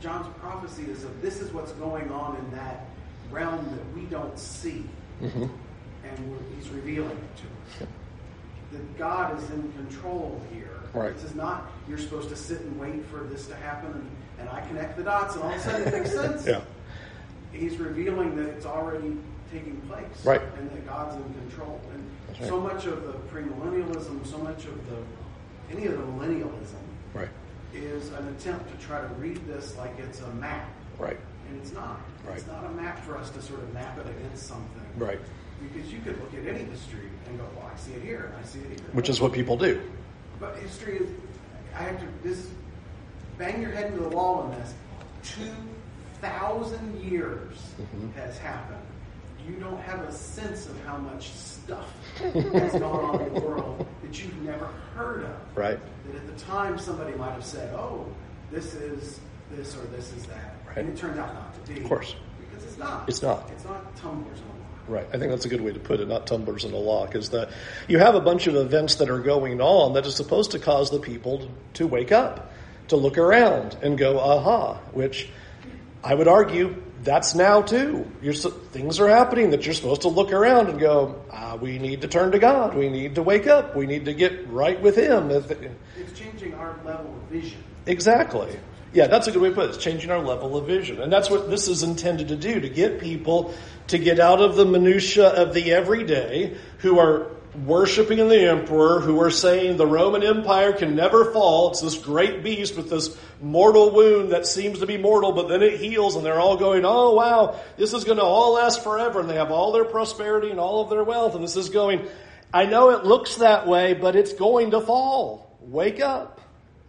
John's 0.00 0.26
prophecy 0.38 0.84
is 0.84 1.04
of 1.04 1.22
this 1.22 1.40
is 1.40 1.52
what's 1.52 1.72
going 1.72 2.10
on 2.10 2.36
in 2.36 2.50
that 2.56 2.86
realm 3.30 3.64
that 3.76 3.94
we 3.94 4.06
don't 4.06 4.38
see, 4.38 4.84
mm-hmm. 5.20 5.42
and 5.42 6.40
he's 6.56 6.68
revealing 6.70 7.16
it 7.16 7.36
to 7.36 7.84
us. 7.84 7.88
That 8.72 8.98
God 8.98 9.38
is 9.38 9.50
in 9.50 9.72
control 9.72 10.40
here. 10.52 10.68
Right. 10.94 11.14
This 11.14 11.24
is 11.24 11.34
not 11.34 11.70
you're 11.88 11.98
supposed 11.98 12.28
to 12.30 12.36
sit 12.36 12.60
and 12.60 12.78
wait 12.78 13.04
for 13.06 13.24
this 13.24 13.46
to 13.46 13.54
happen 13.56 13.92
and 13.92 14.10
and 14.42 14.50
I 14.50 14.60
connect 14.66 14.96
the 14.96 15.04
dots, 15.04 15.34
and 15.34 15.44
all 15.44 15.50
of 15.50 15.56
a 15.56 15.60
sudden 15.60 15.88
it 15.88 15.92
makes 15.92 16.10
sense. 16.14 16.46
yeah. 16.46 16.60
He's 17.52 17.76
revealing 17.76 18.34
that 18.36 18.48
it's 18.48 18.66
already 18.66 19.16
taking 19.52 19.80
place, 19.82 20.24
right? 20.24 20.40
And 20.58 20.70
that 20.70 20.86
God's 20.86 21.16
in 21.16 21.34
control. 21.34 21.80
And 21.92 22.04
right. 22.40 22.48
so 22.48 22.60
much 22.60 22.86
of 22.86 23.04
the 23.04 23.12
premillennialism, 23.32 24.26
so 24.26 24.38
much 24.38 24.64
of 24.64 24.90
the 24.90 24.96
any 25.70 25.86
of 25.86 25.92
the 25.92 26.04
millennialism, 26.04 26.82
right, 27.14 27.28
is 27.72 28.10
an 28.12 28.28
attempt 28.28 28.70
to 28.70 28.86
try 28.86 29.00
to 29.00 29.06
read 29.14 29.36
this 29.46 29.76
like 29.76 29.92
it's 29.98 30.20
a 30.20 30.28
map, 30.34 30.68
right? 30.98 31.18
And 31.48 31.60
it's 31.60 31.72
not. 31.72 32.00
Right. 32.26 32.38
It's 32.38 32.46
not 32.46 32.64
a 32.64 32.70
map 32.70 33.04
for 33.04 33.16
us 33.16 33.30
to 33.30 33.42
sort 33.42 33.60
of 33.60 33.72
map 33.74 33.98
it 33.98 34.06
against 34.06 34.46
something, 34.46 34.86
right? 34.96 35.20
Because 35.62 35.92
you 35.92 36.00
could 36.00 36.18
look 36.20 36.34
at 36.34 36.46
any 36.46 36.64
history 36.64 37.08
and 37.28 37.38
go, 37.38 37.44
"Well, 37.56 37.70
I 37.72 37.78
see 37.78 37.92
it 37.92 38.02
here, 38.02 38.32
and 38.34 38.44
I 38.44 38.46
see 38.46 38.60
it 38.60 38.80
here," 38.80 38.88
which 38.92 39.08
is 39.08 39.20
what 39.20 39.32
people 39.32 39.56
do. 39.56 39.80
But 40.40 40.56
history 40.56 40.96
is. 40.98 41.08
I 41.74 41.84
have 41.84 42.00
to. 42.00 42.06
This 42.22 42.48
bang 43.38 43.62
your 43.62 43.70
head 43.70 43.92
into 43.92 44.02
the 44.02 44.08
wall 44.08 44.42
on 44.42 44.50
this. 44.52 44.74
2,000 45.22 47.00
years 47.00 47.56
mm-hmm. 47.80 48.10
has 48.12 48.38
happened. 48.38 48.80
You 49.46 49.54
don't 49.56 49.80
have 49.80 50.00
a 50.00 50.12
sense 50.12 50.66
of 50.66 50.78
how 50.84 50.96
much 50.98 51.30
stuff 51.30 51.92
has 52.18 52.72
gone 52.72 53.16
on 53.16 53.20
in 53.22 53.34
the 53.34 53.40
world 53.40 53.86
that 54.02 54.22
you've 54.22 54.42
never 54.42 54.66
heard 54.94 55.24
of. 55.24 55.36
Right. 55.56 55.78
That 56.06 56.16
at 56.16 56.26
the 56.26 56.44
time 56.44 56.78
somebody 56.78 57.16
might 57.16 57.32
have 57.32 57.44
said, 57.44 57.74
oh, 57.74 58.06
this 58.50 58.74
is 58.74 59.20
this 59.50 59.76
or 59.76 59.84
this 59.86 60.12
is 60.12 60.26
that. 60.26 60.56
Right. 60.66 60.78
And 60.78 60.88
it 60.90 60.96
turned 60.96 61.18
out 61.18 61.34
not 61.34 61.54
to 61.54 61.72
be. 61.72 61.80
Of 61.80 61.88
course. 61.88 62.14
Because 62.40 62.64
it's 62.64 62.78
not. 62.78 63.08
It's 63.08 63.22
not. 63.22 63.50
It's 63.50 63.64
not 63.64 63.96
tumblers 63.96 64.38
on 64.38 64.61
Right. 64.88 65.06
I 65.12 65.18
think 65.18 65.30
that's 65.30 65.44
a 65.44 65.48
good 65.48 65.60
way 65.60 65.72
to 65.72 65.78
put 65.78 66.00
it, 66.00 66.08
not 66.08 66.26
tumblers 66.26 66.64
in 66.64 66.72
a 66.72 66.78
lock, 66.78 67.14
is 67.14 67.30
that 67.30 67.50
you 67.86 67.98
have 67.98 68.14
a 68.14 68.20
bunch 68.20 68.46
of 68.46 68.56
events 68.56 68.96
that 68.96 69.10
are 69.10 69.20
going 69.20 69.60
on 69.60 69.92
that 69.94 70.06
is 70.06 70.16
supposed 70.16 70.50
to 70.52 70.58
cause 70.58 70.90
the 70.90 70.98
people 70.98 71.48
to 71.74 71.86
wake 71.86 72.10
up 72.10 72.52
to 72.88 72.96
look 72.96 73.16
around 73.16 73.76
and 73.82 73.96
go, 73.96 74.18
aha, 74.18 74.74
which 74.92 75.28
I 76.02 76.14
would 76.14 76.28
argue 76.28 76.82
that's 77.02 77.34
now 77.34 77.62
too. 77.62 78.10
You're, 78.20 78.34
things 78.34 79.00
are 79.00 79.08
happening 79.08 79.50
that 79.50 79.64
you're 79.64 79.74
supposed 79.74 80.02
to 80.02 80.08
look 80.08 80.32
around 80.32 80.68
and 80.68 80.78
go, 80.78 81.20
ah, 81.32 81.56
we 81.56 81.78
need 81.78 82.02
to 82.02 82.08
turn 82.08 82.32
to 82.32 82.38
God. 82.38 82.74
We 82.74 82.88
need 82.88 83.16
to 83.16 83.22
wake 83.22 83.46
up. 83.46 83.76
We 83.76 83.86
need 83.86 84.04
to 84.04 84.14
get 84.14 84.48
right 84.48 84.80
with 84.80 84.96
Him. 84.96 85.30
It's 85.30 86.18
changing 86.18 86.54
our 86.54 86.78
level 86.84 87.14
of 87.14 87.22
vision. 87.30 87.62
Exactly. 87.86 88.58
Yeah, 88.92 89.06
that's 89.06 89.26
a 89.26 89.32
good 89.32 89.40
way 89.40 89.48
to 89.48 89.54
put 89.54 89.64
it. 89.64 89.68
It's 89.70 89.78
changing 89.78 90.10
our 90.10 90.20
level 90.20 90.56
of 90.56 90.66
vision. 90.66 91.00
And 91.00 91.10
that's 91.10 91.30
what 91.30 91.48
this 91.48 91.66
is 91.68 91.82
intended 91.82 92.28
to 92.28 92.36
do, 92.36 92.60
to 92.60 92.68
get 92.68 93.00
people 93.00 93.54
to 93.88 93.98
get 93.98 94.20
out 94.20 94.40
of 94.40 94.56
the 94.56 94.64
minutia 94.64 95.28
of 95.28 95.54
the 95.54 95.72
everyday 95.72 96.56
who 96.78 96.98
are 96.98 97.30
worshiping 97.64 98.18
in 98.18 98.28
the 98.28 98.48
emperor, 98.48 99.00
who 99.00 99.20
are 99.20 99.30
saying 99.30 99.76
the 99.76 99.86
Roman 99.86 100.22
Empire 100.22 100.72
can 100.72 100.94
never 100.94 101.32
fall. 101.32 101.70
It's 101.70 101.80
this 101.80 101.98
great 101.98 102.42
beast 102.42 102.76
with 102.76 102.88
this 102.90 103.16
mortal 103.40 103.90
wound 103.90 104.32
that 104.32 104.46
seems 104.46 104.78
to 104.78 104.86
be 104.86 104.96
mortal, 104.96 105.32
but 105.32 105.48
then 105.48 105.62
it 105.62 105.78
heals 105.78 106.16
and 106.16 106.24
they're 106.24 106.40
all 106.40 106.56
going, 106.56 106.84
oh 106.84 107.14
wow, 107.14 107.60
this 107.76 107.92
is 107.92 108.04
going 108.04 108.18
to 108.18 108.24
all 108.24 108.54
last 108.54 108.82
forever. 108.82 109.20
And 109.20 109.28
they 109.28 109.36
have 109.36 109.50
all 109.50 109.72
their 109.72 109.84
prosperity 109.84 110.50
and 110.50 110.60
all 110.60 110.82
of 110.82 110.90
their 110.90 111.04
wealth. 111.04 111.34
And 111.34 111.44
this 111.44 111.56
is 111.56 111.68
going, 111.68 112.06
I 112.52 112.66
know 112.66 112.90
it 112.90 113.04
looks 113.04 113.36
that 113.36 113.66
way, 113.66 113.94
but 113.94 114.16
it's 114.16 114.32
going 114.32 114.70
to 114.72 114.80
fall. 114.80 115.56
Wake 115.60 116.00
up. 116.00 116.40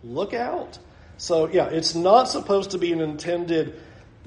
Look 0.03 0.33
out. 0.33 0.79
So 1.23 1.47
yeah, 1.47 1.69
it's 1.69 1.95
not 1.95 2.27
supposed 2.27 2.71
to 2.71 2.77
be 2.77 2.91
an 2.91 2.99
intended, 2.99 3.79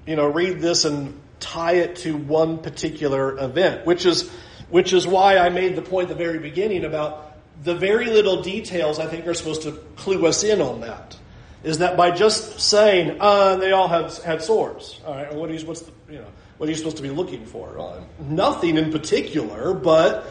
you 0.06 0.16
know, 0.16 0.28
read 0.28 0.60
this 0.60 0.86
and 0.86 1.20
tie 1.40 1.74
it 1.74 1.96
to 1.96 2.16
one 2.16 2.56
particular 2.56 3.38
event, 3.38 3.84
which 3.84 4.06
is, 4.06 4.30
which 4.70 4.94
is 4.94 5.06
why 5.06 5.36
I 5.36 5.50
made 5.50 5.76
the 5.76 5.82
point 5.82 6.10
at 6.10 6.16
the 6.16 6.24
very 6.24 6.38
beginning 6.38 6.86
about 6.86 7.36
the 7.62 7.74
very 7.74 8.06
little 8.06 8.40
details 8.40 8.98
I 8.98 9.08
think 9.08 9.26
are 9.26 9.34
supposed 9.34 9.64
to 9.64 9.72
clue 9.96 10.26
us 10.26 10.42
in 10.42 10.62
on 10.62 10.80
that. 10.80 11.18
Is 11.62 11.78
that 11.78 11.98
by 11.98 12.12
just 12.12 12.60
saying, 12.60 13.18
uh, 13.20 13.56
they 13.56 13.72
all 13.72 13.88
had, 13.88 14.10
had 14.24 14.40
swords. 14.40 14.98
All 15.06 15.16
right, 15.16 15.34
what 15.34 15.50
are 15.50 15.52
you, 15.52 15.66
what's 15.66 15.82
the, 15.82 15.92
you 16.10 16.18
know, 16.18 16.28
what 16.56 16.66
are 16.66 16.72
you 16.72 16.78
supposed 16.78 16.96
to 16.96 17.02
be 17.02 17.10
looking 17.10 17.44
for? 17.44 17.78
Uh, 17.78 18.00
nothing 18.20 18.78
in 18.78 18.90
particular, 18.90 19.74
but 19.74 20.24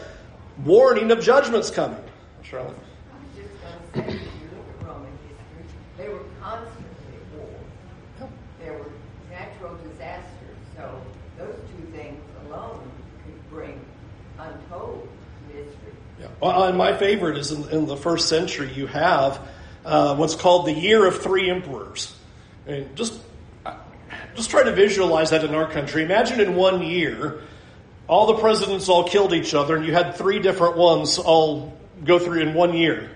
warning 0.64 1.12
of 1.12 1.20
judgments 1.20 1.70
coming. 1.70 2.02
Charlotte? 2.42 2.74
I 2.74 3.18
was 3.22 3.46
just 3.46 3.54
going 3.62 4.08
to 4.08 4.12
say, 4.12 4.16
if 4.16 4.32
you 4.42 4.48
look 4.56 4.80
at 4.80 4.86
Roman 4.86 5.12
history, 5.12 5.64
they 5.98 6.08
were 6.08 6.22
constantly 6.40 6.84
at 7.16 7.38
war. 7.38 8.30
There 8.60 8.72
were 8.72 8.90
natural 9.30 9.76
disasters, 9.76 10.56
so 10.76 11.02
those 11.36 11.54
two 11.54 11.86
things 11.92 12.20
untold 14.38 15.08
misery. 15.48 15.72
Yeah. 16.20 16.28
Well, 16.40 16.64
and 16.64 16.78
my 16.78 16.96
favorite 16.96 17.38
is 17.38 17.52
in, 17.52 17.68
in 17.70 17.86
the 17.86 17.96
first 17.96 18.28
century, 18.28 18.72
you 18.72 18.86
have 18.86 19.40
uh, 19.84 20.16
what's 20.16 20.34
called 20.34 20.66
the 20.66 20.72
year 20.72 21.06
of 21.06 21.22
three 21.22 21.50
emperors. 21.50 22.14
And 22.66 22.94
just, 22.96 23.20
just 24.34 24.50
try 24.50 24.64
to 24.64 24.72
visualize 24.72 25.30
that 25.30 25.44
in 25.44 25.54
our 25.54 25.70
country. 25.70 26.02
Imagine 26.02 26.40
in 26.40 26.54
one 26.54 26.82
year, 26.82 27.42
all 28.08 28.26
the 28.26 28.36
presidents 28.36 28.88
all 28.88 29.04
killed 29.04 29.32
each 29.32 29.54
other, 29.54 29.76
and 29.76 29.86
you 29.86 29.92
had 29.92 30.14
three 30.16 30.38
different 30.38 30.76
ones 30.76 31.18
all 31.18 31.76
go 32.04 32.18
through 32.18 32.40
in 32.40 32.54
one 32.54 32.74
year. 32.74 33.10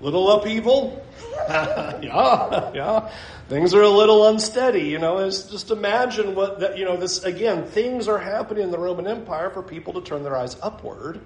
Little 0.00 0.30
upheaval? 0.30 1.04
yeah, 1.48 2.72
yeah. 2.74 3.12
Things 3.48 3.74
are 3.74 3.82
a 3.82 3.88
little 3.88 4.26
unsteady, 4.26 4.88
you 4.88 4.98
know. 4.98 5.18
It's 5.18 5.44
just 5.44 5.70
imagine 5.70 6.34
what 6.34 6.60
that, 6.60 6.76
you 6.76 6.84
know, 6.84 6.96
this, 6.96 7.24
again, 7.24 7.64
things 7.66 8.08
are 8.08 8.18
happening 8.18 8.64
in 8.64 8.70
the 8.70 8.78
Roman 8.78 9.06
Empire 9.06 9.50
for 9.50 9.62
people 9.62 9.94
to 9.94 10.00
turn 10.00 10.22
their 10.22 10.36
eyes 10.36 10.56
upward 10.62 11.20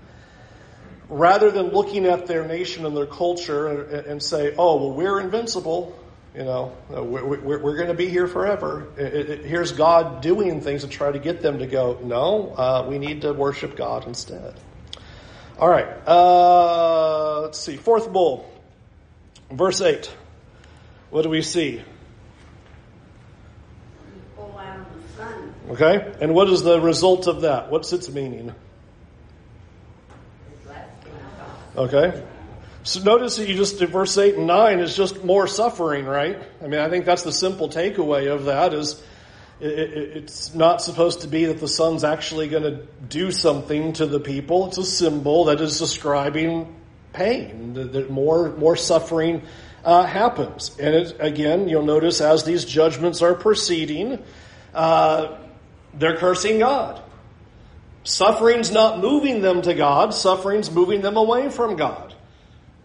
rather 1.08 1.50
than 1.50 1.70
looking 1.70 2.06
at 2.06 2.26
their 2.26 2.46
nation 2.46 2.86
and 2.86 2.96
their 2.96 3.06
culture 3.06 3.66
and, 3.66 4.06
and 4.06 4.22
say, 4.22 4.54
oh, 4.56 4.76
well, 4.76 4.92
we're 4.92 5.20
invincible. 5.20 5.98
You 6.34 6.44
know, 6.44 6.76
we're, 6.88 7.24
we're, 7.24 7.58
we're 7.58 7.76
going 7.76 7.88
to 7.88 7.94
be 7.94 8.08
here 8.08 8.28
forever. 8.28 8.86
It, 8.96 9.30
it, 9.30 9.44
here's 9.44 9.72
God 9.72 10.22
doing 10.22 10.60
things 10.60 10.82
to 10.82 10.88
try 10.88 11.10
to 11.10 11.18
get 11.18 11.42
them 11.42 11.58
to 11.58 11.66
go, 11.66 11.98
no, 12.04 12.54
uh, 12.54 12.86
we 12.88 12.98
need 12.98 13.22
to 13.22 13.32
worship 13.32 13.76
God 13.76 14.06
instead. 14.06 14.54
All 15.58 15.68
right. 15.68 15.88
Uh, 16.06 17.40
let's 17.40 17.58
see. 17.58 17.76
Fourth 17.76 18.12
bowl, 18.12 18.48
verse 19.50 19.80
8. 19.80 20.10
What 21.10 21.22
do 21.22 21.28
we 21.28 21.42
see? 21.42 21.82
Okay. 25.70 26.12
And 26.20 26.34
what 26.34 26.48
is 26.48 26.62
the 26.62 26.80
result 26.80 27.26
of 27.26 27.42
that? 27.42 27.70
What's 27.70 27.92
its 27.92 28.10
meaning? 28.10 28.54
Okay. 31.76 32.24
So 32.82 33.02
notice 33.02 33.36
that 33.36 33.48
you 33.48 33.56
just, 33.56 33.78
verse 33.78 34.16
8 34.16 34.36
and 34.36 34.46
9 34.46 34.80
is 34.80 34.96
just 34.96 35.22
more 35.22 35.46
suffering, 35.46 36.06
right? 36.06 36.42
I 36.62 36.66
mean, 36.66 36.80
I 36.80 36.88
think 36.88 37.04
that's 37.04 37.22
the 37.22 37.32
simple 37.32 37.68
takeaway 37.68 38.32
of 38.32 38.46
that 38.46 38.74
is 38.74 39.00
it, 39.60 39.78
it, 39.78 40.16
it's 40.16 40.54
not 40.54 40.82
supposed 40.82 41.20
to 41.20 41.28
be 41.28 41.44
that 41.44 41.60
the 41.60 41.68
sun's 41.68 42.02
actually 42.02 42.48
going 42.48 42.62
to 42.62 42.86
do 43.08 43.30
something 43.30 43.92
to 43.94 44.06
the 44.06 44.18
people. 44.18 44.68
It's 44.68 44.78
a 44.78 44.84
symbol 44.84 45.44
that 45.44 45.60
is 45.60 45.78
describing 45.78 46.79
pain, 47.12 47.74
that, 47.74 48.10
more, 48.10 48.50
more 48.56 48.76
suffering 48.76 49.42
uh, 49.84 50.04
happens. 50.04 50.76
And 50.78 50.94
it, 50.94 51.16
again, 51.18 51.68
you'll 51.68 51.84
notice 51.84 52.20
as 52.20 52.44
these 52.44 52.64
judgments 52.64 53.22
are 53.22 53.34
proceeding, 53.34 54.22
uh, 54.74 55.38
they're 55.94 56.16
cursing 56.16 56.58
God. 56.58 57.02
Suffering's 58.04 58.70
not 58.70 59.00
moving 59.00 59.42
them 59.42 59.62
to 59.62 59.74
God, 59.74 60.14
suffering's 60.14 60.70
moving 60.70 61.02
them 61.02 61.16
away 61.16 61.50
from 61.50 61.76
God. 61.76 62.14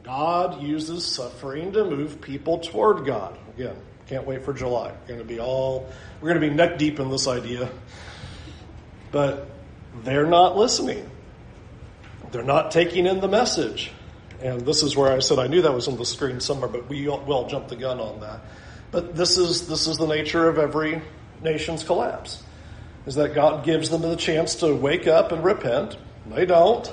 God 0.04 0.62
uses 0.62 1.06
suffering 1.06 1.72
to 1.72 1.84
move 1.84 2.22
people 2.22 2.60
toward 2.60 3.06
God. 3.06 3.38
Again, 3.56 3.76
can't 4.08 4.28
wait 4.28 4.44
for 4.44 4.54
July. 4.54 4.92
We're 4.92 5.08
going 5.08 5.20
to 5.20 5.26
be 5.26 5.40
all, 5.40 5.90
we're 6.22 6.30
going 6.30 6.42
to 6.42 6.48
be 6.48 6.54
neck 6.54 6.78
deep 6.78 7.00
in 7.00 7.10
this 7.10 7.28
idea. 7.28 7.72
But 9.12 9.50
they're 10.04 10.28
not 10.28 10.58
listening. 10.58 11.10
They're 12.32 12.44
not 12.44 12.70
taking 12.72 13.08
in 13.08 13.20
the 13.20 13.28
message. 13.28 13.92
And 14.42 14.62
this 14.62 14.84
is 14.84 14.96
where 14.96 15.12
I 15.12 15.20
said 15.20 15.40
I 15.40 15.48
knew 15.48 15.62
that 15.62 15.74
was 15.74 15.88
on 15.88 15.98
the 15.98 16.06
screen 16.06 16.40
somewhere, 16.40 16.70
but 16.70 16.90
we 16.90 17.08
all, 17.08 17.22
we 17.22 17.32
all 17.34 17.48
jumped 17.48 17.70
the 17.70 17.76
gun 17.76 18.00
on 18.00 18.20
that. 18.22 18.42
But 18.92 19.16
this 19.16 19.38
is, 19.38 19.68
this 19.68 19.88
is 19.88 19.98
the 19.98 20.08
nature 20.08 20.48
of 20.48 20.58
every 20.58 21.02
nation's 21.42 21.84
collapse 21.84 22.44
is 23.06 23.16
that 23.16 23.36
God 23.36 23.64
gives 23.66 23.90
them 23.90 24.02
the 24.02 24.16
chance 24.16 24.56
to 24.56 24.74
wake 24.74 25.08
up 25.08 25.32
and 25.32 25.44
repent. 25.44 25.98
They 26.28 26.46
don't. 26.46 26.92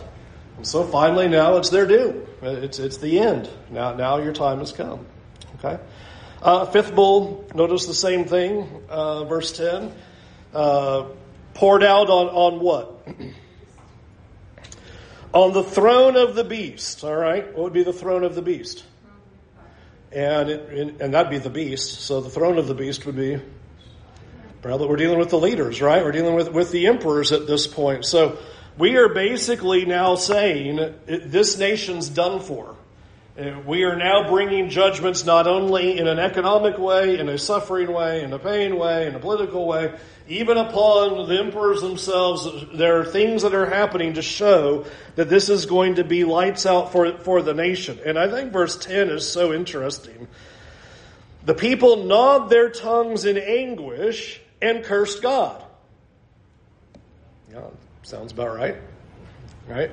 And 0.57 0.66
so 0.66 0.84
finally 0.84 1.28
now 1.28 1.57
it's 1.57 1.70
their 1.70 1.86
due. 1.86 2.26
It's, 2.43 2.78
it's 2.78 2.99
the 2.99 3.18
end. 3.18 3.49
Now, 3.70 3.95
now 3.95 4.18
your 4.18 4.32
time 4.32 4.59
has 4.59 4.72
come. 4.72 5.07
Okay? 5.59 5.82
Uh, 6.43 6.66
fifth 6.66 6.95
bowl, 6.95 7.49
notice 7.55 7.86
the 7.86 7.95
same 7.95 8.24
thing, 8.24 8.68
uh, 8.88 9.24
verse 9.24 9.57
10. 9.57 9.93
Uh, 10.53 11.07
poured 11.55 11.82
out 11.82 12.11
on, 12.11 12.26
on 12.28 12.61
what? 12.61 13.07
on 15.32 15.52
the 15.52 15.62
throne 15.62 16.16
of 16.16 16.34
the 16.34 16.44
beast. 16.44 17.04
All 17.04 17.16
right? 17.16 17.46
What 17.46 17.64
would 17.64 17.72
be 17.72 17.84
the 17.84 17.92
throne 17.92 18.24
of 18.24 18.34
the 18.34 18.42
beast? 18.42 18.84
And, 20.10 20.50
it, 20.50 21.00
and 21.00 21.14
that'd 21.14 21.30
be 21.30 21.38
the 21.38 21.50
beast. 21.50 22.02
So 22.02 22.20
the 22.20 22.28
throne 22.28 22.58
of 22.58 22.66
the 22.66 22.74
beast 22.74 23.06
would 23.06 23.16
be 23.16 23.40
Probably 24.62 24.86
we're 24.86 24.96
dealing 24.96 25.18
with 25.18 25.30
the 25.30 25.40
leaders, 25.40 25.82
right? 25.82 26.04
We're 26.04 26.12
dealing 26.12 26.36
with, 26.36 26.52
with 26.52 26.70
the 26.70 26.86
emperors 26.86 27.32
at 27.32 27.48
this 27.48 27.66
point. 27.66 28.04
So 28.04 28.38
we 28.78 28.96
are 28.96 29.08
basically 29.08 29.84
now 29.84 30.14
saying 30.14 30.94
this 31.06 31.58
nation's 31.58 32.08
done 32.08 32.38
for. 32.38 32.76
Uh, 33.38 33.58
we 33.66 33.84
are 33.84 33.96
now 33.96 34.28
bringing 34.28 34.68
judgments 34.68 35.24
not 35.24 35.46
only 35.46 35.98
in 35.98 36.06
an 36.06 36.18
economic 36.18 36.76
way, 36.76 37.18
in 37.18 37.30
a 37.30 37.38
suffering 37.38 37.90
way, 37.90 38.22
in 38.22 38.30
a 38.32 38.38
pain 38.38 38.76
way, 38.76 39.06
in 39.06 39.14
a 39.14 39.18
political 39.18 39.66
way, 39.66 39.94
even 40.28 40.58
upon 40.58 41.26
the 41.26 41.38
emperors 41.38 41.80
themselves. 41.80 42.46
There 42.74 43.00
are 43.00 43.04
things 43.06 43.40
that 43.40 43.54
are 43.54 43.64
happening 43.64 44.14
to 44.14 44.22
show 44.22 44.84
that 45.14 45.30
this 45.30 45.48
is 45.48 45.64
going 45.64 45.94
to 45.94 46.04
be 46.04 46.24
lights 46.24 46.66
out 46.66 46.92
for, 46.92 47.16
for 47.20 47.40
the 47.40 47.54
nation. 47.54 47.98
And 48.04 48.18
I 48.18 48.28
think 48.28 48.52
verse 48.52 48.76
10 48.76 49.08
is 49.08 49.26
so 49.26 49.54
interesting. 49.54 50.28
The 51.46 51.54
people 51.54 52.04
gnawed 52.04 52.50
their 52.50 52.68
tongues 52.68 53.24
in 53.24 53.38
anguish 53.38 54.42
and 54.60 54.84
cursed 54.84 55.22
God. 55.22 55.64
Yeah, 57.50 57.62
sounds 58.02 58.32
about 58.32 58.54
right. 58.54 58.76
Right? 59.66 59.90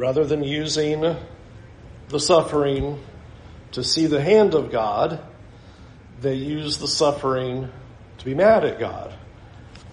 Rather 0.00 0.24
than 0.24 0.42
using 0.42 1.14
the 2.08 2.18
suffering 2.18 2.98
to 3.72 3.84
see 3.84 4.06
the 4.06 4.22
hand 4.22 4.54
of 4.54 4.72
God, 4.72 5.20
they 6.22 6.34
use 6.34 6.78
the 6.78 6.88
suffering 6.88 7.70
to 8.16 8.24
be 8.24 8.34
mad 8.34 8.64
at 8.64 8.80
God. 8.80 9.12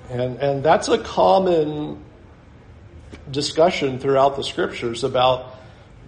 And, 0.10 0.38
and 0.38 0.64
that's 0.64 0.88
a 0.88 0.98
common 0.98 2.02
discussion 3.30 4.00
throughout 4.00 4.38
the 4.38 4.44
scriptures 4.44 5.04
about 5.04 5.58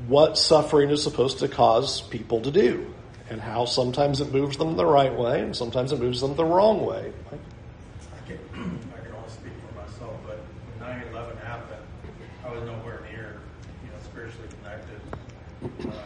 what 0.08 0.38
suffering 0.38 0.91
is 0.91 1.04
supposed 1.04 1.39
to 1.39 1.50
cause 1.50 2.00
people 2.00 2.39
to 2.43 2.52
do 2.52 2.93
and 3.30 3.41
how 3.41 3.66
sometimes 3.66 4.22
it 4.22 4.32
moves 4.32 4.56
them 4.56 4.78
the 4.78 4.86
right 4.86 5.14
way 5.14 5.41
and 5.41 5.54
sometimes 5.54 5.91
it 5.91 6.00
moves 6.00 6.22
them 6.22 6.38
the 6.38 6.45
wrong 6.45 6.86
way. 6.86 7.12
I 7.32 8.28
can, 8.28 8.39
I 8.95 9.06
can 9.06 9.14
only 9.14 9.30
speak 9.30 9.52
for 9.68 9.76
myself, 9.76 10.16
but 10.26 10.39
when 10.80 10.89
9 10.89 11.08
11 11.12 11.38
happened, 11.39 11.84
I 12.45 12.52
was 12.52 12.64
nowhere 12.64 13.02
near, 13.12 13.41
you 13.84 13.89
know, 13.89 14.00
spiritually 14.04 14.47
connected 14.64 15.00
uh, 15.64 15.91
uh, 15.91 16.02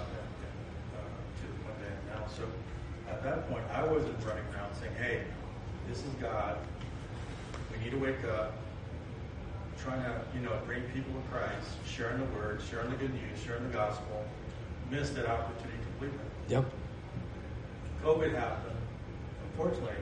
to 1.39 1.46
what 1.64 1.76
they 1.80 2.14
now. 2.14 2.26
So 2.36 2.44
at 3.10 3.24
that 3.24 3.50
point, 3.50 3.64
I 3.74 3.86
wasn't 3.86 4.18
running 4.26 4.44
around 4.54 4.76
saying, 4.76 4.94
hey, 4.96 5.22
this 5.88 6.00
is 6.00 6.14
God. 6.20 6.58
We 7.72 7.84
need 7.84 7.91
to 7.91 7.98
wake 7.98 8.24
up. 8.26 8.54
Trying 9.78 10.02
to, 10.04 10.22
you 10.44 10.50
know, 10.50 10.58
bring 10.66 10.82
people 10.94 11.14
to 11.14 11.22
Christ, 11.32 11.78
sharing 11.88 12.20
the 12.20 12.26
word, 12.36 12.60
sharing 12.70 12.89
the 12.89 12.98
good 12.98 13.14
news, 13.14 13.41
sharing 13.46 13.64
the 13.64 13.74
gospel. 13.74 14.26
Missed 14.91 15.16
that 15.16 15.26
opportunity 15.26 15.80
completely. 15.86 16.26
Yep. 16.50 16.66
COVID 18.04 18.36
happened. 18.36 18.76
Unfortunately, 19.52 19.96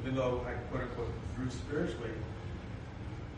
even 0.00 0.14
though 0.14 0.44
I 0.48 0.52
quote 0.70 0.84
unquote 0.84 1.12
grew 1.36 1.50
spiritually, 1.50 2.12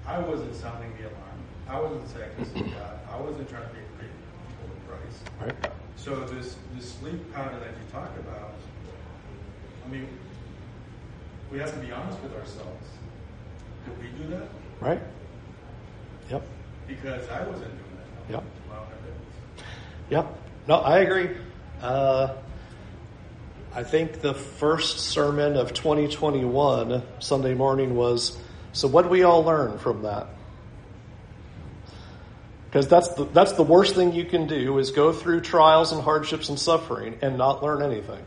I 0.06 0.20
wasn't 0.20 0.54
sounding 0.54 0.92
the 0.96 1.08
alarm. 1.08 1.40
I 1.68 1.80
wasn't 1.80 2.08
saying 2.10 2.30
this 2.38 2.48
is 2.48 2.72
God. 2.72 3.00
I 3.10 3.20
wasn't 3.20 3.48
trying 3.50 3.68
to 3.68 3.74
be 3.74 3.80
bring 3.98 4.10
people 4.46 4.70
to 4.70 4.88
Christ. 4.88 5.62
Right. 5.64 5.72
So 5.96 6.24
this 6.26 6.54
this 6.76 6.92
sleep 6.92 7.34
pattern 7.34 7.58
that 7.58 7.70
you 7.70 7.90
talk 7.90 8.16
about, 8.20 8.52
I 9.84 9.88
mean, 9.88 10.06
we 11.50 11.58
have 11.58 11.72
to 11.72 11.80
be 11.80 11.90
honest 11.90 12.22
with 12.22 12.34
ourselves. 12.36 12.86
Did 13.84 13.98
we 14.00 14.22
do 14.22 14.30
that? 14.30 14.48
Right. 14.80 15.02
Yep. 16.30 16.42
Because 16.86 17.28
I 17.28 17.46
wasn't 17.46 17.70
doing 17.70 17.98
that. 18.28 18.32
Yep. 18.32 18.44
Yep. 20.10 20.38
No, 20.68 20.76
I 20.76 20.98
agree. 20.98 21.30
Uh, 21.80 22.34
I 23.74 23.82
think 23.82 24.20
the 24.20 24.34
first 24.34 25.00
sermon 25.00 25.56
of 25.56 25.74
2021 25.74 27.02
Sunday 27.18 27.54
morning 27.54 27.94
was. 27.94 28.38
So, 28.72 28.88
what 28.88 29.02
did 29.02 29.10
we 29.10 29.22
all 29.22 29.42
learn 29.42 29.78
from 29.78 30.02
that? 30.02 30.28
Because 32.66 32.88
that's 32.88 33.08
the, 33.14 33.24
that's 33.24 33.52
the 33.52 33.62
worst 33.62 33.94
thing 33.94 34.12
you 34.12 34.24
can 34.24 34.46
do 34.46 34.78
is 34.78 34.90
go 34.90 35.12
through 35.12 35.40
trials 35.40 35.92
and 35.92 36.02
hardships 36.02 36.48
and 36.48 36.58
suffering 36.58 37.18
and 37.22 37.38
not 37.38 37.62
learn 37.62 37.80
anything. 37.80 38.22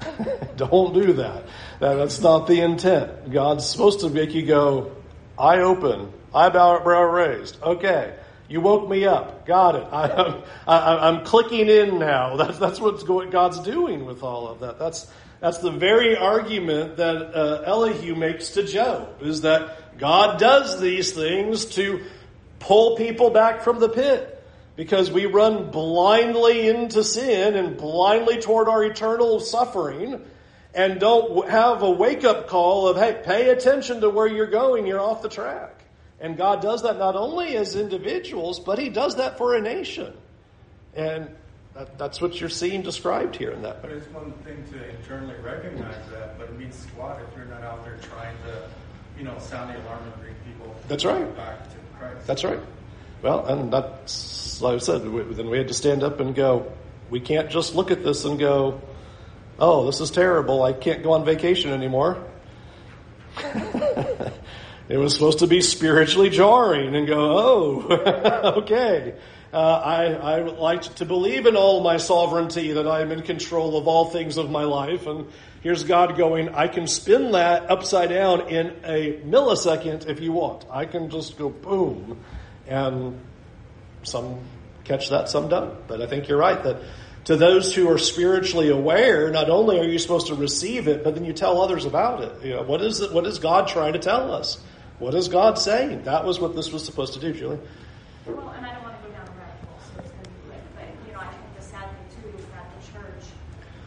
Don't 0.56 0.94
do 0.94 1.14
that. 1.14 1.44
that. 1.80 1.94
That's 1.94 2.20
not 2.20 2.46
the 2.46 2.60
intent. 2.60 3.32
God's 3.32 3.68
supposed 3.68 4.00
to 4.00 4.08
make 4.08 4.34
you 4.34 4.46
go, 4.46 4.92
eye 5.38 5.60
open, 5.60 6.12
eyebrow 6.34 7.02
raised. 7.04 7.62
Okay, 7.62 8.14
you 8.48 8.60
woke 8.60 8.88
me 8.88 9.04
up. 9.04 9.46
Got 9.46 9.76
it. 9.76 9.86
I, 9.92 10.42
I, 10.66 11.08
I'm 11.08 11.24
clicking 11.24 11.68
in 11.68 11.98
now. 11.98 12.36
That's 12.58 12.58
that's 12.58 12.78
going, 13.02 13.30
God's 13.30 13.60
doing 13.60 14.04
with 14.04 14.22
all 14.22 14.48
of 14.48 14.60
that. 14.60 14.78
That's 14.78 15.10
that's 15.40 15.58
the 15.58 15.70
very 15.70 16.16
argument 16.16 16.96
that 16.96 17.16
uh, 17.16 17.62
Elihu 17.64 18.14
makes 18.14 18.50
to 18.50 18.64
Job 18.64 19.22
is 19.22 19.42
that 19.42 19.98
God 19.98 20.40
does 20.40 20.80
these 20.80 21.12
things 21.12 21.66
to 21.76 22.04
pull 22.58 22.96
people 22.96 23.30
back 23.30 23.62
from 23.62 23.78
the 23.78 23.88
pit 23.88 24.34
because 24.74 25.10
we 25.10 25.26
run 25.26 25.70
blindly 25.70 26.68
into 26.68 27.04
sin 27.04 27.54
and 27.54 27.76
blindly 27.76 28.40
toward 28.40 28.68
our 28.68 28.84
eternal 28.84 29.40
suffering 29.40 30.20
and 30.74 31.00
don't 31.00 31.48
have 31.48 31.82
a 31.82 31.90
wake 31.90 32.24
up 32.24 32.48
call 32.48 32.88
of, 32.88 32.96
hey, 32.96 33.20
pay 33.24 33.48
attention 33.50 34.00
to 34.00 34.10
where 34.10 34.26
you're 34.26 34.46
going, 34.46 34.86
you're 34.86 35.00
off 35.00 35.22
the 35.22 35.28
track. 35.28 35.84
And 36.20 36.36
God 36.36 36.60
does 36.60 36.82
that 36.82 36.98
not 36.98 37.16
only 37.16 37.56
as 37.56 37.76
individuals, 37.76 38.60
but 38.60 38.78
He 38.78 38.88
does 38.88 39.16
that 39.16 39.38
for 39.38 39.54
a 39.54 39.60
nation. 39.60 40.12
And 40.94 41.28
that, 41.74 41.96
that's 41.96 42.20
what 42.20 42.40
you're 42.40 42.48
seeing 42.48 42.82
described 42.82 43.36
here 43.36 43.52
in 43.52 43.62
that. 43.62 43.82
But 43.82 43.92
it's 43.92 44.06
one 44.08 44.32
thing 44.44 44.64
to 44.72 44.88
internally 44.90 45.36
recognize 45.42 46.08
that, 46.10 46.38
but 46.38 46.48
it 46.48 46.58
means 46.58 46.74
squat 46.74 47.20
if 47.20 47.36
you're 47.36 47.46
not 47.46 47.62
out 47.62 47.84
there 47.84 47.96
trying 48.02 48.36
to, 48.46 48.68
you 49.16 49.24
know, 49.24 49.38
sound 49.38 49.72
the 49.72 49.80
alarm 49.82 50.02
and 50.04 50.20
bring 50.20 50.34
people 50.44 50.74
That's 50.88 51.04
right. 51.04 51.36
back 51.36 51.70
to 51.70 51.76
Christ. 51.98 52.26
That's 52.26 52.44
right. 52.44 52.60
Well, 53.22 53.46
and 53.46 53.72
that's, 53.72 54.60
like 54.60 54.74
I 54.74 54.78
said, 54.78 55.08
we, 55.08 55.22
then 55.22 55.50
we 55.50 55.58
had 55.58 55.68
to 55.68 55.74
stand 55.74 56.02
up 56.02 56.20
and 56.20 56.34
go, 56.34 56.72
we 57.10 57.20
can't 57.20 57.48
just 57.48 57.74
look 57.74 57.90
at 57.90 58.02
this 58.02 58.24
and 58.24 58.38
go, 58.38 58.80
oh, 59.58 59.86
this 59.86 60.00
is 60.00 60.10
terrible. 60.10 60.62
I 60.62 60.72
can't 60.72 61.02
go 61.02 61.12
on 61.12 61.24
vacation 61.24 61.72
anymore. 61.72 62.24
it 64.88 64.96
was 64.96 65.14
supposed 65.14 65.40
to 65.40 65.46
be 65.46 65.60
spiritually 65.60 66.30
jarring 66.30 66.94
and 66.94 67.06
go, 67.06 67.38
oh, 67.38 68.54
okay. 68.62 69.14
Uh, 69.52 69.56
I, 69.56 70.04
I 70.12 70.42
like 70.42 70.82
to 70.96 71.06
believe 71.06 71.46
in 71.46 71.56
all 71.56 71.82
my 71.82 71.96
sovereignty, 71.96 72.72
that 72.72 72.86
I 72.86 73.00
am 73.00 73.10
in 73.10 73.22
control 73.22 73.78
of 73.78 73.88
all 73.88 74.06
things 74.06 74.36
of 74.36 74.50
my 74.50 74.64
life. 74.64 75.06
And 75.06 75.26
here's 75.62 75.84
God 75.84 76.18
going, 76.18 76.50
I 76.50 76.68
can 76.68 76.86
spin 76.86 77.32
that 77.32 77.70
upside 77.70 78.10
down 78.10 78.48
in 78.48 78.76
a 78.84 79.20
millisecond 79.24 80.06
if 80.06 80.20
you 80.20 80.32
want. 80.32 80.66
I 80.70 80.84
can 80.84 81.08
just 81.08 81.38
go 81.38 81.48
boom. 81.48 82.20
And 82.66 83.18
some 84.02 84.40
catch 84.84 85.08
that, 85.08 85.30
some 85.30 85.48
don't. 85.48 85.86
But 85.88 86.02
I 86.02 86.06
think 86.06 86.28
you're 86.28 86.38
right 86.38 86.62
that 86.62 86.82
to 87.28 87.36
those 87.36 87.74
who 87.74 87.90
are 87.90 87.98
spiritually 87.98 88.70
aware, 88.70 89.30
not 89.30 89.50
only 89.50 89.78
are 89.78 89.84
you 89.84 89.98
supposed 89.98 90.28
to 90.28 90.34
receive 90.34 90.88
it, 90.88 91.04
but 91.04 91.12
then 91.14 91.26
you 91.26 91.34
tell 91.34 91.60
others 91.60 91.84
about 91.84 92.22
it. 92.24 92.32
You 92.42 92.54
know, 92.56 92.62
what 92.62 92.80
is 92.80 93.02
it? 93.02 93.12
What 93.12 93.26
is 93.26 93.38
God 93.38 93.68
trying 93.68 93.92
to 93.92 93.98
tell 93.98 94.32
us? 94.32 94.64
What 94.98 95.12
is 95.12 95.28
God 95.28 95.58
saying? 95.58 96.04
That 96.04 96.24
was 96.24 96.40
what 96.40 96.56
this 96.56 96.72
was 96.72 96.86
supposed 96.86 97.12
to 97.12 97.20
do, 97.20 97.34
Julie. 97.36 97.60
Well, 98.24 98.48
and 98.56 98.64
I 98.64 98.72
don't 98.72 98.82
want 98.82 98.96
to 98.96 99.02
go 99.04 99.12
down 99.12 99.28
a 99.28 99.36
rabbit 99.36 99.60
hole, 99.68 99.76
so 99.76 100.00
it's 100.00 100.08
going 100.08 100.24
to 100.24 100.30
be 100.32 100.40
quick. 100.48 100.64
But 100.72 100.88
you 101.04 101.12
know, 101.12 101.20
I 101.20 101.28
think 101.28 101.44
the 101.52 101.60
sad 101.68 101.84
thing 101.92 102.08
too 102.16 102.32
is 102.32 102.48
that 102.56 102.64
the 102.72 102.80
church, 102.96 103.24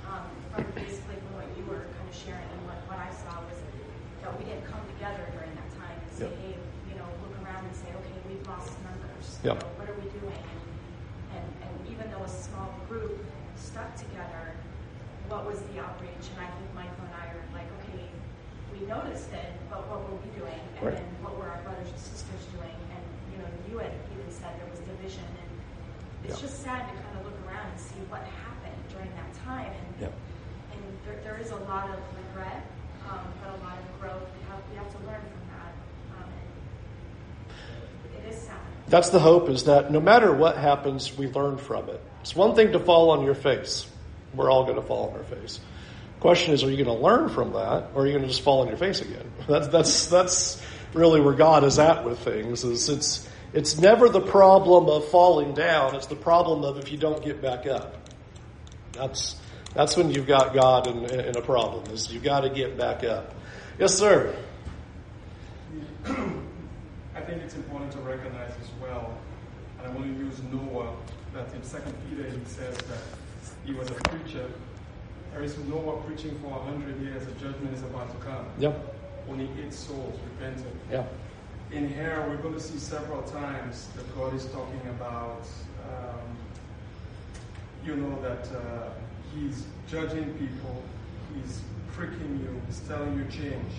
um, 0.06 0.30
from 0.54 0.62
basically 0.78 1.18
from 1.26 1.42
what 1.42 1.50
you 1.58 1.66
were 1.66 1.90
kind 1.98 2.06
of 2.06 2.14
sharing 2.14 2.46
and 2.46 2.62
what, 2.70 2.78
what 2.86 3.02
I 3.02 3.10
saw 3.10 3.42
was 3.50 3.58
that 4.22 4.38
we 4.38 4.46
didn't 4.46 4.70
come 4.70 4.86
together 4.94 5.26
during 5.34 5.50
that 5.58 5.70
time 5.82 5.98
and 5.98 6.10
say, 6.14 6.30
Yep. 6.30 6.38
hey, 6.46 6.54
you 6.94 6.94
know, 6.94 7.10
look 7.26 7.34
around 7.42 7.66
and 7.66 7.74
say, 7.74 7.90
okay, 7.90 8.18
we've 8.30 8.46
lost 8.46 8.78
members. 8.86 9.42
Yep. 9.42 9.50
You 9.50 9.66
know, 9.66 9.70
what 9.82 9.90
are 9.90 9.98
we 9.98 10.06
doing? 10.14 10.46
And, 11.34 11.42
and 11.42 11.46
and 11.66 11.74
even 11.90 12.06
though 12.14 12.22
a 12.22 12.30
small 12.30 12.78
group 12.86 13.18
stuck 13.62 13.94
together, 13.96 14.58
what 15.30 15.46
was 15.46 15.62
the 15.72 15.80
outreach? 15.80 16.26
And 16.34 16.40
I 16.42 16.50
think 16.58 16.68
Michael 16.74 17.06
and 17.06 17.16
I 17.16 17.30
are 17.30 17.46
like, 17.54 17.70
okay, 17.86 18.10
we 18.74 18.82
noticed 18.90 19.32
it, 19.32 19.54
but 19.70 19.86
what 19.88 20.02
were 20.02 20.18
we 20.18 20.30
doing? 20.34 20.58
And 20.58 20.82
Right. 20.82 20.98
then 20.98 21.08
what 21.22 21.38
were 21.38 21.46
our 21.48 21.62
brothers 21.62 21.88
and 21.94 22.00
sisters 22.02 22.42
doing? 22.58 22.74
And 22.92 23.04
you 23.32 23.38
know, 23.38 23.48
you 23.70 23.78
had 23.78 23.94
even 24.12 24.28
said 24.34 24.58
there 24.58 24.68
was 24.74 24.82
division, 24.82 25.24
and 25.24 25.52
it's 26.26 26.42
Yeah. 26.42 26.48
just 26.50 26.66
sad 26.66 26.90
to 26.90 26.94
kind 27.06 27.16
of 27.22 27.30
look 27.30 27.38
around 27.46 27.70
and 27.70 27.80
see 27.80 28.02
what 28.10 28.26
happened 28.44 28.82
during 28.90 29.14
that 29.16 29.32
time. 29.46 29.70
And 29.72 30.10
Yeah. 30.10 30.74
and 30.74 30.82
there, 31.06 31.22
there 31.24 31.38
is 31.38 31.52
a 31.54 31.61
lot 31.72 31.90
of 31.90 32.00
regret, 32.18 32.66
um, 33.10 33.20
but 33.42 33.50
a 33.50 33.64
lot 33.64 33.78
of 33.78 34.02
growth. 34.02 34.28
We 34.36 34.50
have, 34.50 34.60
we 34.70 34.76
have 34.76 34.92
to 34.92 34.98
learn 35.08 35.22
from 35.22 35.42
that. 35.56 35.74
Um, 36.18 36.30
it 38.18 38.34
is 38.34 38.42
sad. 38.42 38.58
That's 38.90 39.10
the 39.10 39.20
hope 39.20 39.48
is 39.48 39.64
that 39.66 39.90
no 39.90 40.02
matter 40.02 40.34
what 40.34 40.58
happens, 40.58 41.18
we 41.18 41.28
learn 41.28 41.58
from 41.58 41.90
it. 41.90 42.02
It's 42.22 42.36
one 42.36 42.56
thing 42.56 42.74
to 42.74 42.80
fall 42.80 43.12
on 43.12 43.24
your 43.24 43.36
face. 43.36 43.88
We're 44.34 44.52
all 44.52 44.66
going 44.66 44.76
to 44.76 44.82
fall 44.82 45.10
on 45.12 45.18
our 45.18 45.24
face. 45.24 45.62
Question 46.20 46.54
is, 46.54 46.64
are 46.64 46.70
you 46.70 46.84
going 46.84 46.98
to 46.98 47.04
learn 47.04 47.30
from 47.30 47.54
that, 47.54 47.92
or 47.96 48.04
are 48.04 48.06
you 48.06 48.12
going 48.12 48.24
to 48.24 48.28
just 48.28 48.42
fall 48.42 48.62
on 48.62 48.68
your 48.68 48.78
face 48.78 49.02
again? 49.02 49.32
That's 49.48 49.68
that's 49.68 50.08
that's 50.08 50.62
really 50.94 51.22
where 51.22 51.34
God 51.34 51.64
is 51.64 51.80
at 51.80 52.04
with 52.04 52.20
things. 52.20 52.64
Is 52.64 52.90
it's 52.90 53.30
it's 53.54 53.80
never 53.80 54.10
the 54.10 54.22
problem 54.22 54.88
of 54.88 55.08
falling 55.08 55.54
down. 55.54 55.96
It's 55.96 56.06
the 56.08 56.16
problem 56.16 56.64
of 56.64 56.78
if 56.78 56.92
you 56.92 56.98
don't 56.98 57.24
get 57.24 57.42
back 57.42 57.66
up. 57.66 57.98
That's 58.92 59.41
that's 59.74 59.96
when 59.96 60.12
you've 60.12 60.28
got 60.28 60.54
God 60.54 60.88
in, 60.88 61.06
in 61.06 61.38
a 61.38 61.42
problem. 61.42 61.94
Is 61.94 62.12
you've 62.12 62.24
got 62.24 62.42
to 62.42 62.50
get 62.50 62.78
back 62.78 63.04
up. 63.04 63.34
Yes, 63.80 63.94
sir. 63.96 64.36
I 66.06 67.22
think 67.22 67.42
it's 67.44 67.56
important 67.56 67.92
to 67.94 68.00
recognize 68.00 68.52
as 68.60 68.70
well, 68.82 69.18
and 69.80 69.88
I 69.88 69.96
want 69.96 70.06
to 70.06 70.24
use 70.24 70.42
Noah, 70.52 70.94
that 71.34 71.54
in 71.54 71.64
Second 71.64 71.94
Peter 72.10 72.30
he 72.30 72.40
says 72.46 72.78
that 72.78 73.02
he 73.66 73.74
was 73.74 73.90
a 73.90 73.94
preacher. 73.94 74.50
There 75.32 75.44
is 75.44 75.58
Noah 75.60 76.02
preaching 76.02 76.38
for 76.40 76.48
a 76.48 76.64
hundred 76.64 77.00
years, 77.02 77.24
a 77.24 77.32
judgment 77.32 77.74
is 77.74 77.84
about 77.84 78.12
to 78.12 78.26
come. 78.26 78.46
Yep. 78.60 78.96
Only 79.30 79.50
eight 79.64 79.74
souls 79.74 80.20
repented. 80.32 80.72
Yeah. 80.92 81.06
In 81.72 81.88
here, 81.88 82.26
we're 82.28 82.38
going 82.38 82.56
to 82.56 82.60
see 82.60 82.78
several 82.78 83.22
times 83.24 83.88
that 83.96 84.16
God 84.16 84.34
is 84.34 84.46
talking 84.48 84.82
about, 84.90 85.48
um, 85.88 86.38
you 87.86 87.96
know, 87.96 88.22
that 88.22 88.48
uh, 88.54 88.90
He's 89.36 89.66
judging 89.90 90.34
people, 90.34 90.84
He's 91.36 91.62
pricking 91.94 92.40
you, 92.42 92.62
He's 92.68 92.80
telling 92.82 93.18
you 93.18 93.26
change, 93.26 93.74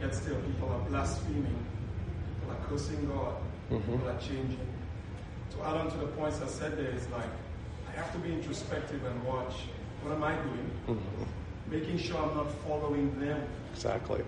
yet 0.00 0.14
still 0.14 0.36
people 0.36 0.70
are 0.70 0.80
blaspheming, 0.88 1.64
people 2.40 2.54
are 2.54 2.68
cursing 2.68 3.06
God, 3.06 3.34
mm-hmm. 3.70 3.92
people 3.92 4.08
are 4.08 4.18
changing. 4.18 4.68
To 5.52 5.62
add 5.62 5.76
on 5.76 5.90
to 5.90 5.96
the 5.98 6.06
points 6.08 6.40
I 6.42 6.46
said 6.48 6.76
there 6.76 6.90
is 6.90 7.08
like, 7.08 7.30
I 7.88 7.92
have 7.92 8.12
to 8.12 8.18
be 8.18 8.32
introspective 8.32 9.04
and 9.04 9.24
watch 9.24 9.54
what 10.02 10.14
am 10.14 10.24
I 10.24 10.34
doing, 10.34 10.70
mm-hmm. 10.88 11.70
making 11.70 11.98
sure 11.98 12.18
I'm 12.18 12.36
not 12.36 12.50
following 12.66 13.18
them 13.20 13.42
Exactly. 13.72 14.22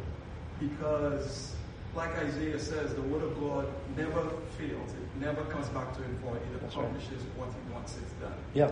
because 0.58 1.54
like 1.96 2.10
Isaiah 2.18 2.58
says, 2.58 2.94
the 2.94 3.02
word 3.02 3.22
of 3.22 3.38
God 3.40 3.66
never 3.96 4.22
fails. 4.56 4.90
It 4.92 5.20
never 5.20 5.42
comes 5.46 5.68
back 5.68 5.94
to 5.96 6.02
him 6.02 6.16
void. 6.24 6.36
It 6.36 6.60
That's 6.60 6.76
right. 6.76 6.84
accomplishes 6.84 7.22
what 7.36 7.48
he 7.48 7.72
wants 7.72 7.96
it 7.96 8.20
done. 8.20 8.32
Yeah. 8.54 8.70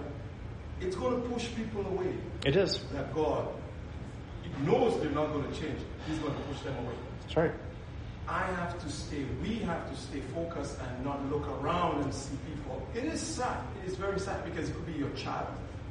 It's 0.81 0.97
going 0.97 1.23
to 1.23 1.29
push 1.29 1.49
people 1.55 1.87
away. 1.87 2.15
It 2.45 2.57
is. 2.57 2.81
That 2.93 3.15
God 3.15 3.49
knows 4.65 5.01
they're 5.01 5.11
not 5.11 5.33
going 5.33 5.51
to 5.53 5.61
change. 5.61 5.79
He's 6.09 6.19
going 6.19 6.35
to 6.35 6.41
push 6.43 6.61
them 6.61 6.77
away. 6.85 6.95
That's 7.23 7.37
right. 7.37 7.53
I 8.29 8.41
have 8.43 8.79
to 8.83 8.91
stay, 8.91 9.25
we 9.43 9.57
have 9.61 9.89
to 9.91 9.97
stay 9.97 10.21
focused 10.35 10.79
and 10.81 11.05
not 11.05 11.25
look 11.31 11.47
around 11.61 12.03
and 12.03 12.13
see 12.13 12.37
people. 12.49 12.85
It 12.95 13.05
is 13.05 13.21
sad. 13.21 13.59
It 13.85 13.89
is 13.89 13.95
very 13.97 14.19
sad 14.19 14.45
because 14.45 14.69
it 14.69 14.73
could 14.75 14.87
be 14.87 14.95
your 14.95 15.11
child, 15.11 15.47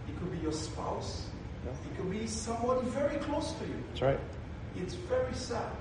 it 0.10 0.20
could 0.20 0.32
be 0.32 0.40
your 0.40 0.52
spouse, 0.52 1.28
Yeah. 1.66 1.72
it 1.72 1.98
could 1.98 2.12
be 2.12 2.28
somebody 2.28 2.88
very 2.90 3.18
close 3.20 3.54
to 3.54 3.66
you. 3.66 3.76
That's 3.90 4.02
right. 4.02 4.20
it's 4.76 4.96
very 4.96 5.34
sad. 5.34 5.72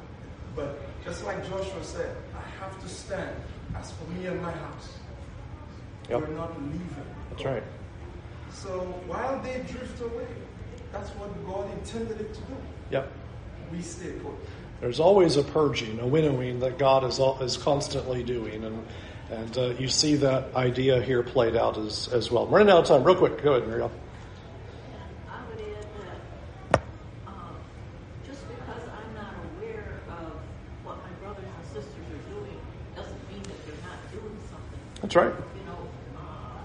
But 0.54 0.78
just 1.04 1.24
like 1.24 1.42
Joshua 1.48 1.82
said, 1.82 2.16
I 2.36 2.64
have 2.64 2.80
to 2.80 2.88
stand. 2.88 3.34
As 3.76 3.90
for 3.90 4.08
me 4.12 4.26
and 4.26 4.40
my 4.40 4.52
house, 4.52 4.88
Yep. 6.08 6.20
we're 6.20 6.34
not 6.36 6.62
leaving. 6.62 7.06
That's 7.30 7.44
right. 7.44 7.62
So 8.54 8.80
while 9.06 9.38
they 9.42 9.62
drift 9.70 10.00
away, 10.00 10.26
that's 10.92 11.10
what 11.10 11.46
God 11.46 11.70
intended 11.78 12.20
it 12.20 12.32
to 12.34 12.40
do. 12.40 12.56
Yep. 12.90 13.12
We 13.72 13.82
stay 13.82 14.12
put. 14.12 14.32
There's 14.80 15.00
always 15.00 15.36
a 15.36 15.42
purging, 15.42 15.98
a 16.00 16.06
winnowing 16.06 16.60
that 16.60 16.78
God 16.78 17.04
is 17.04 17.18
is 17.40 17.56
constantly 17.56 18.22
doing, 18.22 18.64
and 18.64 18.86
and 19.30 19.58
uh, 19.58 19.62
you 19.78 19.88
see 19.88 20.16
that 20.16 20.54
idea 20.54 21.02
here 21.02 21.22
played 21.22 21.56
out 21.56 21.76
as 21.78 22.08
as 22.08 22.30
well. 22.30 22.46
We're 22.46 22.58
running 22.58 22.72
out 22.72 22.80
of 22.80 22.86
time. 22.86 23.04
Real 23.04 23.16
quick, 23.16 23.42
go 23.42 23.54
ahead, 23.54 23.66
Muriel. 23.66 23.90
I 25.28 25.40
would 25.48 25.60
add 25.60 25.86
that 26.70 26.82
um, 27.26 27.56
just 28.26 28.46
because 28.48 28.82
I'm 28.82 29.14
not 29.14 29.34
aware 29.56 30.00
of 30.08 30.32
what 30.84 30.98
my 30.98 31.10
brothers 31.22 31.44
and 31.44 31.66
sisters 31.66 32.06
are 32.12 32.24
doing 32.32 32.60
doesn't 32.94 33.32
mean 33.32 33.42
that 33.42 33.66
they're 33.66 33.84
not 33.88 34.00
doing 34.12 34.36
something. 34.50 34.80
That's 35.00 35.16
right. 35.16 35.32
You 35.32 35.64
know, 35.64 35.80
uh, 36.18 36.60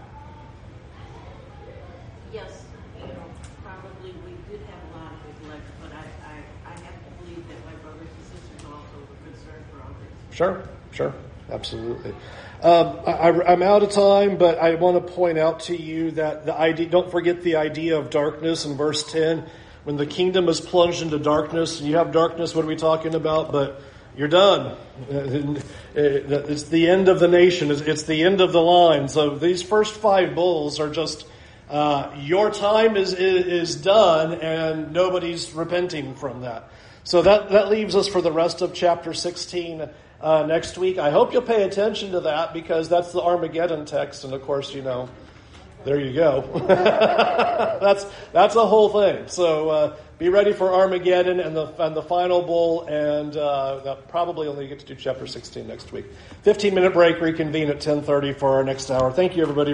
yes, 2.34 2.66
you 3.00 3.08
know, 3.08 3.24
probably 3.64 4.12
we 4.26 4.36
did 4.52 4.60
have 4.68 4.84
a 4.92 4.98
lot 5.00 5.14
of 5.14 5.42
neglect, 5.42 5.66
but 5.82 5.92
I, 5.94 6.04
I, 6.28 6.36
I 6.68 6.72
have 6.72 6.98
to 7.00 7.24
believe 7.24 7.48
that 7.48 7.66
my 7.66 7.76
brothers 7.82 8.12
and 8.12 8.26
sisters 8.28 8.66
also 8.68 9.00
were 9.08 9.32
concerned 9.32 9.66
for 9.72 9.80
others. 9.82 10.12
Sure, 10.32 10.64
sure, 10.92 11.14
Um, 12.62 13.00
I, 13.08 13.30
I'm 13.54 13.64
out 13.64 13.84
of 13.84 13.92
time, 13.92 14.38
but 14.38 14.58
I 14.58 14.76
want 14.76 15.06
to 15.06 15.14
point 15.14 15.38
out 15.38 15.62
to 15.62 15.82
you 15.82 16.12
that 16.12 16.46
the 16.46 16.54
idea. 16.54 16.90
Don't 16.90 17.10
forget 17.10 17.42
the 17.42 17.56
idea 17.56 17.98
of 17.98 18.10
darkness 18.10 18.66
in 18.66 18.76
verse 18.76 19.10
ten. 19.10 19.46
When 19.86 19.96
the 19.96 20.06
kingdom 20.06 20.50
is 20.50 20.60
plunged 20.60 21.02
into 21.02 21.20
darkness, 21.20 21.80
and 21.80 21.90
you 21.90 21.96
have 21.96 22.12
darkness. 22.12 22.54
What 22.54 22.66
are 22.66 22.68
we 22.68 22.76
talking 22.76 23.16
about? 23.16 23.54
But 23.54 23.82
you're 24.18 24.28
done. 24.28 24.76
It's 25.96 26.64
the 26.64 26.90
end 26.90 27.08
of 27.08 27.20
the 27.22 27.30
nation. 27.30 27.72
It's- 27.72 28.04
the 28.04 28.24
end 28.24 28.42
of 28.42 28.52
the 28.52 28.62
line. 28.62 29.08
So 29.08 29.36
these 29.38 29.64
first 29.64 29.96
five 29.96 30.36
bowls 30.36 30.80
are 30.82 30.90
just 30.90 31.26
uh, 31.70 32.12
your 32.18 32.52
time 32.52 32.98
is, 32.98 33.14
is 33.14 33.46
is 33.46 33.76
done, 33.78 34.34
and 34.34 34.92
nobody's 34.92 35.54
repenting 35.54 36.16
from 36.16 36.42
that. 36.42 36.70
So 37.06 37.22
that 37.22 37.52
that 37.52 37.70
leaves 37.70 37.96
us 37.96 38.08
for 38.10 38.22
the 38.22 38.32
rest 38.32 38.62
of 38.62 38.74
chapter 38.74 39.14
16 39.14 39.88
uh, 40.22 40.46
next 40.46 40.78
week. 40.78 40.98
I 40.98 41.10
hope 41.10 41.34
you'll 41.34 41.42
pay 41.42 41.64
attention 41.64 42.12
to 42.12 42.22
that 42.22 42.54
because 42.54 42.90
that's 42.90 43.12
the 43.12 43.22
Armageddon 43.22 43.86
text, 43.86 44.24
and 44.24 44.34
of 44.34 44.42
course, 44.42 44.74
you 44.74 44.82
know, 44.82 45.10
there 45.86 46.00
you 46.00 46.14
go. 46.14 46.42
that's 46.68 48.06
that's 48.34 48.56
a 48.56 48.66
whole 48.66 48.90
thing. 48.90 49.28
So 49.28 49.70
uh, 49.70 49.98
be 50.18 50.28
ready 50.28 50.52
for 50.52 50.74
Armageddon 50.74 51.40
and 51.40 51.56
the 51.56 51.68
and 51.82 51.96
the 51.96 52.02
final 52.02 52.42
bowl, 52.42 52.86
and 52.86 53.36
uh, 53.38 53.96
probably 54.10 54.48
only 54.48 54.68
get 54.68 54.80
to 54.80 54.86
do 54.86 54.96
chapter 54.96 55.26
16 55.26 55.66
next 55.66 55.94
week. 55.94 56.06
15 56.42 56.76
minute 56.76 56.92
break. 56.92 57.22
Reconvene 57.22 57.70
at 57.70 57.80
10:30 57.80 58.38
for 58.38 58.56
our 58.56 58.64
next 58.64 58.92
hour. 58.92 59.12
Thank 59.12 59.38
you, 59.38 59.44
everybody. 59.44 59.74